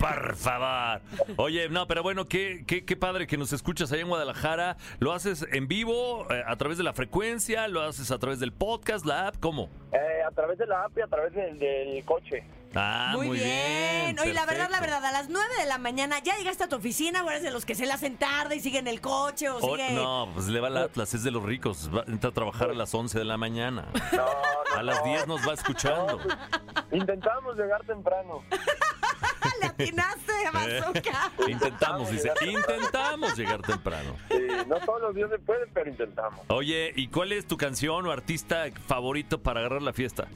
Por 0.01 0.37
favor. 0.37 1.01
Oye, 1.37 1.69
no, 1.69 1.87
pero 1.87 2.03
bueno, 2.03 2.25
qué, 2.27 2.65
qué, 2.67 2.85
qué 2.85 2.97
padre 2.97 3.29
que 3.29 3.37
nos 3.37 3.53
escuchas 3.53 3.93
allá 3.93 4.03
en 4.03 4.09
Guadalajara. 4.09 4.77
¿Lo 4.99 5.13
haces 5.13 5.47
en 5.53 5.69
vivo, 5.69 6.27
eh, 6.33 6.43
a 6.45 6.57
través 6.57 6.77
de 6.77 6.83
la 6.85 6.93
frecuencia? 6.93 7.69
¿Lo 7.69 7.83
haces 7.83 8.11
a 8.11 8.19
través 8.19 8.41
del 8.41 8.53
podcast, 8.53 9.07
la 9.07 9.29
app? 9.29 9.37
¿Cómo? 9.39 9.71
Eh, 9.93 10.23
a 10.27 10.31
través 10.33 10.59
de 10.59 10.67
la 10.67 10.85
app 10.85 10.99
y 10.99 11.03
a 11.03 11.07
través 11.07 11.33
del, 11.35 11.57
del 11.59 12.05
coche. 12.05 12.45
Ah, 12.75 13.13
muy, 13.15 13.31
bien. 13.39 14.19
Oye, 14.19 14.33
la 14.35 14.45
verdad, 14.47 14.69
la 14.71 14.81
verdad, 14.81 15.05
a 15.05 15.11
las 15.13 15.29
9 15.29 15.47
de 15.61 15.67
la 15.67 15.79
mañana 15.79 16.19
ya 16.23 16.37
llegaste 16.37 16.65
a 16.65 16.69
tu 16.69 16.77
oficina 16.77 17.25
o 17.25 17.31
eres 17.31 17.43
de 17.43 17.51
los 17.51 17.65
que 17.65 17.75
se 17.75 17.87
la 17.87 17.95
hacen 17.95 18.17
tarde 18.17 18.57
y 18.57 18.61
siguen 18.61 18.87
el 18.89 19.01
coche 19.01 19.49
o 19.49 19.57
Oh, 19.57 19.77
sigue. 19.77 19.91
no, 19.93 20.29
pues 20.35 20.47
le 20.49 20.61
va 20.61 20.69
al 20.69 20.77
Atlas, 20.77 21.15
es 21.15 21.23
de 21.25 21.31
los 21.31 21.43
ricos. 21.43 21.91
Va, 21.95 22.05
entra 22.07 22.31
a 22.31 22.33
trabajar 22.33 22.71
a 22.71 22.75
las 22.75 22.95
11 22.95 23.19
de 23.19 23.25
la 23.25 23.37
mañana. 23.37 23.87
No, 24.13 24.19
no, 24.19 24.79
A 24.79 24.83
las 24.83 24.99
no. 24.99 25.05
10 25.07 25.27
nos 25.27 25.49
va 25.49 25.55
escuchando. 25.55 26.19
Intentamos 26.93 27.57
llegar 27.57 27.83
temprano. 27.85 28.43
¡Le 29.61 29.67
atinaste, 29.67 30.33
bazooka! 30.53 31.33
Intentamos, 31.49 32.11
dice. 32.11 32.33
Intentamos 32.47 33.37
llegar 33.37 33.61
temprano. 33.63 34.15
Sí, 34.31 34.37
no 34.69 34.77
todos 34.81 35.01
los 35.01 35.15
días 35.15 35.31
se 35.31 35.39
puede, 35.39 35.67
pero 35.69 35.89
intentamos. 35.91 36.41
Oye, 36.49 36.93
¿y 36.95 37.09
cuál 37.09 37.33
es 37.33 37.47
tu 37.47 37.57
canción 37.57 38.07
o 38.07 38.13
artista 38.13 38.67
favorito 38.87 39.43
para 39.43 39.61
agarrar 39.61 39.83
la 39.83 39.93
fiesta? 39.93 40.29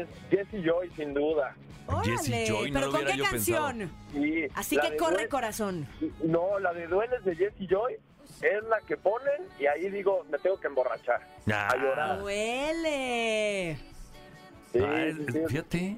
Es 0.00 0.08
Jesse 0.30 0.62
Joy, 0.64 0.90
sin 0.96 1.14
duda. 1.14 1.54
Jesse 2.04 2.28
Órale, 2.28 2.46
Joy, 2.48 2.70
no 2.70 2.74
¿Pero 2.80 2.86
lo 2.86 2.92
con 2.98 3.06
qué 3.06 3.16
yo 3.16 3.24
canción? 3.24 3.90
Así 4.54 4.76
que 4.78 4.96
corre, 4.96 5.14
Duele- 5.16 5.28
corazón. 5.28 5.88
No, 6.24 6.58
la 6.58 6.72
de 6.72 6.86
Dueles 6.88 7.24
de 7.24 7.36
Jesse 7.36 7.68
Joy 7.68 7.94
es 8.42 8.64
la 8.68 8.80
que 8.80 8.96
ponen 8.96 9.42
y 9.60 9.66
ahí 9.66 9.88
digo, 9.90 10.24
me 10.30 10.38
tengo 10.38 10.58
que 10.60 10.66
emborrachar. 10.66 11.20
Ah. 11.52 11.68
A 11.72 11.76
llorar. 11.76 12.18
¡Duele! 12.18 13.78
Sí, 14.72 14.78
Ah, 14.82 15.04
es- 15.04 15.16
sí, 15.16 15.24
sí. 15.32 15.38
fíjate. 15.48 15.96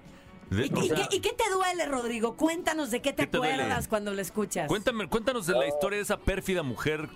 De- 0.51 0.66
¿Y, 0.66 0.72
o 0.74 0.82
y 0.82 0.88
sea, 0.88 0.96
qué, 1.09 1.16
y 1.16 1.20
qué 1.20 1.32
te 1.32 1.51
duele, 1.51 1.86
Rodrigo? 1.86 2.36
Cuéntanos 2.36 2.90
de 2.90 3.01
qué 3.03 3.12
te, 3.12 3.24
¿Qué 3.24 3.26
te 3.26 3.36
duele? 3.38 3.55
acuerdas 3.55 3.88
cuando 3.88 4.12
lo 4.14 4.20
escuchas. 4.20 4.66
Cuéntame, 4.68 5.07
cuéntanos 5.09 5.46
de 5.46 5.55
la 5.55 5.66
historia 5.66 5.96
de 5.99 6.03
esa 6.05 6.16
pérfida 6.18 6.62
mujer. 6.62 7.09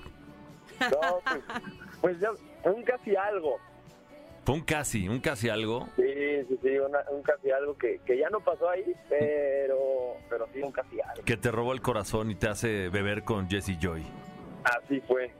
No, 0.80 1.20
pues, 1.24 1.42
pues 2.00 2.20
ya, 2.20 2.30
un 2.70 2.82
casi 2.82 3.14
algo. 3.16 3.58
Fue 4.44 4.56
un 4.56 4.62
casi, 4.62 5.08
un 5.08 5.20
casi 5.20 5.48
algo. 5.48 5.88
Sí, 5.96 6.02
sí, 6.48 6.58
sí, 6.62 6.68
una- 6.78 7.04
un 7.10 7.22
casi 7.22 7.50
algo 7.50 7.76
que, 7.78 8.00
que 8.04 8.18
ya 8.18 8.28
no 8.30 8.40
pasó 8.40 8.68
ahí, 8.68 8.92
pero, 9.08 10.16
pero 10.28 10.48
sí 10.52 10.60
un 10.62 10.72
casi 10.72 11.00
algo. 11.00 11.24
Que 11.24 11.36
te 11.36 11.50
robó 11.52 11.72
el 11.72 11.80
corazón 11.80 12.30
y 12.30 12.34
te 12.34 12.48
hace 12.48 12.88
beber 12.88 13.22
con 13.22 13.48
Jesse 13.48 13.78
Joy. 13.80 14.02
Así 14.64 15.00
fue. 15.06 15.30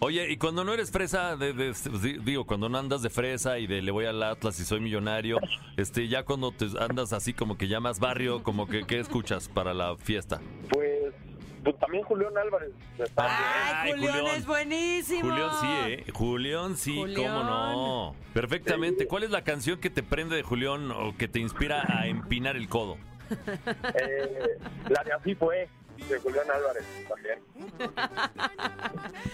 Oye, 0.00 0.30
y 0.30 0.36
cuando 0.36 0.64
no 0.64 0.74
eres 0.74 0.90
fresa, 0.90 1.36
de, 1.36 1.52
de- 1.52 1.72
di- 2.02 2.18
digo, 2.24 2.44
cuando 2.46 2.68
no 2.68 2.78
andas 2.78 3.00
de 3.02 3.10
fresa 3.10 3.58
y 3.58 3.66
de 3.66 3.80
le 3.80 3.90
voy 3.90 4.04
al 4.06 4.22
Atlas 4.22 4.58
y 4.60 4.64
soy 4.64 4.80
millonario, 4.80 5.38
este, 5.76 6.08
ya 6.08 6.24
cuando 6.24 6.50
te 6.52 6.66
andas 6.78 7.12
así 7.12 7.32
como 7.32 7.56
que 7.56 7.68
ya 7.68 7.80
más 7.80 8.00
barrio, 8.00 8.42
como 8.42 8.66
que, 8.68 8.84
¿qué 8.84 8.98
escuchas 8.98 9.48
para 9.48 9.72
la 9.72 9.96
fiesta? 9.96 10.40
Pues 10.68 10.93
también 11.72 12.04
Julián 12.04 12.36
Álvarez. 12.36 12.70
está 12.98 13.24
¡Ay, 13.82 13.92
Ay, 13.92 13.92
Julián, 13.92 14.18
Julián. 14.18 14.36
es 14.36 14.46
buenísimo! 14.46 15.30
Julián 15.30 15.50
sí, 15.60 15.66
¿eh? 15.92 16.04
Julián 16.12 16.76
sí, 16.76 16.96
Julián. 16.96 17.32
cómo 17.32 17.42
no. 17.44 18.16
Perfectamente. 18.34 19.06
¿Cuál 19.06 19.22
es 19.22 19.30
la 19.30 19.42
canción 19.44 19.78
que 19.80 19.90
te 19.90 20.02
prende 20.02 20.36
de 20.36 20.42
Julián 20.42 20.90
o 20.90 21.16
que 21.16 21.28
te 21.28 21.38
inspira 21.38 21.84
a 21.88 22.06
empinar 22.06 22.56
el 22.56 22.68
codo? 22.68 22.98
Eh, 23.30 24.58
la 24.90 25.02
de 25.02 25.12
Así 25.12 25.34
fue, 25.34 25.68
de 26.08 26.18
Julián 26.18 26.46
Álvarez 26.52 26.84
también. 27.08 27.38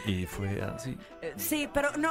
Y 0.06 0.26
fue 0.26 0.60
así. 0.62 0.96
Sí, 1.36 1.68
pero 1.72 1.90
no, 1.96 2.10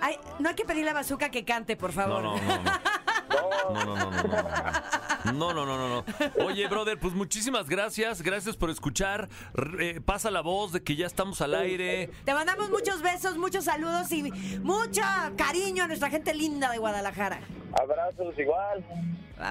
hay, 0.00 0.16
no 0.38 0.48
hay 0.48 0.54
que 0.54 0.64
pedirle 0.64 0.90
a 0.90 0.94
Bazooka 0.94 1.30
que 1.30 1.44
cante, 1.44 1.76
por 1.76 1.92
favor. 1.92 2.22
No, 2.22 2.36
no, 2.36 2.42
no, 2.42 2.62
no. 2.62 2.70
No, 3.30 3.84
no, 3.84 3.96
no, 3.96 4.10
no, 4.10 4.22
no. 4.22 5.32
No, 5.32 5.52
no, 5.54 5.66
no, 5.66 5.76
no, 5.76 5.88
no. 5.88 6.04
Oye, 6.44 6.66
brother, 6.68 6.98
pues 6.98 7.14
muchísimas 7.14 7.68
gracias. 7.68 8.22
Gracias 8.22 8.56
por 8.56 8.70
escuchar. 8.70 9.28
R- 9.54 9.90
eh, 9.96 10.00
pasa 10.00 10.30
la 10.30 10.40
voz 10.40 10.72
de 10.72 10.82
que 10.82 10.96
ya 10.96 11.06
estamos 11.06 11.40
al 11.40 11.54
aire. 11.54 12.10
Te 12.24 12.34
mandamos 12.34 12.70
muchos 12.70 13.02
besos, 13.02 13.36
muchos 13.36 13.64
saludos 13.64 14.10
y 14.12 14.22
mucho 14.62 15.02
cariño 15.36 15.84
a 15.84 15.86
nuestra 15.86 16.10
gente 16.10 16.34
linda 16.34 16.70
de 16.70 16.78
Guadalajara. 16.78 17.40
Abrazos 17.80 18.36
igual. 18.38 18.84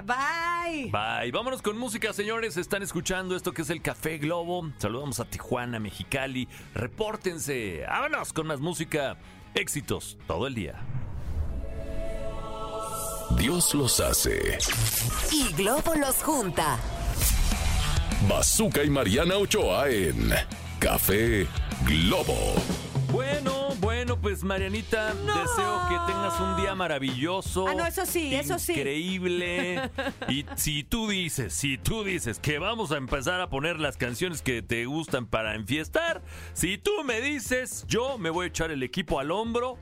Bye. 0.05 0.91
Bye. 0.91 1.31
Vámonos 1.31 1.61
con 1.61 1.77
música, 1.77 2.13
señores. 2.13 2.57
Están 2.57 2.83
escuchando 2.83 3.35
esto 3.35 3.53
que 3.53 3.61
es 3.61 3.69
el 3.69 3.81
Café 3.81 4.17
Globo. 4.17 4.69
Saludamos 4.77 5.19
a 5.19 5.25
Tijuana, 5.25 5.79
Mexicali. 5.79 6.47
Repórtense. 6.75 7.85
Vámonos 7.87 8.33
con 8.33 8.47
más 8.47 8.59
música. 8.59 9.17
Éxitos 9.55 10.17
todo 10.27 10.45
el 10.47 10.55
día. 10.55 10.75
Dios 13.37 13.73
los 13.73 13.99
hace. 13.99 14.57
Y 15.31 15.53
Globo 15.53 15.95
los 15.95 16.23
junta. 16.23 16.77
Bazooka 18.27 18.83
y 18.83 18.89
Mariana 18.89 19.37
Ochoa 19.37 19.89
en 19.89 20.31
Café 20.79 21.47
Globo. 21.85 22.55
Bueno, 23.11 23.69
bueno, 23.79 24.19
pues 24.19 24.43
Marianita, 24.43 25.13
deseo 25.13 25.81
que 25.89 26.11
tengas 26.11 26.39
un 26.39 26.57
día 26.57 26.75
maravilloso. 26.75 27.67
Ah, 27.67 27.73
no, 27.73 27.85
eso 27.85 28.05
sí, 28.05 28.35
eso 28.35 28.59
sí. 28.59 28.73
Increíble. 28.73 29.89
Y 30.27 30.45
si 30.55 30.83
tú 30.83 31.07
dices, 31.09 31.53
si 31.53 31.77
tú 31.77 32.03
dices 32.03 32.39
que 32.39 32.59
vamos 32.59 32.91
a 32.91 32.97
empezar 32.97 33.41
a 33.41 33.49
poner 33.49 33.79
las 33.79 33.97
canciones 33.97 34.41
que 34.41 34.61
te 34.61 34.85
gustan 34.85 35.25
para 35.25 35.55
enfiestar, 35.55 36.21
si 36.53 36.77
tú 36.77 36.91
me 37.03 37.21
dices, 37.21 37.85
yo 37.87 38.17
me 38.17 38.29
voy 38.29 38.45
a 38.45 38.47
echar 38.49 38.69
el 38.69 38.83
equipo 38.83 39.19
al 39.19 39.31
hombro 39.31 39.77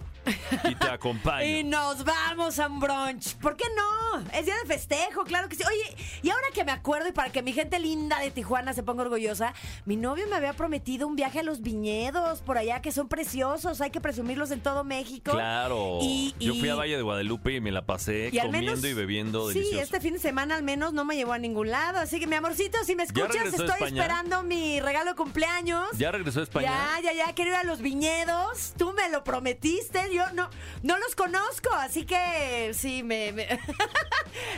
y 0.63 0.75
te 0.75 0.88
acompaño. 0.89 1.45
Y 1.45 1.63
nos 1.63 2.03
vamos 2.03 2.59
a 2.59 2.67
un 2.67 2.80
brunch. 2.80 3.36
¿Por 3.38 3.55
qué 3.55 3.65
no? 3.75 4.19
Es 4.34 4.45
día 4.45 4.55
de 4.63 4.67
festejo, 4.67 5.23
claro 5.23 5.47
que 5.49 5.55
sí. 5.55 5.63
Oye, 5.67 5.95
y 6.21 6.30
ahora 6.30 6.47
que 6.53 6.63
me 6.63 6.71
acuerdo 6.71 7.09
y 7.09 7.11
para 7.11 7.32
que 7.32 7.41
mi 7.41 7.53
gente 7.53 7.80
linda 7.80 8.19
de 8.19 8.32
Tijuana 8.32 8.73
se 8.73 8.84
ponga 8.84 9.03
orgullosa, 9.03 9.53
mi 9.86 9.95
novio 9.95 10.25
me 10.30 10.36
había 10.36 10.53
prometido 10.53 11.07
un 11.07 11.15
viaje 11.15 11.39
a 11.39 11.43
los 11.43 11.61
viñedos 11.61 12.41
por 12.41 12.57
allá 12.57 12.82
que 12.82 12.91
son 12.91 13.07
preciosos, 13.07 13.82
hay 13.82 13.91
que 13.91 14.01
presumirlos 14.01 14.51
en 14.51 14.61
todo 14.61 14.84
México. 14.84 15.32
Claro. 15.32 15.99
Y- 16.01 16.34
Yo 16.39 16.53
fui 16.55 16.69
a 16.69 16.75
Valle 16.75 16.95
de 16.97 17.01
Guadalupe 17.03 17.53
y 17.55 17.61
me 17.61 17.71
la 17.71 17.86
pasé 17.86 18.30
Y 18.32 18.39
comiendo 18.39 18.71
menos- 18.71 18.86
y 18.86 18.93
bebiendo 18.93 19.47
Sí, 19.51 19.59
delicioso. 19.59 19.84
este 19.84 20.01
fin 20.01 20.13
de 20.13 20.19
semana 20.19 20.55
al 20.55 20.63
menos 20.63 20.93
no 20.93 21.05
me 21.05 21.15
llevó 21.15 21.34
a 21.34 21.39
ningún 21.39 21.69
lado. 21.69 21.99
Así 21.99 22.19
que, 22.19 22.28
mi 22.28 22.36
amorcito, 22.36 22.78
si 22.84 22.95
me 22.95 23.03
escuchas, 23.03 23.36
estoy 23.47 23.65
España? 23.67 24.01
esperando 24.03 24.43
mi 24.43 24.80
regalo 24.80 25.11
de 25.11 25.15
cumpleaños. 25.15 25.88
¿Ya 25.97 26.11
regresó 26.11 26.39
a 26.39 26.43
España? 26.43 26.71
Ya, 27.01 27.11
ya, 27.13 27.25
ya, 27.25 27.34
quiero 27.36 27.51
ir 27.51 27.57
a 27.57 27.63
los 27.63 27.82
viñedos. 27.82 28.73
Tú 28.78 28.93
me 28.93 29.09
lo 29.09 29.23
prometiste. 29.23 30.09
Yo 30.18 30.24
no, 30.34 30.49
no 30.82 30.97
los 30.97 31.13
conozco, 31.15 31.72
así 31.76 32.03
que 32.03 32.72
sí, 32.74 33.03
me. 33.03 33.32
me- 33.34 33.47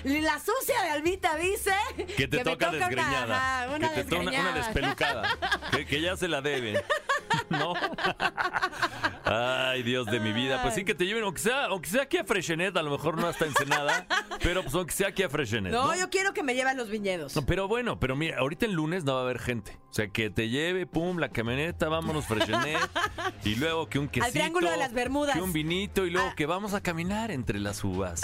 La 0.05 0.39
sucia 0.39 0.81
de 0.83 0.89
Albita 0.91 1.35
dice 1.35 1.73
Que 2.15 2.29
te 2.29 2.37
me 2.37 2.43
toca, 2.45 2.69
una- 2.69 2.77
desgreñada. 2.77 3.69
una 3.75 3.89
que 3.93 4.03
te 4.05 4.09
toca 4.09 4.21
una, 4.21 4.31
una 4.39 4.53
desgreñada. 4.53 4.55
despelucada. 4.55 5.69
que, 5.71 5.85
que 5.85 6.01
ya 6.01 6.15
se 6.15 6.29
la 6.29 6.39
deben. 6.41 6.81
¿No? 7.49 7.73
Ay, 9.31 9.83
Dios 9.83 10.07
de 10.07 10.19
mi 10.19 10.31
vida. 10.33 10.61
Pues 10.63 10.73
sí 10.73 10.83
que 10.83 10.95
te 10.95 11.05
lleven, 11.05 11.23
aunque 11.23 11.39
sea, 11.39 11.65
aunque 11.65 11.87
sea 11.89 12.03
aquí 12.03 12.17
a 12.17 12.23
Freshenet, 12.23 12.75
a 12.77 12.81
lo 12.81 12.89
mejor 12.91 13.17
no 13.19 13.27
hasta 13.27 13.45
Ensenada, 13.45 14.07
pero 14.43 14.63
pues 14.63 14.73
aunque 14.73 14.91
sea 14.93 15.09
aquí 15.09 15.21
a 15.23 15.29
Freshenet. 15.29 15.71
No, 15.71 15.87
¿no? 15.87 15.95
yo 15.95 16.09
quiero 16.09 16.33
que 16.33 16.41
me 16.41 16.55
lleve 16.55 16.71
a 16.71 16.73
los 16.73 16.89
viñedos. 16.89 17.35
No, 17.35 17.45
pero 17.45 17.67
bueno, 17.67 17.99
pero 17.99 18.15
mira, 18.15 18.39
ahorita 18.39 18.65
el 18.65 18.71
lunes 18.73 19.03
no 19.03 19.13
va 19.13 19.19
a 19.19 19.23
haber 19.23 19.39
gente. 19.39 19.77
O 19.89 19.93
sea, 19.93 20.07
que 20.07 20.29
te 20.29 20.49
lleve, 20.49 20.85
pum, 20.87 21.17
la 21.19 21.29
camioneta, 21.29 21.89
vámonos 21.89 22.25
Freshenet. 22.25 22.79
y 23.43 23.55
luego 23.55 23.87
que 23.87 23.99
un 23.99 24.07
quesito. 24.07 24.31
Triángulo 24.33 24.71
de 24.71 24.77
las 24.77 24.93
Bermudas. 24.93 25.35
Que 25.35 25.41
un 25.41 25.53
vinito 25.53 26.05
y 26.05 26.09
luego 26.11 26.29
Ah. 26.31 26.35
que 26.35 26.45
vamos 26.47 26.73
a 26.73 26.81
caminar 26.81 27.29
entre 27.31 27.59
las 27.59 27.83
uvas. 27.83 28.21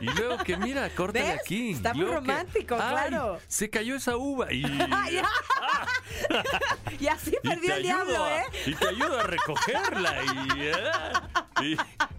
Y 0.00 0.06
luego 0.06 0.38
que 0.38 0.56
mira, 0.56 0.90
córtale 0.96 1.24
¿Ves? 1.32 1.40
aquí. 1.40 1.70
Está 1.70 1.94
muy 1.94 2.04
que, 2.06 2.12
romántico, 2.12 2.76
claro. 2.76 3.38
Se 3.46 3.70
cayó 3.70 3.94
esa 3.96 4.16
uva 4.16 4.52
y... 4.52 4.64
Y 7.00 7.06
así 7.08 7.34
perdió 7.42 7.74
el 7.74 7.82
diablo, 7.82 8.24
a- 8.24 8.38
¿eh? 8.38 8.44
Y 8.66 8.74
te 8.74 8.88
ayudo 8.88 9.18
a 9.18 9.22
recogerla. 9.24 10.14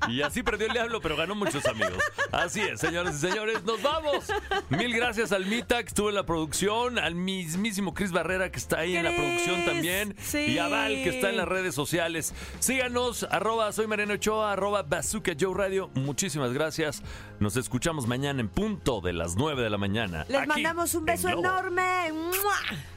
Y, 0.08 0.22
así 0.22 0.44
perdió 0.44 0.68
el 0.68 0.74
diablo, 0.74 1.02
pero 1.02 1.16
ganó 1.16 1.36
muchos 1.36 1.66
amigos. 1.66 1.98
Así 2.32 2.62
es, 2.62 2.80
señores 2.80 3.16
y 3.16 3.20
señores, 3.20 3.64
nos 3.64 3.82
vamos. 3.82 4.26
Mil 4.70 4.94
gracias 4.96 5.32
al 5.32 5.46
Mita 5.46 5.82
que 5.82 5.90
estuvo 5.90 6.10
en 6.10 6.16
la 6.16 6.26
producción, 6.26 7.00
al 7.00 7.16
mismísimo 7.16 7.94
Chris 7.94 8.12
Barrera 8.12 8.52
que 8.52 8.60
está 8.60 8.80
ahí 8.80 8.96
en 8.96 9.04
la 9.04 9.16
producción 9.16 9.66
también. 9.66 10.16
sí. 10.20 10.46
Y 10.46 10.58
a 10.58 10.68
Val 10.68 10.94
que 10.94 11.10
está 11.10 11.30
en 11.30 11.38
las 11.38 11.48
redes 11.48 11.76
sociales. 11.76 12.34
Síganos, 12.60 13.24
arroba 13.30 13.72
soy 13.72 13.88
Mariano 13.88 14.14
Ochoa, 14.14 14.54
arroba 14.54 14.84
Bazooka 14.84 15.34
Joe 15.40 15.54
Radio. 15.54 15.90
Muchísimas 15.96 16.54
gracias. 16.54 17.04
Nos 17.40 17.58
escuchamos 17.58 18.08
mañana 18.08 18.42
en 18.42 18.50
punto 18.50 19.02
de 19.02 19.14
las 19.14 19.36
9 19.36 19.64
de 19.64 19.70
la 19.70 19.78
mañana. 19.78 20.26
Les 20.30 20.40
aquí 20.40 20.48
mandamos 20.48 20.96
un 20.96 21.06
beso 21.06 21.30
enorme. 21.30 22.12
¡Mua! 22.12 22.95